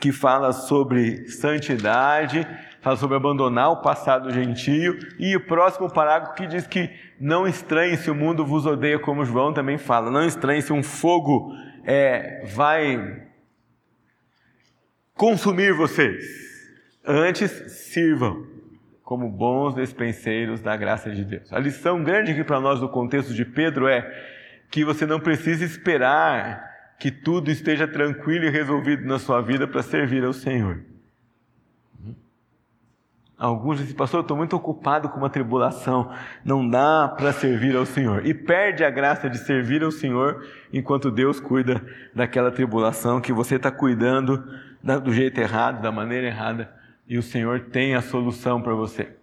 que 0.00 0.10
fala 0.10 0.52
sobre 0.52 1.28
santidade, 1.28 2.46
fala 2.80 2.96
sobre 2.96 3.16
abandonar 3.16 3.70
o 3.70 3.82
passado 3.82 4.30
gentio, 4.30 4.98
e 5.18 5.36
o 5.36 5.46
próximo 5.46 5.92
parágrafo 5.92 6.34
que 6.34 6.46
diz 6.46 6.66
que 6.66 6.90
não 7.20 7.46
estranhe 7.46 7.96
se 7.96 8.10
o 8.10 8.14
mundo 8.14 8.44
vos 8.44 8.64
odeia, 8.64 8.98
como 8.98 9.24
João 9.24 9.52
também 9.52 9.76
fala, 9.76 10.10
não 10.10 10.24
estranhe 10.24 10.62
se 10.62 10.72
um 10.72 10.82
fogo 10.82 11.52
é, 11.84 12.42
vai 12.46 13.22
consumir 15.14 15.74
vocês. 15.74 16.24
Antes, 17.04 17.50
sirvam 17.92 18.55
como 19.06 19.30
bons 19.30 19.72
despenseiros 19.72 20.60
da 20.60 20.76
graça 20.76 21.12
de 21.12 21.24
Deus. 21.24 21.52
A 21.52 21.60
lição 21.60 22.02
grande 22.02 22.32
aqui 22.32 22.42
para 22.42 22.58
nós 22.58 22.80
no 22.80 22.88
contexto 22.88 23.32
de 23.32 23.44
Pedro 23.44 23.86
é 23.86 24.02
que 24.68 24.84
você 24.84 25.06
não 25.06 25.20
precisa 25.20 25.64
esperar 25.64 26.94
que 26.98 27.12
tudo 27.12 27.48
esteja 27.48 27.86
tranquilo 27.86 28.46
e 28.46 28.50
resolvido 28.50 29.06
na 29.06 29.20
sua 29.20 29.40
vida 29.40 29.68
para 29.68 29.80
servir 29.80 30.24
ao 30.24 30.32
Senhor. 30.32 30.80
Alguns 33.38 33.78
dizem, 33.78 33.94
pastor, 33.94 34.18
eu 34.18 34.22
estou 34.22 34.36
muito 34.36 34.56
ocupado 34.56 35.08
com 35.08 35.18
uma 35.18 35.30
tribulação, 35.30 36.12
não 36.44 36.68
dá 36.68 37.06
para 37.16 37.32
servir 37.32 37.76
ao 37.76 37.86
Senhor. 37.86 38.26
E 38.26 38.34
perde 38.34 38.82
a 38.82 38.90
graça 38.90 39.30
de 39.30 39.38
servir 39.38 39.84
ao 39.84 39.92
Senhor 39.92 40.44
enquanto 40.72 41.12
Deus 41.12 41.38
cuida 41.38 41.80
daquela 42.12 42.50
tribulação 42.50 43.20
que 43.20 43.32
você 43.32 43.54
está 43.54 43.70
cuidando 43.70 44.42
do 45.04 45.12
jeito 45.12 45.40
errado, 45.40 45.80
da 45.80 45.92
maneira 45.92 46.26
errada, 46.26 46.74
e 47.06 47.18
o 47.18 47.22
Senhor 47.22 47.68
tem 47.70 47.94
a 47.94 48.02
solução 48.02 48.60
para 48.60 48.74
você. 48.74 49.14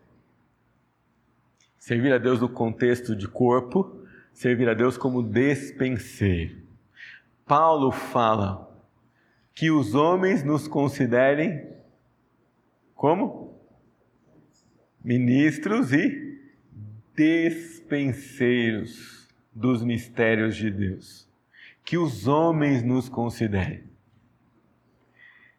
Servir 1.78 2.14
a 2.14 2.18
Deus 2.18 2.40
no 2.40 2.48
contexto 2.48 3.14
de 3.16 3.28
corpo, 3.28 4.06
servir 4.32 4.70
a 4.70 4.74
Deus 4.74 4.98
como 4.98 5.22
despenseiro. 5.22 6.64
Paulo 7.46 7.92
fala 7.92 8.72
que 9.54 9.70
os 9.70 9.94
homens 9.94 10.44
nos 10.44 10.68
considerem 10.68 11.72
como? 12.96 13.62
Ministros 15.04 15.92
e 15.92 16.40
despenseiros 17.14 19.28
dos 19.54 19.84
mistérios 19.84 20.56
de 20.56 20.72
Deus. 20.72 21.30
Que 21.84 21.98
os 21.98 22.30
homens 22.30 22.82
nos 22.82 23.10
considerem. 23.10 23.84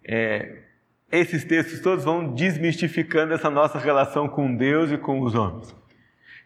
É, 0.03 0.63
esses 1.11 1.45
textos 1.45 1.81
todos 1.81 2.05
vão 2.05 2.35
desmistificando 2.35 3.35
essa 3.35 3.51
nossa 3.51 3.79
relação 3.79 4.29
com 4.29 4.55
Deus 4.55 4.91
e 4.91 4.99
com 4.99 5.21
os 5.21 5.35
homens. 5.35 5.75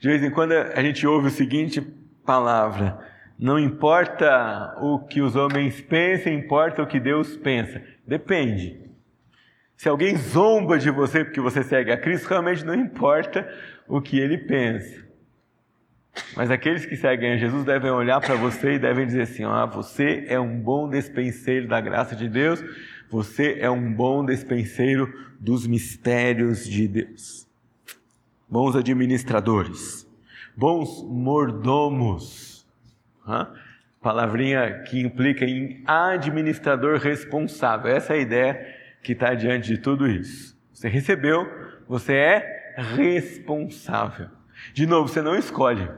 De 0.00 0.08
vez 0.08 0.22
em 0.22 0.30
quando 0.30 0.52
a 0.52 0.82
gente 0.82 1.06
ouve 1.06 1.28
o 1.28 1.30
seguinte 1.30 1.80
palavra: 2.24 2.98
não 3.38 3.58
importa 3.58 4.76
o 4.80 4.98
que 4.98 5.20
os 5.20 5.36
homens 5.36 5.80
pensem, 5.80 6.38
importa 6.38 6.82
o 6.82 6.86
que 6.86 7.00
Deus 7.00 7.36
pensa. 7.36 7.82
Depende. 8.06 8.88
Se 9.76 9.88
alguém 9.88 10.16
zomba 10.16 10.76
de 10.76 10.90
você 10.90 11.24
porque 11.24 11.40
você 11.40 11.62
segue 11.62 11.92
a 11.92 11.96
Cristo, 11.96 12.28
realmente 12.28 12.64
não 12.64 12.74
importa 12.74 13.48
o 13.86 14.00
que 14.00 14.18
ele 14.18 14.36
pensa. 14.36 15.06
Mas 16.36 16.50
aqueles 16.50 16.84
que 16.84 16.96
seguem 16.96 17.32
a 17.32 17.36
Jesus 17.36 17.64
devem 17.64 17.90
olhar 17.90 18.20
para 18.20 18.34
você 18.34 18.72
e 18.72 18.78
devem 18.78 19.06
dizer 19.06 19.22
assim: 19.22 19.44
ah, 19.44 19.66
você 19.66 20.24
é 20.28 20.38
um 20.38 20.58
bom 20.58 20.88
despenseiro 20.88 21.68
da 21.68 21.80
graça 21.80 22.16
de 22.16 22.28
Deus, 22.28 22.60
você 23.10 23.58
é 23.60 23.70
um 23.70 23.92
bom 23.92 24.24
despenseiro 24.24 25.12
dos 25.40 25.66
mistérios 25.66 26.66
de 26.66 26.88
Deus. 26.88 27.46
Bons 28.48 28.76
administradores, 28.76 30.06
bons 30.56 31.02
mordomos 31.02 32.48
Palavrinha 34.00 34.84
que 34.84 35.00
implica 35.00 35.44
em 35.44 35.82
administrador 35.86 36.98
responsável. 36.98 37.90
Essa 37.90 38.14
é 38.14 38.16
a 38.16 38.20
ideia 38.20 38.76
que 39.02 39.12
está 39.12 39.34
diante 39.34 39.68
de 39.68 39.78
tudo 39.78 40.06
isso. 40.06 40.56
Você 40.72 40.88
recebeu, 40.88 41.46
você 41.88 42.14
é 42.14 42.74
responsável. 42.76 44.28
De 44.72 44.86
novo, 44.86 45.08
você 45.08 45.20
não 45.20 45.36
escolhe. 45.36 45.88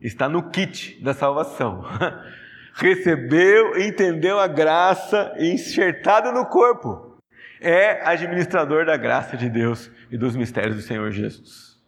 Está 0.00 0.28
no 0.28 0.50
kit 0.50 1.00
da 1.02 1.14
salvação. 1.14 1.84
Recebeu, 2.80 3.78
entendeu 3.78 4.40
a 4.40 4.46
graça 4.46 5.34
enxertada 5.38 6.32
no 6.32 6.46
corpo. 6.46 7.18
É 7.60 8.00
administrador 8.08 8.86
da 8.86 8.96
graça 8.96 9.36
de 9.36 9.50
Deus 9.50 9.90
e 10.10 10.16
dos 10.16 10.34
mistérios 10.34 10.76
do 10.76 10.82
Senhor 10.82 11.10
Jesus. 11.10 11.78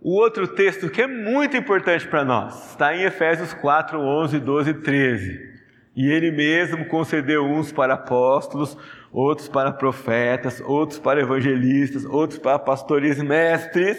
O 0.00 0.14
outro 0.14 0.46
texto 0.46 0.88
que 0.90 1.02
é 1.02 1.06
muito 1.06 1.56
importante 1.56 2.06
para 2.06 2.24
nós 2.24 2.70
está 2.70 2.94
em 2.96 3.02
Efésios 3.02 3.52
4, 3.54 4.00
11, 4.00 4.40
12 4.40 4.70
e 4.70 4.74
13. 4.74 5.58
E 5.94 6.10
ele 6.10 6.30
mesmo 6.30 6.86
concedeu 6.86 7.44
uns 7.44 7.72
para 7.72 7.94
apóstolos, 7.94 8.76
outros 9.12 9.48
para 9.48 9.72
profetas, 9.72 10.60
outros 10.60 10.98
para 10.98 11.20
evangelistas, 11.20 12.04
outros 12.04 12.38
para 12.38 12.58
pastores 12.58 13.20
mestres. 13.20 13.98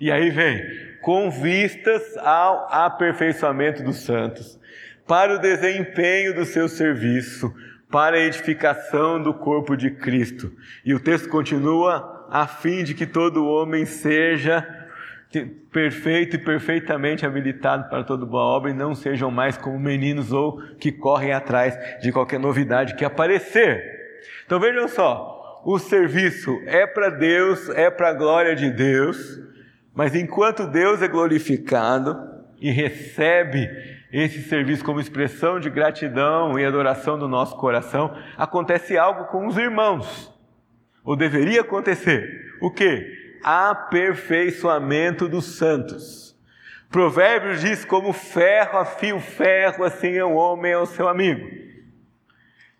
E 0.00 0.10
aí 0.10 0.30
vem, 0.30 0.60
com 1.00 1.30
vistas 1.30 2.16
ao 2.18 2.66
aperfeiçoamento 2.72 3.82
dos 3.82 4.04
santos, 4.04 4.57
para 5.08 5.34
o 5.34 5.38
desempenho 5.38 6.34
do 6.34 6.44
seu 6.44 6.68
serviço, 6.68 7.52
para 7.90 8.16
a 8.16 8.20
edificação 8.20 9.20
do 9.20 9.32
corpo 9.32 9.74
de 9.74 9.90
Cristo. 9.90 10.52
E 10.84 10.92
o 10.92 11.00
texto 11.00 11.30
continua, 11.30 12.28
a 12.30 12.46
fim 12.46 12.84
de 12.84 12.92
que 12.92 13.06
todo 13.06 13.46
homem 13.46 13.86
seja 13.86 14.66
perfeito 15.72 16.36
e 16.36 16.38
perfeitamente 16.38 17.24
habilitado 17.24 17.88
para 17.88 18.04
toda 18.04 18.26
boa 18.26 18.44
obra 18.44 18.70
e 18.70 18.74
não 18.74 18.94
sejam 18.94 19.30
mais 19.30 19.56
como 19.56 19.78
meninos 19.78 20.32
ou 20.32 20.60
que 20.78 20.92
correm 20.92 21.32
atrás 21.32 21.78
de 22.00 22.12
qualquer 22.12 22.38
novidade 22.38 22.94
que 22.94 23.04
aparecer. 23.04 23.82
Então 24.44 24.60
vejam 24.60 24.88
só, 24.88 25.62
o 25.64 25.78
serviço 25.78 26.60
é 26.66 26.86
para 26.86 27.08
Deus, 27.08 27.68
é 27.70 27.90
para 27.90 28.10
a 28.10 28.14
glória 28.14 28.54
de 28.54 28.70
Deus, 28.70 29.40
mas 29.94 30.14
enquanto 30.14 30.66
Deus 30.66 31.00
é 31.00 31.08
glorificado 31.08 32.16
e 32.60 32.70
recebe 32.70 33.97
esse 34.12 34.42
serviço 34.42 34.84
como 34.84 35.00
expressão 35.00 35.60
de 35.60 35.68
gratidão 35.68 36.58
e 36.58 36.64
adoração 36.64 37.18
do 37.18 37.28
nosso 37.28 37.56
coração, 37.56 38.16
acontece 38.36 38.96
algo 38.96 39.26
com 39.26 39.46
os 39.46 39.56
irmãos. 39.56 40.32
Ou 41.04 41.16
deveria 41.16 41.60
acontecer. 41.60 42.56
O 42.60 42.70
que? 42.70 43.18
aperfeiçoamento 43.42 45.28
dos 45.28 45.56
santos. 45.56 46.36
Provérbios 46.90 47.60
diz: 47.60 47.84
como 47.84 48.12
ferro 48.12 48.78
afia 48.78 49.14
o 49.14 49.20
ferro, 49.20 49.84
assim 49.84 50.12
é 50.12 50.24
o 50.24 50.34
homem 50.34 50.72
ao 50.72 50.86
seu 50.86 51.08
amigo. 51.08 51.48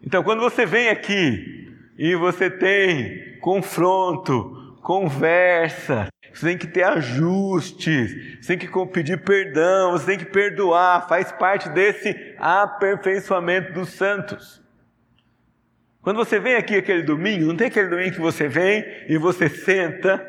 Então, 0.03 0.23
quando 0.23 0.41
você 0.41 0.65
vem 0.65 0.89
aqui 0.89 1.75
e 1.99 2.15
você 2.15 2.49
tem 2.49 3.39
confronto, 3.41 4.77
conversa, 4.83 6.09
você 6.33 6.47
tem 6.47 6.59
que 6.59 6.67
ter 6.67 6.85
ajustes, 6.85 8.39
você 8.41 8.57
tem 8.57 8.59
que 8.59 8.87
pedir 8.93 9.23
perdão, 9.23 9.93
você 9.93 10.07
tem 10.07 10.19
que 10.19 10.27
perdoar, 10.27 11.09
faz 11.09 11.33
parte 11.33 11.69
desse 11.69 12.35
aperfeiçoamento 12.39 13.73
dos 13.73 13.91
santos. 13.91 14.63
Quando 16.01 16.17
você 16.17 16.39
vem 16.39 16.55
aqui 16.55 16.77
aquele 16.77 17.03
domingo, 17.03 17.47
não 17.47 17.57
tem 17.57 17.67
aquele 17.67 17.89
domingo 17.89 18.13
que 18.13 18.21
você 18.21 18.49
vem 18.49 18.85
e 19.09 19.19
você 19.19 19.49
senta 19.49 20.25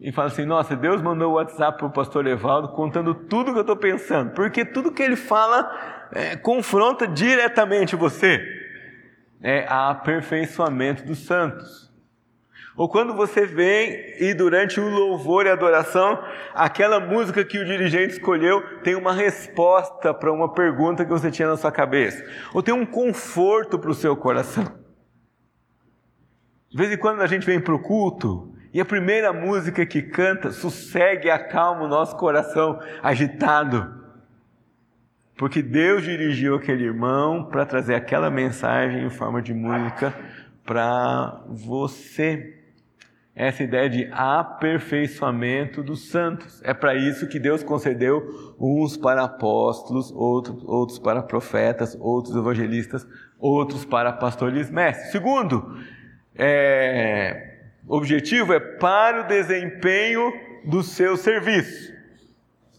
e 0.00 0.12
fala 0.12 0.28
assim: 0.28 0.44
Nossa, 0.44 0.76
Deus 0.76 1.02
mandou 1.02 1.32
o 1.32 1.34
WhatsApp 1.34 1.78
para 1.78 1.86
o 1.86 1.92
pastor 1.92 2.26
Evaldo 2.26 2.68
contando 2.68 3.14
tudo 3.14 3.52
que 3.52 3.58
eu 3.58 3.62
estou 3.62 3.76
pensando, 3.76 4.32
porque 4.32 4.64
tudo 4.64 4.92
que 4.92 5.02
ele 5.02 5.16
fala 5.16 6.08
é, 6.12 6.36
confronta 6.36 7.06
diretamente 7.06 7.96
você. 7.96 8.40
É 9.42 9.66
aperfeiçoamento 9.68 11.04
dos 11.04 11.26
santos. 11.26 11.85
Ou 12.76 12.88
quando 12.88 13.14
você 13.14 13.46
vem 13.46 14.14
e 14.18 14.34
durante 14.34 14.78
o 14.78 14.88
louvor 14.88 15.46
e 15.46 15.48
adoração, 15.48 16.22
aquela 16.54 17.00
música 17.00 17.42
que 17.42 17.58
o 17.58 17.64
dirigente 17.64 18.14
escolheu 18.14 18.62
tem 18.80 18.94
uma 18.94 19.14
resposta 19.14 20.12
para 20.12 20.30
uma 20.30 20.52
pergunta 20.52 21.04
que 21.04 21.10
você 21.10 21.30
tinha 21.30 21.48
na 21.48 21.56
sua 21.56 21.72
cabeça, 21.72 22.22
ou 22.52 22.62
tem 22.62 22.74
um 22.74 22.84
conforto 22.84 23.78
para 23.78 23.90
o 23.90 23.94
seu 23.94 24.14
coração. 24.14 24.64
De 26.68 26.76
vez 26.76 26.92
em 26.92 26.98
quando 26.98 27.22
a 27.22 27.26
gente 27.26 27.46
vem 27.46 27.58
para 27.58 27.74
o 27.74 27.82
culto 27.82 28.52
e 28.74 28.80
a 28.80 28.84
primeira 28.84 29.32
música 29.32 29.86
que 29.86 30.02
canta 30.02 30.50
sossegue 30.50 31.28
e 31.28 31.30
acalma 31.30 31.84
o 31.84 31.88
nosso 31.88 32.14
coração 32.16 32.78
agitado. 33.02 34.04
Porque 35.38 35.62
Deus 35.62 36.02
dirigiu 36.02 36.56
aquele 36.56 36.84
irmão 36.84 37.44
para 37.44 37.64
trazer 37.64 37.94
aquela 37.94 38.30
mensagem 38.30 39.06
em 39.06 39.10
forma 39.10 39.40
de 39.40 39.54
música 39.54 40.12
para 40.64 41.42
você. 41.48 42.55
Essa 43.36 43.62
ideia 43.62 43.90
de 43.90 44.08
aperfeiçoamento 44.12 45.82
dos 45.82 46.08
santos. 46.08 46.62
É 46.64 46.72
para 46.72 46.94
isso 46.94 47.28
que 47.28 47.38
Deus 47.38 47.62
concedeu 47.62 48.54
uns 48.58 48.96
para 48.96 49.24
apóstolos, 49.24 50.10
outros, 50.10 50.64
outros 50.64 50.98
para 50.98 51.22
profetas, 51.22 51.94
outros 52.00 52.34
evangelistas, 52.34 53.06
outros 53.38 53.84
para 53.84 54.10
pastores 54.10 54.70
mestres. 54.70 55.12
Segundo, 55.12 55.76
é, 56.34 57.58
objetivo 57.86 58.54
é 58.54 58.58
para 58.58 59.24
o 59.24 59.26
desempenho 59.28 60.32
do 60.64 60.82
seu 60.82 61.14
serviço. 61.14 61.94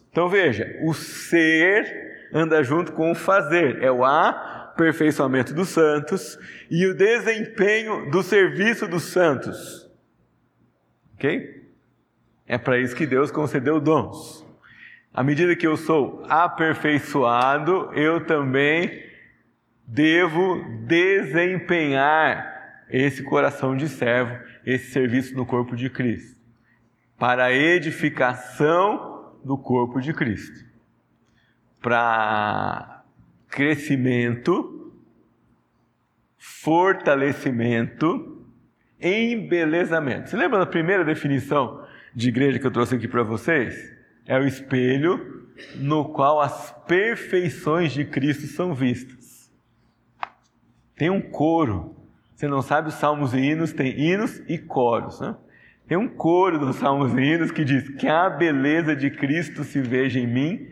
Então 0.10 0.28
veja, 0.28 0.76
o 0.82 0.92
ser 0.92 2.08
anda 2.34 2.64
junto 2.64 2.94
com 2.94 3.12
o 3.12 3.16
fazer, 3.16 3.84
é 3.84 3.92
o 3.92 4.04
aperfeiçoamento 4.04 5.54
dos 5.54 5.70
santos 5.70 6.40
e 6.70 6.88
o 6.88 6.96
desempenho 6.96 8.10
do 8.10 8.24
serviço 8.24 8.88
dos 8.88 9.04
santos. 9.04 9.87
Ok? 11.18 11.66
É 12.46 12.58
para 12.58 12.80
isso 12.80 12.96
que 12.96 13.06
Deus 13.06 13.32
concedeu 13.32 13.82
dons. 13.82 14.46
À 15.12 15.24
medida 15.24 15.56
que 15.56 15.66
eu 15.66 15.76
sou 15.76 16.24
aperfeiçoado, 16.30 17.92
eu 17.94 18.24
também 18.24 19.04
devo 19.86 20.64
desempenhar 20.86 22.86
esse 22.88 23.24
coração 23.24 23.76
de 23.76 23.90
servo, 23.90 24.38
esse 24.64 24.92
serviço 24.92 25.36
no 25.36 25.46
corpo 25.46 25.76
de 25.76 25.90
Cristo, 25.90 26.40
para 27.18 27.46
a 27.46 27.54
edificação 27.54 29.34
do 29.44 29.58
corpo 29.58 30.00
de 30.00 30.14
Cristo, 30.14 30.66
para 31.82 33.04
crescimento, 33.50 34.78
fortalecimento, 36.38 38.37
embelezamento. 39.02 40.30
Você 40.30 40.38
lembra 40.38 40.60
da 40.60 40.66
primeira 40.66 41.04
definição 41.04 41.84
de 42.14 42.30
igreja 42.30 42.60
que 42.60 42.66
eu 42.66 42.72
trouxe 42.72 42.96
aqui 42.96 43.08
para 43.08 43.24
vocês? 43.24 43.96
É 44.26 44.38
o 44.38 44.46
espelho 44.46 45.46
no 45.76 46.06
qual 46.06 46.40
as 46.40 46.72
perfeições 46.88 47.92
de 47.92 48.06
Cristo 48.06 48.48
são 48.48 48.74
vistas. 48.74 49.52
Tem 50.96 51.10
um 51.10 51.22
coro. 51.22 51.96
Você 52.36 52.48
não 52.48 52.62
sabe 52.62 52.90
os 52.90 52.96
salmos 52.96 53.34
e 53.34 53.40
hinos, 53.40 53.74
tem 53.74 54.00
hinos 54.00 54.42
e 54.48 54.58
coros. 54.58 55.20
Né? 55.22 55.36
Tem 55.88 55.98
um 55.98 56.08
coro 56.08 56.60
dos 56.60 56.76
salmos 56.76 57.14
e 57.14 57.22
hinos 57.22 57.52
que 57.52 57.64
diz: 57.64 57.88
Que 57.90 58.08
a 58.08 58.30
beleza 58.30 58.96
de 58.96 59.10
Cristo 59.10 59.64
se 59.64 59.80
veja 59.80 60.20
em 60.20 60.28
mim, 60.28 60.68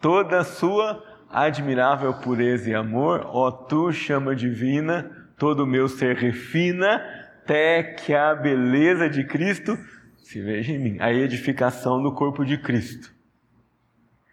toda 0.00 0.38
a 0.38 0.44
sua 0.44 1.02
admirável 1.30 2.14
pureza 2.14 2.70
e 2.70 2.74
amor, 2.74 3.26
ó 3.26 3.50
tu 3.50 3.92
chama 3.92 4.36
divina, 4.36 5.10
todo 5.36 5.64
o 5.64 5.66
meu 5.66 5.88
ser 5.88 6.14
refina, 6.14 7.02
até 7.44 7.82
que 7.82 8.14
a 8.14 8.34
beleza 8.34 9.08
de 9.08 9.22
Cristo 9.22 9.78
se 10.16 10.40
veja 10.40 10.72
em 10.72 10.78
mim. 10.78 10.96
A 10.98 11.12
edificação 11.12 12.02
do 12.02 12.12
corpo 12.12 12.42
de 12.42 12.56
Cristo. 12.56 13.12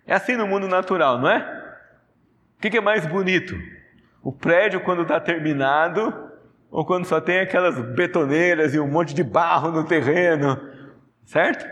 É 0.08 0.16
assim 0.16 0.38
no 0.38 0.48
mundo 0.48 0.68
natural, 0.68 1.20
não 1.20 1.30
é? 1.30 1.62
O 2.58 2.62
que 2.62 2.78
é 2.78 2.82
mais 2.82 3.06
bonito? 3.06 3.56
O 4.24 4.32
prédio 4.32 4.80
quando 4.82 5.02
está 5.02 5.20
terminado 5.20 6.32
ou 6.70 6.86
quando 6.86 7.06
só 7.06 7.20
tem 7.20 7.40
aquelas 7.40 7.78
betoneiras 7.94 8.74
e 8.74 8.80
um 8.80 8.88
monte 8.88 9.14
de 9.14 9.24
barro 9.24 9.72
no 9.72 9.86
terreno, 9.86 10.58
certo? 11.26 11.66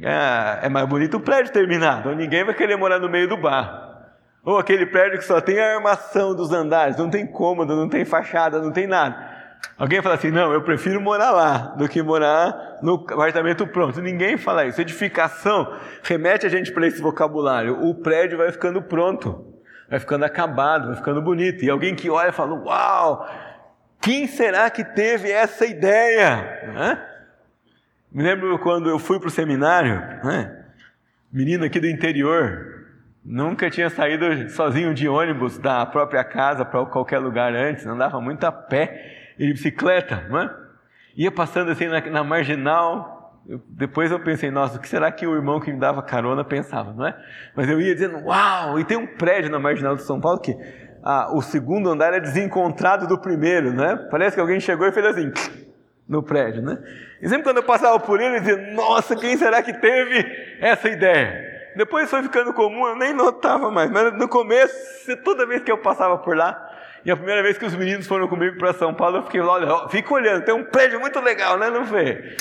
É, 0.00 0.66
é 0.66 0.68
mais 0.68 0.88
bonito 0.88 1.16
o 1.16 1.20
prédio 1.20 1.52
terminado, 1.52 2.14
ninguém 2.14 2.44
vai 2.44 2.54
querer 2.54 2.76
morar 2.76 3.00
no 3.00 3.08
meio 3.08 3.26
do 3.26 3.36
barro. 3.36 3.90
Ou 4.44 4.58
aquele 4.58 4.86
prédio 4.86 5.18
que 5.18 5.24
só 5.24 5.40
tem 5.40 5.58
a 5.58 5.74
armação 5.74 6.34
dos 6.34 6.52
andares, 6.52 6.96
não 6.96 7.10
tem 7.10 7.26
cômodo, 7.26 7.74
não 7.74 7.88
tem 7.88 8.04
fachada, 8.04 8.60
não 8.60 8.70
tem 8.70 8.86
nada. 8.86 9.29
Alguém 9.78 10.02
fala 10.02 10.14
assim: 10.14 10.30
não, 10.30 10.52
eu 10.52 10.62
prefiro 10.62 11.00
morar 11.00 11.30
lá 11.30 11.74
do 11.76 11.88
que 11.88 12.02
morar 12.02 12.78
no 12.82 12.94
apartamento 12.94 13.66
pronto. 13.66 14.00
Ninguém 14.00 14.36
fala 14.36 14.66
isso. 14.66 14.80
Edificação 14.80 15.74
remete 16.02 16.46
a 16.46 16.48
gente 16.48 16.72
para 16.72 16.86
esse 16.86 17.00
vocabulário. 17.00 17.82
O 17.82 17.94
prédio 17.94 18.38
vai 18.38 18.52
ficando 18.52 18.82
pronto, 18.82 19.44
vai 19.88 19.98
ficando 19.98 20.24
acabado, 20.24 20.88
vai 20.88 20.96
ficando 20.96 21.22
bonito. 21.22 21.64
E 21.64 21.70
alguém 21.70 21.94
que 21.94 22.10
olha 22.10 22.32
fala: 22.32 22.54
uau, 22.54 23.26
quem 24.00 24.26
será 24.26 24.68
que 24.68 24.84
teve 24.84 25.30
essa 25.30 25.64
ideia? 25.66 27.06
Me 28.12 28.22
lembro 28.22 28.58
quando 28.58 28.90
eu 28.90 28.98
fui 28.98 29.18
para 29.18 29.28
o 29.28 29.30
seminário, 29.30 29.94
né? 30.24 30.56
menino 31.32 31.64
aqui 31.64 31.78
do 31.78 31.86
interior, 31.86 32.86
nunca 33.24 33.70
tinha 33.70 33.88
saído 33.88 34.50
sozinho 34.50 34.92
de 34.92 35.08
ônibus 35.08 35.58
da 35.58 35.86
própria 35.86 36.24
casa 36.24 36.64
para 36.64 36.84
qualquer 36.86 37.18
lugar 37.18 37.54
antes, 37.54 37.86
andava 37.86 38.20
muito 38.20 38.42
a 38.44 38.50
pé 38.50 39.29
e 39.29 39.29
de 39.46 39.52
bicicleta, 39.52 40.26
não 40.28 40.38
é? 40.40 40.54
Ia 41.16 41.30
passando 41.30 41.70
assim 41.70 41.86
na, 41.86 42.00
na 42.00 42.24
marginal, 42.24 43.40
eu, 43.48 43.60
depois 43.68 44.10
eu 44.10 44.20
pensei, 44.20 44.50
nossa, 44.50 44.76
o 44.76 44.80
que 44.80 44.88
será 44.88 45.10
que 45.10 45.26
o 45.26 45.34
irmão 45.34 45.60
que 45.60 45.72
me 45.72 45.78
dava 45.78 46.02
carona 46.02 46.44
pensava, 46.44 46.92
não 46.92 47.06
é? 47.06 47.16
Mas 47.54 47.68
eu 47.68 47.80
ia 47.80 47.94
dizendo, 47.94 48.18
uau, 48.24 48.78
e 48.78 48.84
tem 48.84 48.96
um 48.96 49.06
prédio 49.06 49.50
na 49.50 49.58
marginal 49.58 49.96
de 49.96 50.02
São 50.02 50.20
Paulo 50.20 50.40
que 50.40 50.56
ah, 51.02 51.30
o 51.34 51.40
segundo 51.40 51.90
andar 51.90 52.12
é 52.12 52.20
desencontrado 52.20 53.06
do 53.06 53.18
primeiro, 53.18 53.72
né? 53.72 53.96
Parece 54.10 54.36
que 54.36 54.40
alguém 54.40 54.60
chegou 54.60 54.86
e 54.86 54.92
fez 54.92 55.06
assim 55.06 55.32
no 56.06 56.22
prédio, 56.22 56.62
né? 56.62 56.78
E 57.22 57.28
sempre 57.28 57.44
quando 57.44 57.58
eu 57.58 57.62
passava 57.62 57.98
por 57.98 58.20
ele, 58.20 58.36
eu 58.36 58.40
dizia, 58.40 58.74
nossa, 58.74 59.16
quem 59.16 59.36
será 59.36 59.62
que 59.62 59.72
teve 59.72 60.26
essa 60.60 60.88
ideia? 60.88 61.48
Depois 61.76 62.10
foi 62.10 62.22
ficando 62.22 62.52
comum, 62.52 62.86
eu 62.86 62.96
nem 62.96 63.14
notava 63.14 63.70
mais, 63.70 63.90
mas 63.90 64.12
no 64.18 64.28
começo, 64.28 64.74
toda 65.24 65.46
vez 65.46 65.62
que 65.62 65.70
eu 65.70 65.78
passava 65.78 66.18
por 66.18 66.36
lá, 66.36 66.69
e 67.04 67.10
a 67.10 67.16
primeira 67.16 67.42
vez 67.42 67.56
que 67.56 67.64
os 67.64 67.74
meninos 67.74 68.06
foram 68.06 68.28
comigo 68.28 68.58
para 68.58 68.72
São 68.72 68.92
Paulo, 68.92 69.18
eu 69.18 69.22
fiquei 69.24 69.40
lá, 69.40 69.88
fica 69.88 70.12
olhando, 70.12 70.44
tem 70.44 70.54
um 70.54 70.64
prédio 70.64 71.00
muito 71.00 71.18
legal, 71.20 71.58
né? 71.58 71.70
Não 71.70 71.84
vê? 71.84 72.36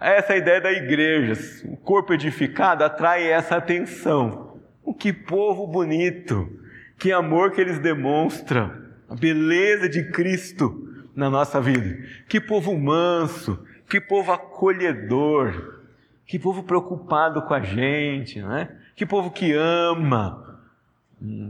Essa 0.00 0.32
é 0.32 0.36
a 0.36 0.38
ideia 0.38 0.60
da 0.60 0.72
igreja. 0.72 1.34
O 1.66 1.76
corpo 1.76 2.12
edificado 2.12 2.84
atrai 2.84 3.26
essa 3.30 3.56
atenção. 3.56 4.58
O 4.82 4.92
que 4.92 5.12
povo 5.12 5.66
bonito, 5.66 6.50
que 6.98 7.12
amor 7.12 7.52
que 7.52 7.60
eles 7.60 7.78
demonstram, 7.78 8.70
a 9.08 9.14
beleza 9.14 9.88
de 9.88 10.10
Cristo 10.10 10.88
na 11.14 11.30
nossa 11.30 11.60
vida. 11.60 11.96
Que 12.28 12.40
povo 12.40 12.76
manso, 12.76 13.64
que 13.88 14.00
povo 14.00 14.32
acolhedor, 14.32 15.80
que 16.26 16.38
povo 16.38 16.62
preocupado 16.62 17.42
com 17.42 17.54
a 17.54 17.60
gente, 17.60 18.40
não 18.40 18.56
é? 18.56 18.68
Que 18.96 19.06
povo 19.06 19.30
que 19.30 19.52
ama, 19.52 20.43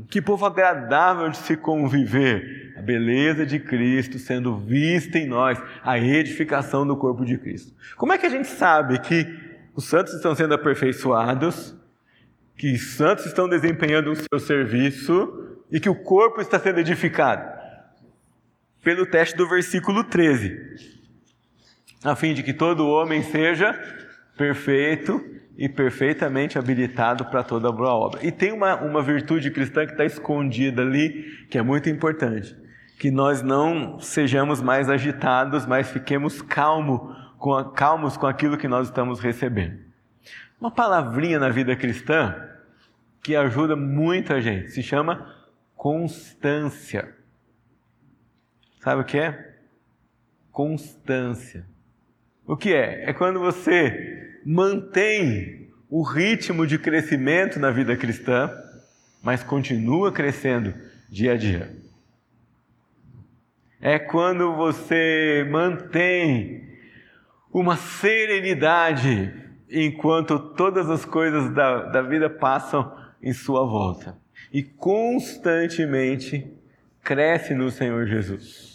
que 0.08 0.20
povo 0.20 0.46
agradável 0.46 1.28
de 1.28 1.36
se 1.38 1.56
conviver. 1.56 2.74
A 2.76 2.82
beleza 2.82 3.46
de 3.46 3.58
Cristo 3.58 4.18
sendo 4.18 4.56
vista 4.56 5.18
em 5.18 5.26
nós, 5.26 5.60
a 5.82 5.98
edificação 5.98 6.86
do 6.86 6.96
corpo 6.96 7.24
de 7.24 7.38
Cristo. 7.38 7.72
Como 7.96 8.12
é 8.12 8.18
que 8.18 8.26
a 8.26 8.30
gente 8.30 8.48
sabe 8.48 8.98
que 8.98 9.26
os 9.74 9.84
santos 9.84 10.14
estão 10.14 10.34
sendo 10.34 10.54
aperfeiçoados, 10.54 11.76
que 12.56 12.72
os 12.72 12.94
santos 12.94 13.26
estão 13.26 13.48
desempenhando 13.48 14.12
o 14.12 14.16
seu 14.16 14.38
serviço 14.38 15.58
e 15.70 15.80
que 15.80 15.88
o 15.88 15.94
corpo 15.94 16.40
está 16.40 16.58
sendo 16.58 16.80
edificado? 16.80 17.52
Pelo 18.82 19.06
teste 19.06 19.36
do 19.36 19.48
versículo 19.48 20.04
13. 20.04 20.56
A 22.04 22.14
fim 22.14 22.34
de 22.34 22.42
que 22.42 22.52
todo 22.52 22.86
homem 22.86 23.22
seja 23.22 23.72
perfeito 24.36 25.33
e 25.56 25.68
perfeitamente 25.68 26.58
habilitado 26.58 27.24
para 27.26 27.42
toda 27.42 27.70
boa 27.70 27.94
obra. 27.94 28.26
E 28.26 28.32
tem 28.32 28.52
uma, 28.52 28.76
uma 28.76 29.00
virtude 29.02 29.50
cristã 29.50 29.86
que 29.86 29.92
está 29.92 30.04
escondida 30.04 30.82
ali, 30.82 31.46
que 31.48 31.56
é 31.56 31.62
muito 31.62 31.88
importante. 31.88 32.56
Que 32.98 33.10
nós 33.10 33.42
não 33.42 33.98
sejamos 34.00 34.60
mais 34.60 34.88
agitados, 34.88 35.66
mas 35.66 35.88
fiquemos 35.90 36.42
calmo, 36.42 37.14
com 37.38 37.54
a, 37.54 37.72
calmos 37.72 38.16
com 38.16 38.26
aquilo 38.26 38.58
que 38.58 38.68
nós 38.68 38.88
estamos 38.88 39.20
recebendo. 39.20 39.78
Uma 40.60 40.70
palavrinha 40.70 41.38
na 41.38 41.48
vida 41.48 41.76
cristã 41.76 42.34
que 43.22 43.36
ajuda 43.36 43.76
muita 43.76 44.40
gente 44.40 44.70
se 44.70 44.82
chama 44.82 45.34
constância. 45.76 47.14
Sabe 48.80 49.02
o 49.02 49.04
que 49.04 49.18
é? 49.18 49.54
Constância. 50.50 51.66
O 52.46 52.56
que 52.56 52.74
é? 52.74 53.08
É 53.08 53.12
quando 53.12 53.40
você 53.40 54.33
mantém 54.44 55.70
o 55.88 56.02
ritmo 56.02 56.66
de 56.66 56.78
crescimento 56.78 57.58
na 57.58 57.70
vida 57.70 57.96
cristã, 57.96 58.50
mas 59.22 59.42
continua 59.42 60.12
crescendo 60.12 60.74
dia 61.08 61.32
a 61.32 61.36
dia. 61.36 61.76
É 63.80 63.98
quando 63.98 64.54
você 64.56 65.46
mantém 65.50 66.68
uma 67.52 67.76
serenidade 67.76 69.32
enquanto 69.70 70.38
todas 70.38 70.90
as 70.90 71.04
coisas 71.04 71.52
da, 71.54 71.84
da 71.84 72.02
vida 72.02 72.28
passam 72.28 72.96
em 73.22 73.32
sua 73.32 73.64
volta 73.64 74.18
e 74.52 74.62
constantemente 74.62 76.52
cresce 77.02 77.54
no 77.54 77.70
Senhor 77.70 78.06
Jesus. 78.06 78.73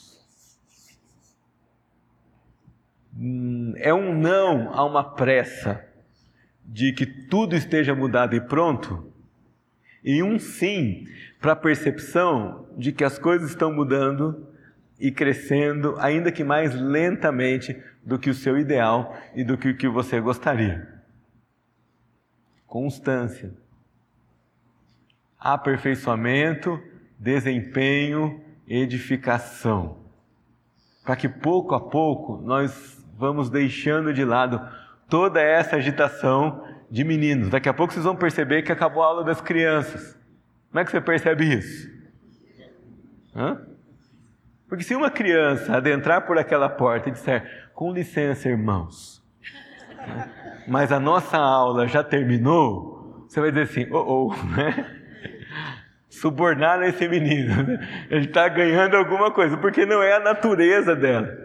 É 3.78 3.94
um 3.94 4.18
não 4.18 4.74
a 4.74 4.86
uma 4.86 5.04
pressa 5.04 5.86
de 6.66 6.94
que 6.94 7.06
tudo 7.06 7.56
esteja 7.56 7.94
mudado 7.94 8.36
e 8.36 8.42
pronto, 8.42 9.12
e 10.04 10.24
um 10.24 10.40
sim 10.40 11.06
para 11.42 11.54
a 11.54 11.56
percepção 11.56 12.68
de 12.78 12.92
que 12.92 13.04
as 13.04 13.20
coisas 13.20 13.50
estão 13.50 13.74
mudando 13.74 14.48
e 15.00 15.12
crescendo, 15.12 15.96
ainda 16.00 16.32
que 16.32 16.44
mais 16.44 16.74
lentamente 16.74 17.82
do 18.04 18.20
que 18.20 18.30
o 18.30 18.34
seu 18.34 18.58
ideal 18.58 19.16
e 19.36 19.44
do 19.44 19.58
que 19.58 19.70
o 19.70 19.78
que 19.78 19.88
você 19.88 20.20
gostaria. 20.20 20.88
Constância. 22.68 23.52
Aperfeiçoamento, 25.40 26.82
desempenho, 27.18 28.42
edificação. 28.68 29.98
Para 31.04 31.16
que 31.16 31.28
pouco 31.28 31.74
a 31.74 31.80
pouco 31.80 32.38
nós 32.42 32.99
vamos 33.20 33.50
deixando 33.50 34.14
de 34.14 34.24
lado 34.24 34.66
toda 35.10 35.42
essa 35.42 35.76
agitação 35.76 36.64
de 36.90 37.04
meninos. 37.04 37.50
Daqui 37.50 37.68
a 37.68 37.74
pouco 37.74 37.92
vocês 37.92 38.06
vão 38.06 38.16
perceber 38.16 38.62
que 38.62 38.72
acabou 38.72 39.04
a 39.04 39.08
aula 39.08 39.24
das 39.26 39.42
crianças. 39.42 40.18
Como 40.70 40.80
é 40.80 40.86
que 40.86 40.92
você 40.92 41.02
percebe 41.02 41.54
isso? 41.54 41.90
Hã? 43.36 43.62
Porque 44.70 44.84
se 44.84 44.96
uma 44.96 45.12
criança 45.12 45.76
adentrar 45.76 46.26
por 46.26 46.38
aquela 46.38 46.70
porta 46.70 47.10
e 47.10 47.12
disser, 47.12 47.70
com 47.74 47.92
licença, 47.92 48.48
irmãos, 48.48 49.22
mas 50.68 50.92
a 50.92 51.00
nossa 51.00 51.38
aula 51.38 51.88
já 51.88 52.04
terminou, 52.04 53.26
você 53.28 53.42
vai 53.42 53.52
dizer 53.52 53.64
assim, 53.64 53.92
oh, 53.92 54.30
oh, 54.30 54.46
né? 54.56 54.96
Subornar 56.08 56.82
esse 56.84 57.08
menino, 57.08 57.64
né? 57.64 58.08
ele 58.10 58.26
está 58.26 58.48
ganhando 58.48 58.96
alguma 58.96 59.32
coisa, 59.32 59.58
porque 59.58 59.86
não 59.86 60.02
é 60.02 60.14
a 60.14 60.20
natureza 60.20 60.96
dela, 60.96 61.36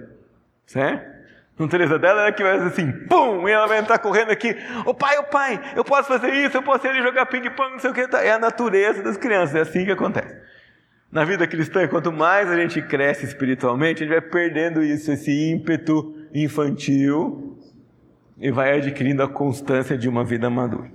certo? 0.67 1.14
A 1.59 1.63
natureza 1.63 1.99
dela 1.99 2.27
é 2.27 2.33
que 2.33 2.43
vai 2.43 2.57
assim, 2.59 2.91
pum, 3.09 3.49
e 3.49 3.53
ela 3.53 3.67
vai 3.67 3.79
entrar 3.79 3.99
correndo 3.99 4.31
aqui, 4.31 4.57
ô 4.85 4.93
pai, 4.93 5.17
ô 5.19 5.25
pai, 5.25 5.61
eu 5.77 5.85
posso 5.85 6.09
fazer 6.09 6.33
isso, 6.35 6.57
eu 6.57 6.63
posso 6.63 6.85
ir 6.85 6.91
ali 6.91 7.03
jogar 7.03 7.27
ping-pong, 7.27 7.73
não 7.73 7.79
sei 7.79 7.91
o 7.91 7.95
que, 7.95 8.01
é 8.17 8.33
a 8.33 8.39
natureza 8.39 9.03
das 9.05 9.17
crianças, 9.17 9.55
é 9.55 9.61
assim 9.61 9.85
que 9.85 9.93
acontece. 9.93 10.35
Na 11.13 11.25
vida 11.25 11.47
cristã, 11.47 11.87
quanto 11.87 12.11
mais 12.11 12.51
a 12.51 12.57
gente 12.57 12.83
cresce 12.83 13.25
espiritualmente, 13.25 14.03
a 14.03 14.07
gente 14.07 14.21
vai 14.21 14.21
perdendo 14.21 14.83
isso, 14.83 15.13
esse 15.13 15.31
ímpeto 15.53 16.13
infantil 16.35 17.57
e 18.37 18.51
vai 18.51 18.77
adquirindo 18.77 19.23
a 19.23 19.29
constância 19.29 19.97
de 19.97 20.09
uma 20.09 20.25
vida 20.25 20.51
madura. 20.51 20.91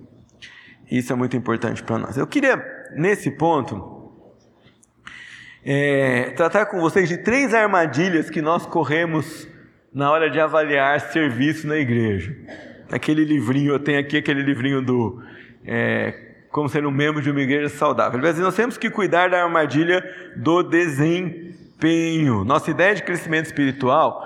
Isso 0.91 1.13
é 1.13 1.15
muito 1.15 1.37
importante 1.37 1.81
para 1.81 1.97
nós. 1.97 2.17
Eu 2.17 2.27
queria, 2.27 2.61
nesse 2.97 3.31
ponto, 3.31 4.11
é, 5.63 6.31
tratar 6.31 6.65
com 6.65 6.81
vocês 6.81 7.07
de 7.07 7.17
três 7.19 7.53
armadilhas 7.53 8.29
que 8.29 8.41
nós 8.41 8.65
corremos 8.65 9.47
na 9.93 10.11
hora 10.11 10.29
de 10.29 10.39
avaliar 10.39 10.99
serviço 10.99 11.67
na 11.67 11.77
igreja. 11.77 12.35
Aquele 12.91 13.23
livrinho, 13.23 13.73
eu 13.73 13.79
tenho 13.79 13.99
aqui 13.99 14.17
aquele 14.17 14.41
livrinho 14.41 14.81
do 14.81 15.21
é, 15.65 16.29
como 16.51 16.67
ser 16.67 16.85
um 16.85 16.91
membro 16.91 17.21
de 17.21 17.29
uma 17.29 17.41
igreja 17.41 17.69
saudável. 17.69 18.19
Ele 18.19 18.39
nós 18.39 18.55
temos 18.55 18.77
que 18.77 18.89
cuidar 18.89 19.29
da 19.29 19.43
armadilha 19.43 20.03
do 20.35 20.63
desempenho. 20.63 22.43
Nossa 22.43 22.71
ideia 22.71 22.95
de 22.95 23.03
crescimento 23.03 23.45
espiritual 23.45 24.25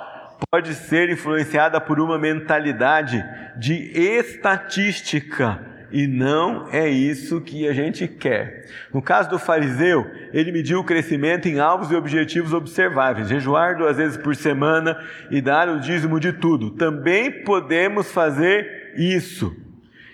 pode 0.50 0.74
ser 0.74 1.10
influenciada 1.10 1.80
por 1.82 2.00
uma 2.00 2.18
mentalidade 2.18 3.24
de 3.58 3.74
estatística. 3.98 5.73
E 5.94 6.08
não 6.08 6.68
é 6.72 6.90
isso 6.90 7.40
que 7.40 7.68
a 7.68 7.72
gente 7.72 8.08
quer. 8.08 8.66
No 8.92 9.00
caso 9.00 9.30
do 9.30 9.38
fariseu, 9.38 10.10
ele 10.34 10.52
mediu 10.52 10.80
o 10.80 10.84
crescimento 10.84 11.48
em 11.48 11.60
alvos 11.60 11.92
e 11.92 11.96
objetivos 11.96 12.52
observáveis, 12.52 13.30
jejuar 13.30 13.78
duas 13.78 13.98
vezes 13.98 14.18
por 14.18 14.36
semana 14.36 14.98
e 15.30 15.40
dar 15.40 15.70
o 15.70 15.80
dízimo 15.80 16.20
de 16.20 16.34
tudo. 16.34 16.72
Também 16.72 17.44
podemos 17.44 18.12
fazer 18.12 18.96
isso. 18.98 19.56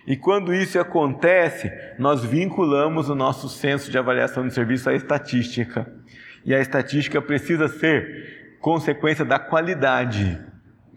E 0.05 0.17
quando 0.17 0.53
isso 0.53 0.77
acontece, 0.77 1.71
nós 1.97 2.25
vinculamos 2.25 3.09
o 3.09 3.15
nosso 3.15 3.47
senso 3.47 3.89
de 3.89 3.97
avaliação 3.97 4.45
de 4.45 4.53
serviço 4.53 4.89
à 4.89 4.93
estatística. 4.93 5.89
E 6.43 6.53
a 6.53 6.59
estatística 6.59 7.21
precisa 7.21 7.69
ser 7.69 8.57
consequência 8.59 9.23
da 9.23 9.39
qualidade 9.39 10.37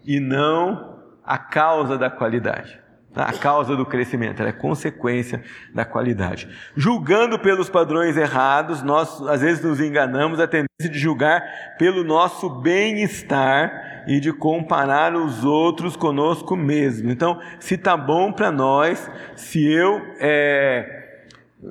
e 0.05 0.19
não 0.19 0.99
a 1.23 1.37
causa 1.37 1.97
da 1.97 2.09
qualidade. 2.09 2.82
A 3.15 3.31
causa 3.33 3.75
do 3.75 3.85
crescimento, 3.85 4.39
ela 4.39 4.49
é 4.49 4.53
consequência 4.53 5.43
da 5.73 5.85
qualidade. 5.85 6.49
Julgando 6.75 7.37
pelos 7.37 7.69
padrões 7.69 8.17
errados, 8.17 8.81
nós 8.81 9.21
às 9.27 9.41
vezes 9.41 9.63
nos 9.63 9.79
enganamos 9.79 10.39
a 10.39 10.47
tendência 10.47 10.89
de 10.89 10.97
julgar 10.97 11.43
pelo 11.77 12.03
nosso 12.03 12.49
bem-estar 12.49 14.03
e 14.07 14.19
de 14.19 14.33
comparar 14.33 15.15
os 15.15 15.45
outros 15.45 15.95
conosco 15.95 16.55
mesmo. 16.55 17.11
Então, 17.11 17.39
se 17.59 17.77
tá 17.77 17.95
bom 17.95 18.31
para 18.31 18.51
nós, 18.51 19.09
se 19.35 19.63
eu 19.63 20.01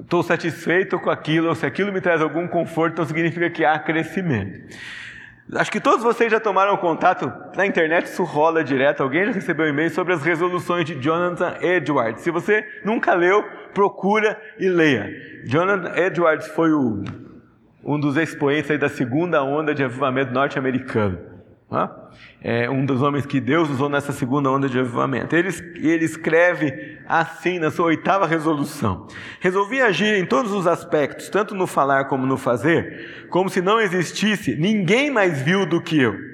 estou 0.00 0.20
é, 0.20 0.24
satisfeito 0.24 0.98
com 1.00 1.10
aquilo, 1.10 1.48
ou 1.48 1.54
se 1.54 1.66
aquilo 1.66 1.92
me 1.92 2.00
traz 2.00 2.22
algum 2.22 2.46
conforto, 2.46 2.92
então 2.92 3.04
significa 3.04 3.50
que 3.50 3.64
há 3.64 3.78
crescimento. 3.78 4.76
Acho 5.54 5.70
que 5.70 5.80
todos 5.80 6.02
vocês 6.02 6.30
já 6.30 6.40
tomaram 6.40 6.76
contato 6.78 7.30
na 7.54 7.66
internet, 7.66 8.06
isso 8.06 8.24
rola 8.24 8.64
direto. 8.64 9.02
Alguém 9.02 9.26
já 9.26 9.32
recebeu 9.32 9.66
um 9.66 9.68
e-mail 9.68 9.90
sobre 9.90 10.14
as 10.14 10.22
resoluções 10.22 10.84
de 10.84 10.94
Jonathan 10.98 11.56
Edwards. 11.60 12.22
Se 12.22 12.30
você 12.30 12.66
nunca 12.84 13.12
leu, 13.14 13.44
procura 13.74 14.40
e 14.58 14.68
leia. 14.68 15.10
Jonathan 15.44 15.94
Edwards 15.94 16.48
foi 16.48 16.72
o, 16.72 17.02
um 17.84 18.00
dos 18.00 18.16
expoentes 18.16 18.78
da 18.78 18.88
segunda 18.88 19.42
onda 19.42 19.74
de 19.74 19.84
avivamento 19.84 20.32
norte-americano 20.32 21.31
é 22.42 22.68
um 22.68 22.84
dos 22.84 23.02
homens 23.02 23.24
que 23.24 23.40
Deus 23.40 23.70
usou 23.70 23.88
nessa 23.88 24.12
segunda 24.12 24.50
onda 24.50 24.68
de 24.68 24.78
avivamento. 24.78 25.34
Ele, 25.34 25.48
ele 25.76 26.04
escreve 26.04 26.98
assim 27.06 27.58
na 27.58 27.70
sua 27.70 27.86
oitava 27.86 28.26
resolução: 28.26 29.06
Resolvi 29.40 29.80
agir 29.80 30.14
em 30.14 30.26
todos 30.26 30.52
os 30.52 30.66
aspectos, 30.66 31.28
tanto 31.28 31.54
no 31.54 31.66
falar 31.66 32.06
como 32.06 32.26
no 32.26 32.36
fazer, 32.36 33.26
como 33.30 33.48
se 33.48 33.60
não 33.60 33.80
existisse 33.80 34.56
ninguém 34.56 35.10
mais 35.10 35.40
vil 35.42 35.66
do 35.66 35.80
que 35.80 36.00
eu 36.00 36.31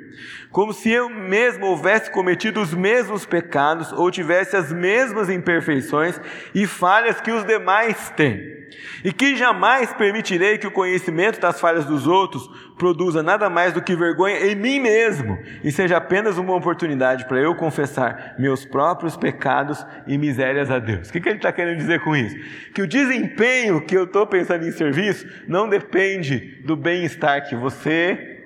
como 0.51 0.73
se 0.73 0.91
eu 0.91 1.09
mesmo 1.11 1.67
houvesse 1.67 2.11
cometido 2.11 2.61
os 2.61 2.73
mesmos 2.73 3.27
pecados 3.27 3.93
ou 3.93 4.11
tivesse 4.11 4.57
as 4.57 4.73
mesmas 4.73 5.29
imperfeições 5.29 6.21
e 6.55 6.67
falhas 6.67 7.21
que 7.21 7.31
os 7.31 7.45
demais 7.45 8.11
têm, 8.11 8.59
e 9.05 9.13
que 9.13 9.37
jamais 9.37 9.93
permitirei 9.95 10.59
que 10.59 10.67
o 10.67 10.71
conhecimento 10.71 11.41
das 11.41 11.61
falhas 11.61 11.85
dos 11.85 12.07
outros 12.07 12.49
produza 12.79 13.23
nada 13.23 13.51
mais 13.51 13.73
do 13.73 13.83
que 13.83 13.97
vergonha 13.97 14.39
em 14.47 14.55
mim 14.55 14.81
mesmo 14.81 15.39
e 15.65 15.73
seja 15.73 15.97
apenas 15.97 16.39
uma 16.39 16.55
oportunidade 16.55 17.27
para 17.27 17.39
eu 17.39 17.55
confessar 17.55 18.35
meus 18.39 18.65
próprios 18.65 19.17
pecados 19.17 19.85
e 20.07 20.17
misérias 20.17 20.71
a 20.71 20.79
Deus. 20.79 21.09
O 21.09 21.13
que, 21.13 21.21
que 21.21 21.29
ele 21.29 21.37
está 21.37 21.53
querendo 21.53 21.79
dizer 21.79 22.01
com 22.01 22.15
isso? 22.15 22.37
Que 22.73 22.83
o 22.83 22.87
desempenho 22.87 23.81
que 23.81 23.97
eu 23.97 24.05
estou 24.05 24.27
pensando 24.27 24.67
em 24.67 24.73
serviço 24.73 25.27
não 25.47 25.69
depende 25.69 26.63
do 26.65 26.77
bem-estar 26.77 27.49
que 27.49 27.57
você 27.57 28.37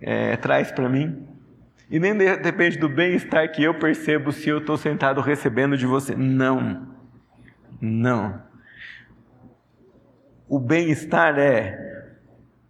é, 0.00 0.36
traz 0.36 0.72
para 0.72 0.88
mim, 0.88 1.29
e 1.90 1.98
nem 1.98 2.16
depende 2.16 2.78
do 2.78 2.88
bem-estar 2.88 3.50
que 3.50 3.64
eu 3.64 3.74
percebo 3.74 4.30
se 4.30 4.48
eu 4.48 4.58
estou 4.58 4.76
sentado 4.76 5.20
recebendo 5.20 5.76
de 5.76 5.86
você. 5.86 6.14
Não. 6.14 6.86
Não. 7.80 8.40
O 10.48 10.60
bem-estar 10.60 11.36
é, 11.36 12.06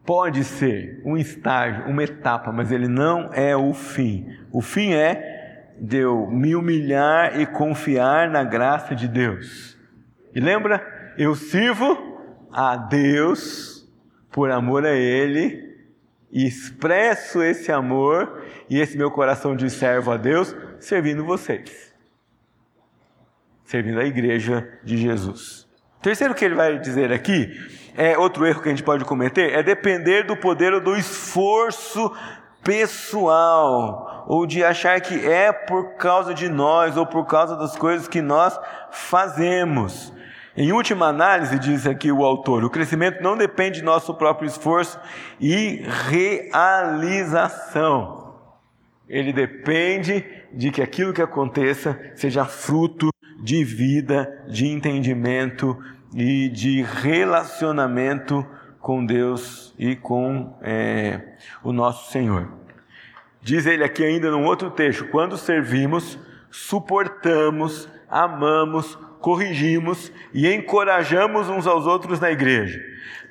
pode 0.07 0.43
ser 0.43 1.03
um 1.05 1.18
estágio, 1.18 1.85
uma 1.85 2.03
etapa, 2.03 2.51
mas 2.51 2.73
ele 2.73 2.89
não 2.89 3.31
é 3.35 3.55
o 3.55 3.75
fim. 3.75 4.27
O 4.51 4.62
fim 4.62 4.95
é 4.95 5.75
de 5.79 5.99
eu 5.99 6.27
me 6.27 6.55
humilhar 6.55 7.39
e 7.39 7.47
confiar 7.47 8.29
na 8.31 8.43
graça 8.43 8.95
de 8.95 9.07
Deus. 9.07 9.79
E 10.35 10.41
lembra? 10.41 11.14
Eu 11.18 11.35
sirvo 11.35 12.47
a 12.51 12.77
Deus 12.77 13.87
por 14.31 14.51
amor 14.51 14.87
a 14.87 14.93
Ele 14.93 15.77
e 16.31 16.47
expresso 16.47 17.43
esse 17.43 17.73
amor 17.73 18.39
e 18.71 18.81
esse 18.81 18.97
meu 18.97 19.11
coração 19.11 19.57
de 19.57 19.68
servo 19.68 20.12
a 20.12 20.16
Deus 20.16 20.55
servindo 20.79 21.25
vocês, 21.25 21.93
servindo 23.64 23.99
a 23.99 24.05
igreja 24.05 24.79
de 24.85 24.97
Jesus. 24.97 25.68
Terceiro 26.01 26.35
que 26.35 26.45
ele 26.45 26.55
vai 26.55 26.79
dizer 26.79 27.12
aqui, 27.12 27.53
é 27.97 28.16
outro 28.16 28.47
erro 28.47 28.62
que 28.62 28.68
a 28.68 28.71
gente 28.71 28.85
pode 28.85 29.05
cometer, 29.05 29.53
é 29.53 29.62
depender 29.62 30.23
do 30.23 30.37
poder 30.37 30.73
ou 30.73 30.81
do 30.81 30.97
esforço 30.97 32.11
pessoal, 32.62 34.25
ou 34.29 34.47
de 34.47 34.62
achar 34.62 35.01
que 35.01 35.27
é 35.27 35.53
por 35.53 35.97
causa 35.97 36.33
de 36.33 36.49
nós 36.49 36.97
ou 36.97 37.05
por 37.05 37.27
causa 37.27 37.57
das 37.57 37.77
coisas 37.77 38.07
que 38.07 38.23
nós 38.23 38.57
fazemos. 38.91 40.12
Em 40.57 40.73
última 40.73 41.07
análise, 41.07 41.59
diz 41.59 41.87
aqui 41.87 42.12
o 42.12 42.25
autor, 42.25 42.64
o 42.64 42.71
crescimento 42.71 43.23
não 43.23 43.37
depende 43.37 43.81
de 43.81 43.85
nosso 43.85 44.14
próprio 44.14 44.47
esforço 44.47 44.99
e 45.41 45.85
realização. 46.53 48.20
Ele 49.11 49.33
depende 49.33 50.25
de 50.53 50.71
que 50.71 50.81
aquilo 50.81 51.13
que 51.13 51.21
aconteça 51.21 52.01
seja 52.15 52.45
fruto 52.45 53.11
de 53.43 53.65
vida, 53.65 54.45
de 54.49 54.69
entendimento 54.69 55.77
e 56.15 56.49
de 56.49 56.83
relacionamento 56.83 58.47
com 58.79 59.05
Deus 59.05 59.75
e 59.77 59.97
com 59.97 60.57
é, 60.63 61.21
o 61.65 61.73
nosso 61.73 62.13
Senhor. 62.13 62.53
Diz 63.43 63.67
ele 63.67 63.83
aqui 63.83 64.05
ainda 64.05 64.31
num 64.31 64.45
outro 64.45 64.71
texto: 64.71 65.05
quando 65.09 65.37
servimos, 65.37 66.17
suportamos, 66.49 67.89
amamos, 68.09 68.97
corrigimos 69.19 70.13
e 70.33 70.47
encorajamos 70.53 71.49
uns 71.49 71.67
aos 71.67 71.85
outros 71.85 72.21
na 72.21 72.31
igreja. 72.31 72.81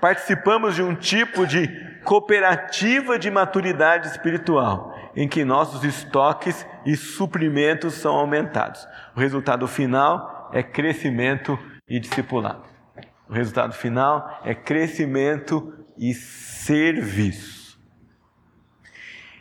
Participamos 0.02 0.76
de 0.76 0.84
um 0.84 0.94
tipo 0.94 1.48
de 1.48 1.70
cooperativa 2.04 3.20
de 3.20 3.30
maturidade 3.30 4.08
espiritual, 4.08 4.89
em 5.20 5.28
que 5.28 5.44
nossos 5.44 5.84
estoques 5.84 6.66
e 6.86 6.96
suprimentos 6.96 7.96
são 7.96 8.16
aumentados. 8.16 8.88
O 9.14 9.20
resultado 9.20 9.68
final 9.68 10.50
é 10.54 10.64
crescimento 10.64 11.60
e 11.90 12.00
discipulado. 12.00 12.64
O 13.28 13.34
resultado 13.34 13.74
final 13.74 14.40
é 14.46 14.56
crescimento 14.56 15.74
e 15.98 16.14
serviço. 16.14 17.78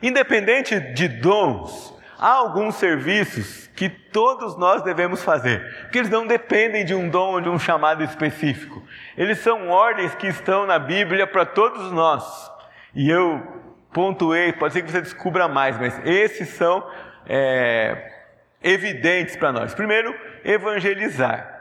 Independente 0.03 0.81
de 0.81 1.07
dons, 1.07 1.95
há 2.19 2.33
alguns 2.33 2.75
serviços 2.75 3.69
que 3.69 3.89
todos 3.89 4.59
nós 4.59 4.83
devemos 4.83 5.23
fazer, 5.23 5.63
porque 5.83 5.99
eles 5.99 6.11
não 6.11 6.27
dependem 6.27 6.85
de 6.85 6.93
um 6.93 7.09
dom 7.09 7.35
ou 7.35 7.41
de 7.41 7.49
um 7.49 7.59
chamado 7.59 8.03
específico. 8.03 8.83
Eles 9.17 9.39
são 9.39 9.69
ordens 9.69 10.13
que 10.17 10.27
estão 10.27 10.67
na 10.67 10.81
Bíblia 10.81 11.25
para 11.25 11.47
todos 11.47 11.93
nós. 11.93 12.51
E 12.97 13.09
eu 13.09 13.58
pontuei, 13.99 14.53
pode 14.53 14.75
ser 14.75 14.83
que 14.83 14.93
você 14.93 15.01
descubra 15.01 15.49
mais, 15.49 15.77
mas 15.77 16.01
esses 16.05 16.51
são 16.51 16.89
é, 17.27 18.13
evidentes 18.63 19.35
para 19.35 19.51
nós. 19.51 19.75
Primeiro, 19.75 20.15
evangelizar. 20.45 21.53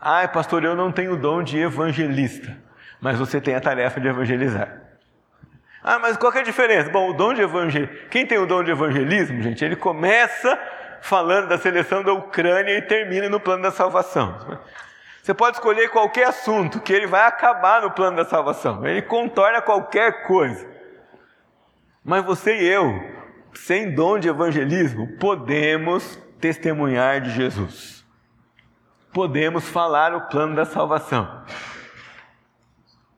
Ah, 0.00 0.28
pastor, 0.28 0.62
eu 0.62 0.76
não 0.76 0.92
tenho 0.92 1.14
o 1.14 1.16
dom 1.16 1.42
de 1.42 1.58
evangelista, 1.58 2.56
mas 3.00 3.18
você 3.18 3.40
tem 3.40 3.56
a 3.56 3.60
tarefa 3.60 4.00
de 4.00 4.06
evangelizar. 4.06 4.82
Ah, 5.82 5.98
mas 5.98 6.16
qual 6.16 6.32
é 6.34 6.38
a 6.38 6.42
diferença? 6.44 6.90
Bom, 6.90 7.10
o 7.10 7.12
dom 7.12 7.34
de 7.34 7.42
evangelismo. 7.42 7.92
Quem 8.08 8.24
tem 8.24 8.38
o 8.38 8.46
dom 8.46 8.62
de 8.62 8.70
evangelismo, 8.70 9.42
gente, 9.42 9.64
ele 9.64 9.74
começa 9.74 10.56
falando 11.02 11.48
da 11.48 11.58
seleção 11.58 12.04
da 12.04 12.12
Ucrânia 12.12 12.78
e 12.78 12.82
termina 12.82 13.28
no 13.28 13.40
plano 13.40 13.64
da 13.64 13.72
salvação. 13.72 14.38
Você 15.20 15.34
pode 15.34 15.56
escolher 15.56 15.88
qualquer 15.88 16.28
assunto 16.28 16.80
que 16.80 16.92
ele 16.92 17.08
vai 17.08 17.26
acabar 17.26 17.82
no 17.82 17.90
plano 17.90 18.16
da 18.16 18.24
salvação. 18.24 18.86
Ele 18.86 19.02
contorna 19.02 19.60
qualquer 19.60 20.22
coisa. 20.22 20.73
Mas 22.04 22.22
você 22.22 22.54
e 22.60 22.68
eu, 22.68 23.02
sem 23.54 23.94
dom 23.94 24.18
de 24.18 24.28
evangelismo, 24.28 25.16
podemos 25.18 26.18
testemunhar 26.38 27.22
de 27.22 27.30
Jesus. 27.30 28.04
Podemos 29.10 29.66
falar 29.66 30.14
o 30.14 30.28
plano 30.28 30.54
da 30.54 30.66
salvação. 30.66 31.42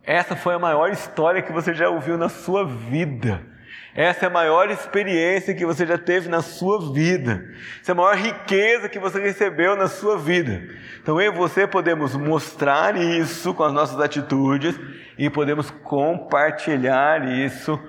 Essa 0.04 0.36
foi 0.36 0.54
a 0.54 0.58
maior 0.58 0.90
história 0.90 1.42
que 1.42 1.52
você 1.52 1.74
já 1.74 1.88
ouviu 1.88 2.16
na 2.16 2.28
sua 2.28 2.64
vida. 2.64 3.44
Essa 3.92 4.26
é 4.26 4.28
a 4.28 4.30
maior 4.30 4.70
experiência 4.70 5.54
que 5.54 5.66
você 5.66 5.84
já 5.84 5.98
teve 5.98 6.28
na 6.28 6.42
sua 6.42 6.92
vida. 6.92 7.44
Essa 7.80 7.90
é 7.90 7.94
a 7.94 7.96
maior 7.96 8.14
riqueza 8.14 8.88
que 8.88 9.00
você 9.00 9.18
recebeu 9.18 9.74
na 9.74 9.88
sua 9.88 10.16
vida. 10.16 10.62
Então 11.02 11.20
eu 11.20 11.32
e 11.32 11.36
você 11.36 11.66
podemos 11.66 12.14
mostrar 12.14 12.96
isso 12.96 13.52
com 13.52 13.64
as 13.64 13.72
nossas 13.72 13.98
atitudes 13.98 14.78
e 15.18 15.28
podemos 15.28 15.70
compartilhar 15.70 17.26
isso 17.26 17.80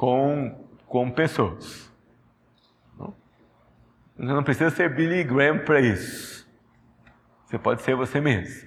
com, 0.00 0.66
com 0.86 1.10
pessoas. 1.10 1.92
Você 4.16 4.32
não 4.32 4.42
precisa 4.42 4.70
ser 4.70 4.88
Billy 4.88 5.22
Graham 5.22 5.58
para 5.58 5.78
isso. 5.78 6.48
Você 7.44 7.58
pode 7.58 7.82
ser 7.82 7.94
você 7.96 8.18
mesmo. 8.18 8.66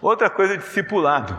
Outra 0.00 0.30
coisa, 0.30 0.56
discipulado. 0.56 1.38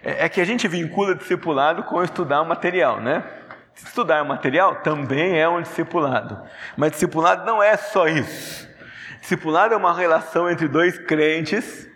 É, 0.00 0.26
é 0.26 0.28
que 0.28 0.40
a 0.40 0.44
gente 0.44 0.68
vincula 0.68 1.16
discipulado 1.16 1.82
com 1.82 2.00
estudar 2.04 2.40
o 2.40 2.46
material, 2.46 3.00
né? 3.00 3.24
Estudar 3.74 4.22
o 4.22 4.28
material 4.28 4.76
também 4.76 5.40
é 5.40 5.48
um 5.48 5.60
discipulado. 5.60 6.40
Mas 6.76 6.92
discipulado 6.92 7.44
não 7.44 7.60
é 7.60 7.76
só 7.76 8.06
isso. 8.06 8.68
Discipulado 9.20 9.74
é 9.74 9.76
uma 9.76 9.92
relação 9.92 10.48
entre 10.48 10.68
dois 10.68 10.96
crentes, 11.00 11.90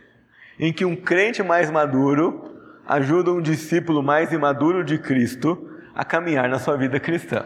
em 0.58 0.72
que 0.72 0.84
um 0.84 0.96
crente 0.96 1.44
mais 1.44 1.70
maduro 1.70 2.60
ajuda 2.88 3.30
um 3.30 3.40
discípulo 3.40 4.02
mais 4.02 4.32
imaduro 4.32 4.82
de 4.82 4.98
Cristo 4.98 5.69
a 6.00 6.04
caminhar 6.04 6.48
na 6.48 6.58
sua 6.58 6.78
vida 6.78 6.98
cristã. 6.98 7.44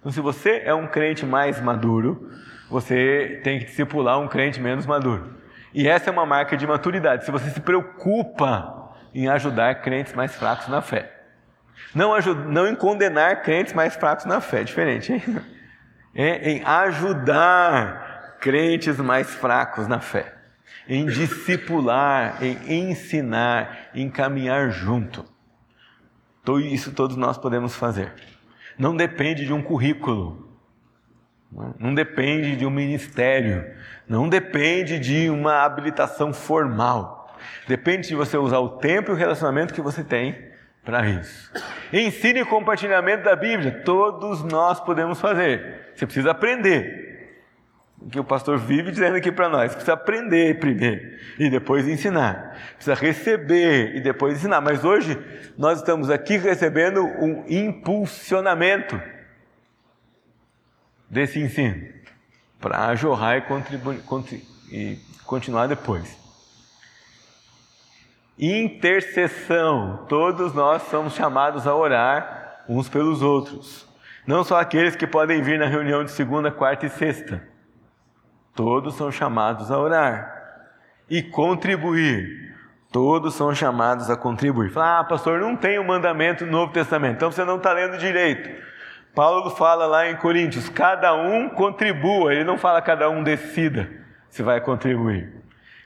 Então, 0.00 0.10
se 0.10 0.20
você 0.20 0.62
é 0.64 0.74
um 0.74 0.88
crente 0.88 1.24
mais 1.24 1.60
maduro, 1.60 2.28
você 2.68 3.40
tem 3.44 3.60
que 3.60 3.66
discipular 3.66 4.18
um 4.18 4.26
crente 4.26 4.60
menos 4.60 4.84
maduro. 4.84 5.36
E 5.72 5.86
essa 5.86 6.10
é 6.10 6.12
uma 6.12 6.26
marca 6.26 6.56
de 6.56 6.66
maturidade. 6.66 7.24
Se 7.24 7.30
você 7.30 7.50
se 7.50 7.60
preocupa 7.60 8.96
em 9.14 9.28
ajudar 9.28 9.76
crentes 9.76 10.12
mais 10.12 10.34
fracos 10.34 10.66
na 10.66 10.82
fé. 10.82 11.12
Não, 11.94 12.12
ajud, 12.12 12.48
não 12.48 12.66
em 12.66 12.74
condenar 12.74 13.42
crentes 13.42 13.72
mais 13.72 13.94
fracos 13.94 14.24
na 14.24 14.40
fé, 14.40 14.62
é 14.62 14.64
diferente, 14.64 15.12
hein? 15.12 15.22
É 16.18 16.50
em 16.50 16.64
ajudar 16.64 18.38
crentes 18.40 18.96
mais 18.98 19.32
fracos 19.36 19.86
na 19.86 20.00
fé. 20.00 20.34
Em 20.88 21.06
discipular, 21.06 22.42
em 22.42 22.90
ensinar, 22.90 23.90
em 23.94 24.10
caminhar 24.10 24.70
junto. 24.70 25.35
Isso 26.60 26.92
todos 26.92 27.16
nós 27.16 27.36
podemos 27.36 27.74
fazer. 27.74 28.12
Não 28.78 28.96
depende 28.96 29.44
de 29.44 29.52
um 29.52 29.62
currículo, 29.62 30.46
não 31.78 31.94
depende 31.94 32.56
de 32.56 32.66
um 32.66 32.70
ministério, 32.70 33.64
não 34.08 34.28
depende 34.28 34.98
de 34.98 35.30
uma 35.30 35.64
habilitação 35.64 36.32
formal. 36.32 37.34
Depende 37.66 38.08
de 38.08 38.14
você 38.14 38.36
usar 38.36 38.58
o 38.58 38.78
tempo 38.78 39.10
e 39.10 39.14
o 39.14 39.16
relacionamento 39.16 39.74
que 39.74 39.80
você 39.80 40.04
tem 40.04 40.36
para 40.84 41.06
isso. 41.08 41.52
Ensine 41.92 42.44
compartilhamento 42.44 43.24
da 43.24 43.34
Bíblia. 43.34 43.82
Todos 43.84 44.42
nós 44.44 44.80
podemos 44.80 45.20
fazer. 45.20 45.90
Você 45.94 46.06
precisa 46.06 46.30
aprender. 46.30 47.05
O 48.06 48.08
que 48.08 48.20
o 48.20 48.24
pastor 48.24 48.56
vive 48.56 48.92
dizendo 48.92 49.16
aqui 49.16 49.32
para 49.32 49.48
nós. 49.48 49.72
Precisa 49.72 49.94
aprender 49.94 50.60
primeiro 50.60 51.18
e 51.40 51.50
depois 51.50 51.88
ensinar. 51.88 52.56
Precisa 52.76 52.94
receber 52.94 53.96
e 53.96 54.00
depois 54.00 54.36
ensinar. 54.36 54.60
Mas 54.60 54.84
hoje 54.84 55.18
nós 55.58 55.80
estamos 55.80 56.08
aqui 56.08 56.36
recebendo 56.36 57.02
um 57.02 57.44
impulsionamento 57.48 59.00
desse 61.10 61.40
ensino 61.40 61.84
para 62.60 62.94
jorrar 62.94 63.38
e, 63.38 64.36
e 64.70 65.00
continuar 65.24 65.66
depois. 65.66 66.16
Intercessão. 68.38 70.06
Todos 70.08 70.54
nós 70.54 70.82
somos 70.82 71.12
chamados 71.12 71.66
a 71.66 71.74
orar 71.74 72.62
uns 72.68 72.88
pelos 72.88 73.20
outros. 73.20 73.84
Não 74.24 74.44
só 74.44 74.60
aqueles 74.60 74.94
que 74.94 75.08
podem 75.08 75.42
vir 75.42 75.58
na 75.58 75.66
reunião 75.66 76.04
de 76.04 76.12
segunda, 76.12 76.52
quarta 76.52 76.86
e 76.86 76.88
sexta. 76.88 77.55
Todos 78.56 78.96
são 78.96 79.12
chamados 79.12 79.70
a 79.70 79.78
orar. 79.78 80.34
E 81.08 81.22
contribuir. 81.22 82.56
Todos 82.90 83.34
são 83.34 83.54
chamados 83.54 84.10
a 84.10 84.16
contribuir. 84.16 84.70
Fala, 84.70 85.00
ah, 85.00 85.04
pastor, 85.04 85.38
não 85.38 85.54
tem 85.54 85.78
o 85.78 85.82
um 85.82 85.86
mandamento 85.86 86.46
no 86.46 86.52
Novo 86.52 86.72
Testamento, 86.72 87.16
então 87.16 87.30
você 87.30 87.44
não 87.44 87.58
está 87.58 87.72
lendo 87.72 87.98
direito. 87.98 88.48
Paulo 89.14 89.50
fala 89.50 89.86
lá 89.86 90.10
em 90.10 90.16
Coríntios: 90.16 90.68
cada 90.68 91.14
um 91.14 91.48
contribua, 91.50 92.32
ele 92.32 92.44
não 92.44 92.58
fala 92.58 92.80
cada 92.80 93.08
um 93.10 93.22
decida 93.22 93.90
se 94.28 94.42
vai 94.42 94.60
contribuir. 94.60 95.32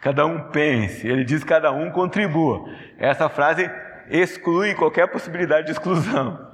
Cada 0.01 0.25
um 0.25 0.51
pense, 0.51 1.07
ele 1.07 1.25
diz 1.25 1.45
cada 1.45 1.71
um 1.71 1.91
contribua. 1.91 2.69
Essa 2.99 3.29
frase 3.29 3.71
exclui 4.09 4.75
qualquer 4.75 5.07
possibilidade 5.09 5.67
de 5.67 5.73
exclusão. 5.73 6.51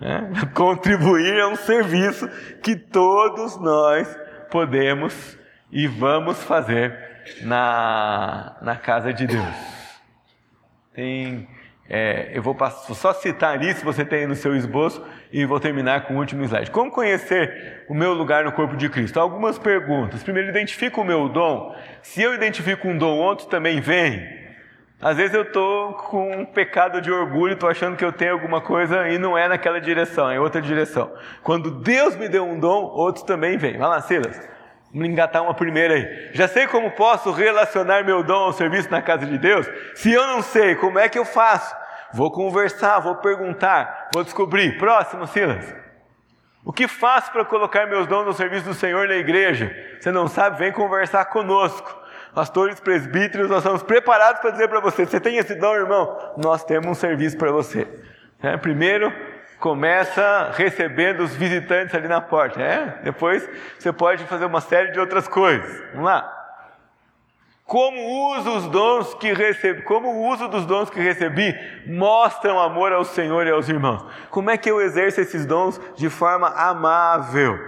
Né? 0.00 0.30
Contribuir 0.52 1.38
é 1.38 1.46
um 1.46 1.56
serviço 1.56 2.28
que 2.62 2.76
todos 2.76 3.58
nós 3.60 4.23
podemos 4.54 5.36
e 5.72 5.88
vamos 5.88 6.40
fazer 6.44 6.96
na, 7.42 8.56
na 8.62 8.76
casa 8.76 9.12
de 9.12 9.26
Deus. 9.26 9.44
Tem, 10.92 11.48
é, 11.88 12.30
eu 12.32 12.40
vou 12.40 12.56
só 12.94 13.12
citar 13.12 13.60
isso, 13.64 13.84
você 13.84 14.04
tem 14.04 14.28
no 14.28 14.36
seu 14.36 14.54
esboço, 14.54 15.04
e 15.32 15.44
vou 15.44 15.58
terminar 15.58 16.02
com 16.02 16.14
o 16.14 16.18
último 16.18 16.44
slide. 16.44 16.70
Como 16.70 16.88
conhecer 16.92 17.84
o 17.88 17.94
meu 17.94 18.14
lugar 18.14 18.44
no 18.44 18.52
corpo 18.52 18.76
de 18.76 18.88
Cristo? 18.88 19.18
Algumas 19.18 19.58
perguntas. 19.58 20.22
Primeiro, 20.22 20.50
identifico 20.50 21.00
o 21.00 21.04
meu 21.04 21.28
dom. 21.28 21.74
Se 22.00 22.22
eu 22.22 22.32
identifico 22.32 22.86
um 22.86 22.96
dom, 22.96 23.18
outro 23.18 23.48
também 23.48 23.80
vem. 23.80 24.43
Às 25.04 25.18
vezes 25.18 25.34
eu 25.34 25.42
estou 25.42 25.92
com 25.92 26.30
um 26.30 26.46
pecado 26.46 26.98
de 26.98 27.12
orgulho, 27.12 27.52
estou 27.52 27.68
achando 27.68 27.94
que 27.94 28.02
eu 28.02 28.10
tenho 28.10 28.32
alguma 28.32 28.62
coisa 28.62 29.06
e 29.10 29.18
não 29.18 29.36
é 29.36 29.46
naquela 29.46 29.78
direção, 29.78 30.30
é 30.30 30.40
outra 30.40 30.62
direção. 30.62 31.12
Quando 31.42 31.70
Deus 31.70 32.16
me 32.16 32.26
deu 32.26 32.42
um 32.42 32.58
dom, 32.58 32.84
outros 32.84 33.22
também 33.22 33.58
vêm. 33.58 33.76
Vai 33.76 33.86
lá, 33.86 34.00
Silas. 34.00 34.40
Vamos 34.90 35.06
engatar 35.06 35.42
uma 35.42 35.52
primeira 35.52 35.92
aí. 35.92 36.30
Já 36.32 36.48
sei 36.48 36.66
como 36.66 36.90
posso 36.92 37.30
relacionar 37.32 38.02
meu 38.02 38.22
dom 38.22 38.44
ao 38.44 38.52
serviço 38.54 38.90
na 38.90 39.02
casa 39.02 39.26
de 39.26 39.36
Deus? 39.36 39.68
Se 39.94 40.10
eu 40.10 40.26
não 40.26 40.40
sei, 40.40 40.74
como 40.76 40.98
é 40.98 41.06
que 41.06 41.18
eu 41.18 41.26
faço? 41.26 41.76
Vou 42.14 42.30
conversar, 42.30 43.00
vou 43.00 43.16
perguntar, 43.16 44.08
vou 44.14 44.24
descobrir. 44.24 44.78
Próximo, 44.78 45.26
Silas. 45.26 45.70
O 46.64 46.72
que 46.72 46.88
faço 46.88 47.30
para 47.30 47.44
colocar 47.44 47.86
meus 47.86 48.06
dons 48.06 48.24
no 48.24 48.32
serviço 48.32 48.64
do 48.64 48.72
Senhor 48.72 49.06
na 49.06 49.16
igreja? 49.16 49.70
Você 50.00 50.10
não 50.10 50.28
sabe? 50.28 50.56
Vem 50.56 50.72
conversar 50.72 51.26
conosco. 51.26 52.03
Pastores, 52.34 52.80
presbíteros, 52.80 53.48
nós 53.48 53.58
estamos 53.58 53.82
preparados 53.82 54.40
para 54.40 54.50
dizer 54.50 54.68
para 54.68 54.80
você: 54.80 55.06
você 55.06 55.20
tem 55.20 55.36
esse 55.36 55.54
dom, 55.54 55.74
irmão? 55.74 56.34
Nós 56.36 56.64
temos 56.64 56.88
um 56.88 56.94
serviço 56.94 57.38
para 57.38 57.52
você. 57.52 57.86
É, 58.42 58.56
primeiro, 58.56 59.12
começa 59.60 60.50
recebendo 60.54 61.20
os 61.20 61.34
visitantes 61.34 61.94
ali 61.94 62.08
na 62.08 62.20
porta. 62.20 62.60
É? 62.60 62.98
Depois 63.04 63.48
você 63.78 63.92
pode 63.92 64.24
fazer 64.24 64.46
uma 64.46 64.60
série 64.60 64.90
de 64.90 64.98
outras 64.98 65.28
coisas. 65.28 65.82
Vamos 65.92 66.06
lá. 66.06 66.30
Como 67.64 68.36
uso 68.36 68.56
os 68.58 68.66
dons 68.66 69.14
que 69.14 69.32
recebi, 69.32 69.82
como 69.82 70.08
o 70.08 70.28
uso 70.28 70.48
dos 70.48 70.66
dons 70.66 70.90
que 70.90 71.00
recebi 71.00 71.54
mostram 71.86 72.60
amor 72.60 72.92
ao 72.92 73.04
Senhor 73.04 73.46
e 73.46 73.50
aos 73.50 73.68
irmãos. 73.68 74.04
Como 74.28 74.50
é 74.50 74.58
que 74.58 74.70
eu 74.70 74.82
exerço 74.82 75.20
esses 75.20 75.46
dons 75.46 75.80
de 75.96 76.10
forma 76.10 76.48
amável 76.48 77.58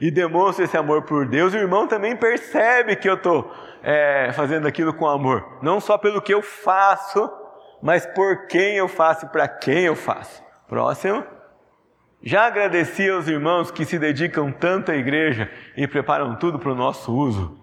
e 0.00 0.10
demonstro 0.10 0.64
esse 0.64 0.76
amor 0.76 1.02
por 1.02 1.26
Deus? 1.26 1.52
O 1.52 1.58
irmão 1.58 1.86
também 1.86 2.16
percebe 2.16 2.96
que 2.96 3.08
eu 3.08 3.14
estou 3.14 3.54
é, 3.82 4.30
fazendo 4.32 4.66
aquilo 4.66 4.94
com 4.94 5.08
amor, 5.08 5.58
não 5.62 5.80
só 5.80 5.98
pelo 5.98 6.22
que 6.22 6.32
eu 6.32 6.42
faço, 6.42 7.30
mas 7.82 8.06
por 8.06 8.46
quem 8.46 8.76
eu 8.76 8.88
faço 8.88 9.26
e 9.26 9.28
para 9.28 9.48
quem 9.48 9.84
eu 9.84 9.96
faço. 9.96 10.42
Próximo. 10.68 11.24
Já 12.22 12.46
agradeci 12.46 13.10
aos 13.10 13.26
irmãos 13.26 13.70
que 13.70 13.84
se 13.84 13.98
dedicam 13.98 14.52
tanto 14.52 14.92
à 14.92 14.94
igreja 14.94 15.50
e 15.76 15.88
preparam 15.88 16.36
tudo 16.36 16.58
para 16.58 16.70
o 16.70 16.74
nosso 16.74 17.12
uso. 17.12 17.58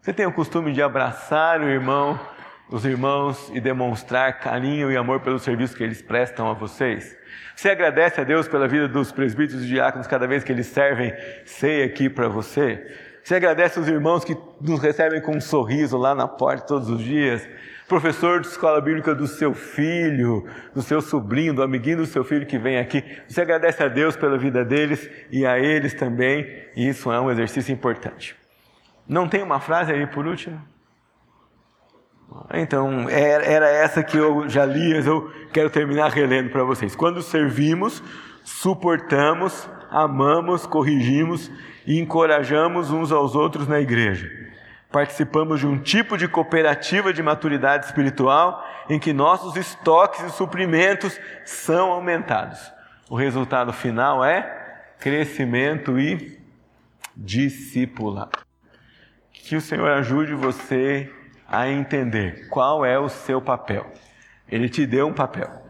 Você 0.00 0.12
tem 0.12 0.26
o 0.26 0.32
costume 0.32 0.72
de 0.72 0.82
abraçar 0.82 1.60
o 1.60 1.64
irmão 1.64 2.20
os 2.68 2.84
irmãos 2.84 3.50
e 3.54 3.60
demonstrar 3.60 4.40
carinho 4.40 4.90
e 4.90 4.96
amor 4.96 5.20
pelo 5.20 5.38
serviço 5.38 5.76
que 5.76 5.84
eles 5.84 6.02
prestam 6.02 6.50
a 6.50 6.52
vocês? 6.52 7.16
Você 7.54 7.70
agradece 7.70 8.20
a 8.20 8.24
Deus 8.24 8.48
pela 8.48 8.68
vida 8.68 8.88
dos 8.88 9.12
presbíteros 9.12 9.64
e 9.64 9.68
diáconos 9.68 10.06
cada 10.06 10.26
vez 10.26 10.42
que 10.42 10.52
eles 10.52 10.66
servem 10.66 11.14
ceia 11.44 11.86
aqui 11.86 12.08
para 12.08 12.28
você? 12.28 12.84
Você 13.26 13.34
agradece 13.34 13.76
aos 13.76 13.88
irmãos 13.88 14.24
que 14.24 14.36
nos 14.60 14.80
recebem 14.80 15.20
com 15.20 15.36
um 15.36 15.40
sorriso 15.40 15.98
lá 15.98 16.14
na 16.14 16.28
porta 16.28 16.64
todos 16.64 16.88
os 16.88 17.02
dias? 17.02 17.44
Professor 17.88 18.40
de 18.40 18.46
escola 18.46 18.80
bíblica 18.80 19.16
do 19.16 19.26
seu 19.26 19.52
filho, 19.52 20.46
do 20.72 20.80
seu 20.80 21.00
sobrinho, 21.00 21.52
do 21.52 21.60
amiguinho 21.60 21.96
do 21.96 22.06
seu 22.06 22.22
filho 22.22 22.46
que 22.46 22.56
vem 22.56 22.78
aqui. 22.78 23.02
Você 23.26 23.40
agradece 23.40 23.82
a 23.82 23.88
Deus 23.88 24.14
pela 24.14 24.38
vida 24.38 24.64
deles 24.64 25.10
e 25.28 25.44
a 25.44 25.58
eles 25.58 25.92
também, 25.92 26.46
e 26.76 26.88
isso 26.88 27.10
é 27.10 27.20
um 27.20 27.28
exercício 27.28 27.72
importante. 27.72 28.36
Não 29.08 29.28
tem 29.28 29.42
uma 29.42 29.58
frase 29.58 29.90
aí 29.90 30.06
por 30.06 30.24
último? 30.24 30.62
Então, 32.54 33.10
era 33.10 33.66
essa 33.66 34.04
que 34.04 34.16
eu 34.16 34.48
já 34.48 34.64
li, 34.64 35.04
eu 35.04 35.32
quero 35.52 35.68
terminar 35.68 36.12
relendo 36.12 36.50
para 36.50 36.62
vocês. 36.62 36.94
Quando 36.94 37.20
servimos, 37.20 38.00
suportamos, 38.44 39.68
amamos, 39.90 40.66
corrigimos 40.66 41.50
e 41.86 41.98
encorajamos 42.00 42.90
uns 42.90 43.12
aos 43.12 43.34
outros 43.34 43.68
na 43.68 43.80
igreja. 43.80 44.30
Participamos 44.90 45.60
de 45.60 45.66
um 45.66 45.78
tipo 45.78 46.16
de 46.16 46.28
cooperativa 46.28 47.12
de 47.12 47.22
maturidade 47.22 47.86
espiritual 47.86 48.64
em 48.88 48.98
que 48.98 49.12
nossos 49.12 49.56
estoques 49.56 50.22
e 50.22 50.30
suprimentos 50.30 51.20
são 51.44 51.92
aumentados. 51.92 52.72
O 53.10 53.16
resultado 53.16 53.72
final 53.72 54.24
é 54.24 54.84
crescimento 54.98 55.98
e 55.98 56.40
discipulado. 57.14 58.38
Que 59.32 59.56
o 59.56 59.60
Senhor 59.60 59.88
ajude 59.90 60.34
você 60.34 61.12
a 61.48 61.68
entender 61.68 62.48
qual 62.48 62.84
é 62.84 62.98
o 62.98 63.08
seu 63.08 63.40
papel. 63.40 63.92
Ele 64.48 64.68
te 64.68 64.86
deu 64.86 65.06
um 65.06 65.12
papel. 65.12 65.65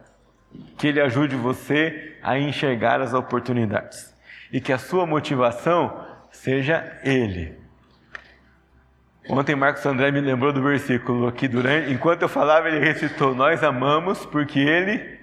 Que 0.77 0.89
ele 0.89 1.01
ajude 1.01 1.37
você 1.37 2.17
a 2.23 2.39
enxergar 2.39 3.01
as 3.01 3.15
oportunidades. 3.15 4.15
E 4.53 4.61
que 4.61 4.73
a 4.73 4.79
sua 4.79 5.07
motivação 5.07 6.05
seja 6.31 6.99
ele. 7.03 7.55
Ontem 9.29 9.57
Marcos 9.57 9.85
André 9.85 10.11
me 10.11 10.21
lembrou 10.21 10.53
do 10.53 10.63
versículo 10.63 11.33
que 11.33 11.49
durante, 11.49 11.93
enquanto 11.93 12.23
eu 12.23 12.29
falava, 12.29 12.69
ele 12.69 12.79
recitou: 12.79 13.35
Nós 13.35 13.63
amamos 13.65 14.25
porque 14.27 14.61
ele 14.61 15.19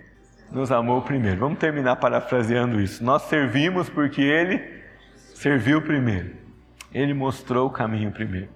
nos 0.52 0.72
amou 0.72 1.02
primeiro. 1.02 1.40
Vamos 1.40 1.60
terminar 1.60 1.96
parafraseando 1.96 2.82
isso. 2.82 3.04
Nós 3.04 3.24
servimos 3.24 3.90
porque 3.90 4.22
ele 4.22 4.62
serviu 5.16 5.82
primeiro. 5.82 6.36
Ele 6.94 7.14
mostrou 7.14 7.68
o 7.68 7.72
caminho 7.72 8.12
primeiro 8.12 8.50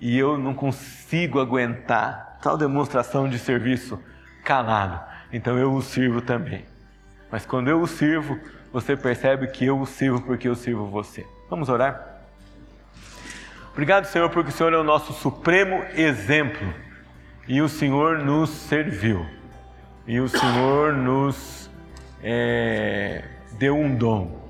e 0.00 0.18
eu 0.18 0.36
não 0.36 0.54
consigo 0.54 1.40
aguentar 1.40 2.38
tal 2.42 2.56
demonstração 2.56 3.28
de 3.28 3.38
serviço 3.38 3.98
calado. 4.44 5.00
Então 5.34 5.58
eu 5.58 5.74
o 5.74 5.82
sirvo 5.82 6.20
também. 6.20 6.64
Mas 7.28 7.44
quando 7.44 7.66
eu 7.66 7.80
o 7.82 7.88
sirvo, 7.88 8.38
você 8.72 8.96
percebe 8.96 9.48
que 9.48 9.64
eu 9.64 9.80
o 9.80 9.84
sirvo 9.84 10.22
porque 10.22 10.46
eu 10.46 10.54
sirvo 10.54 10.86
você. 10.86 11.26
Vamos 11.50 11.68
orar? 11.68 12.20
Obrigado, 13.72 14.04
Senhor, 14.04 14.30
porque 14.30 14.50
o 14.50 14.52
Senhor 14.52 14.72
é 14.72 14.78
o 14.78 14.84
nosso 14.84 15.12
supremo 15.12 15.82
exemplo 15.96 16.72
e 17.48 17.60
o 17.60 17.68
Senhor 17.68 18.18
nos 18.18 18.48
serviu 18.48 19.26
e 20.06 20.20
o 20.20 20.28
Senhor 20.28 20.92
nos 20.92 21.68
é, 22.22 23.24
deu 23.58 23.76
um 23.76 23.92
dom 23.92 24.48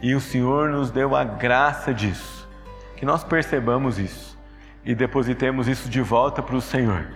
e 0.00 0.14
o 0.14 0.20
Senhor 0.20 0.70
nos 0.70 0.90
deu 0.90 1.14
a 1.14 1.24
graça 1.24 1.92
disso. 1.92 2.48
Que 2.96 3.04
nós 3.04 3.22
percebamos 3.22 3.98
isso 3.98 4.38
e 4.82 4.94
depositemos 4.94 5.68
isso 5.68 5.90
de 5.90 6.00
volta 6.00 6.42
para 6.42 6.56
o 6.56 6.60
Senhor. 6.62 7.06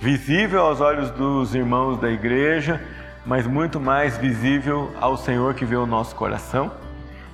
Visível 0.00 0.60
aos 0.62 0.80
olhos 0.80 1.10
dos 1.10 1.54
irmãos 1.54 1.98
da 1.98 2.10
igreja, 2.10 2.80
mas 3.24 3.46
muito 3.46 3.80
mais 3.80 4.16
visível 4.18 4.92
ao 5.00 5.16
Senhor 5.16 5.54
que 5.54 5.64
vê 5.64 5.76
o 5.76 5.86
nosso 5.86 6.14
coração 6.14 6.70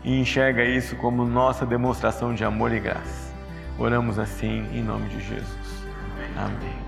e 0.05 0.19
enxerga 0.21 0.65
isso 0.65 0.97
como 0.97 1.25
nossa 1.25 1.67
demonstração 1.67 2.35
de 2.35 2.45
amor 2.45 2.73
e 2.73 2.81
graça. 2.81 3.35
Oramos 3.79 4.19
assim 4.19 4.67
em 4.73 4.83
nome 4.83 5.09
de 5.09 5.21
Jesus. 5.21 5.85
Amém. 6.37 6.80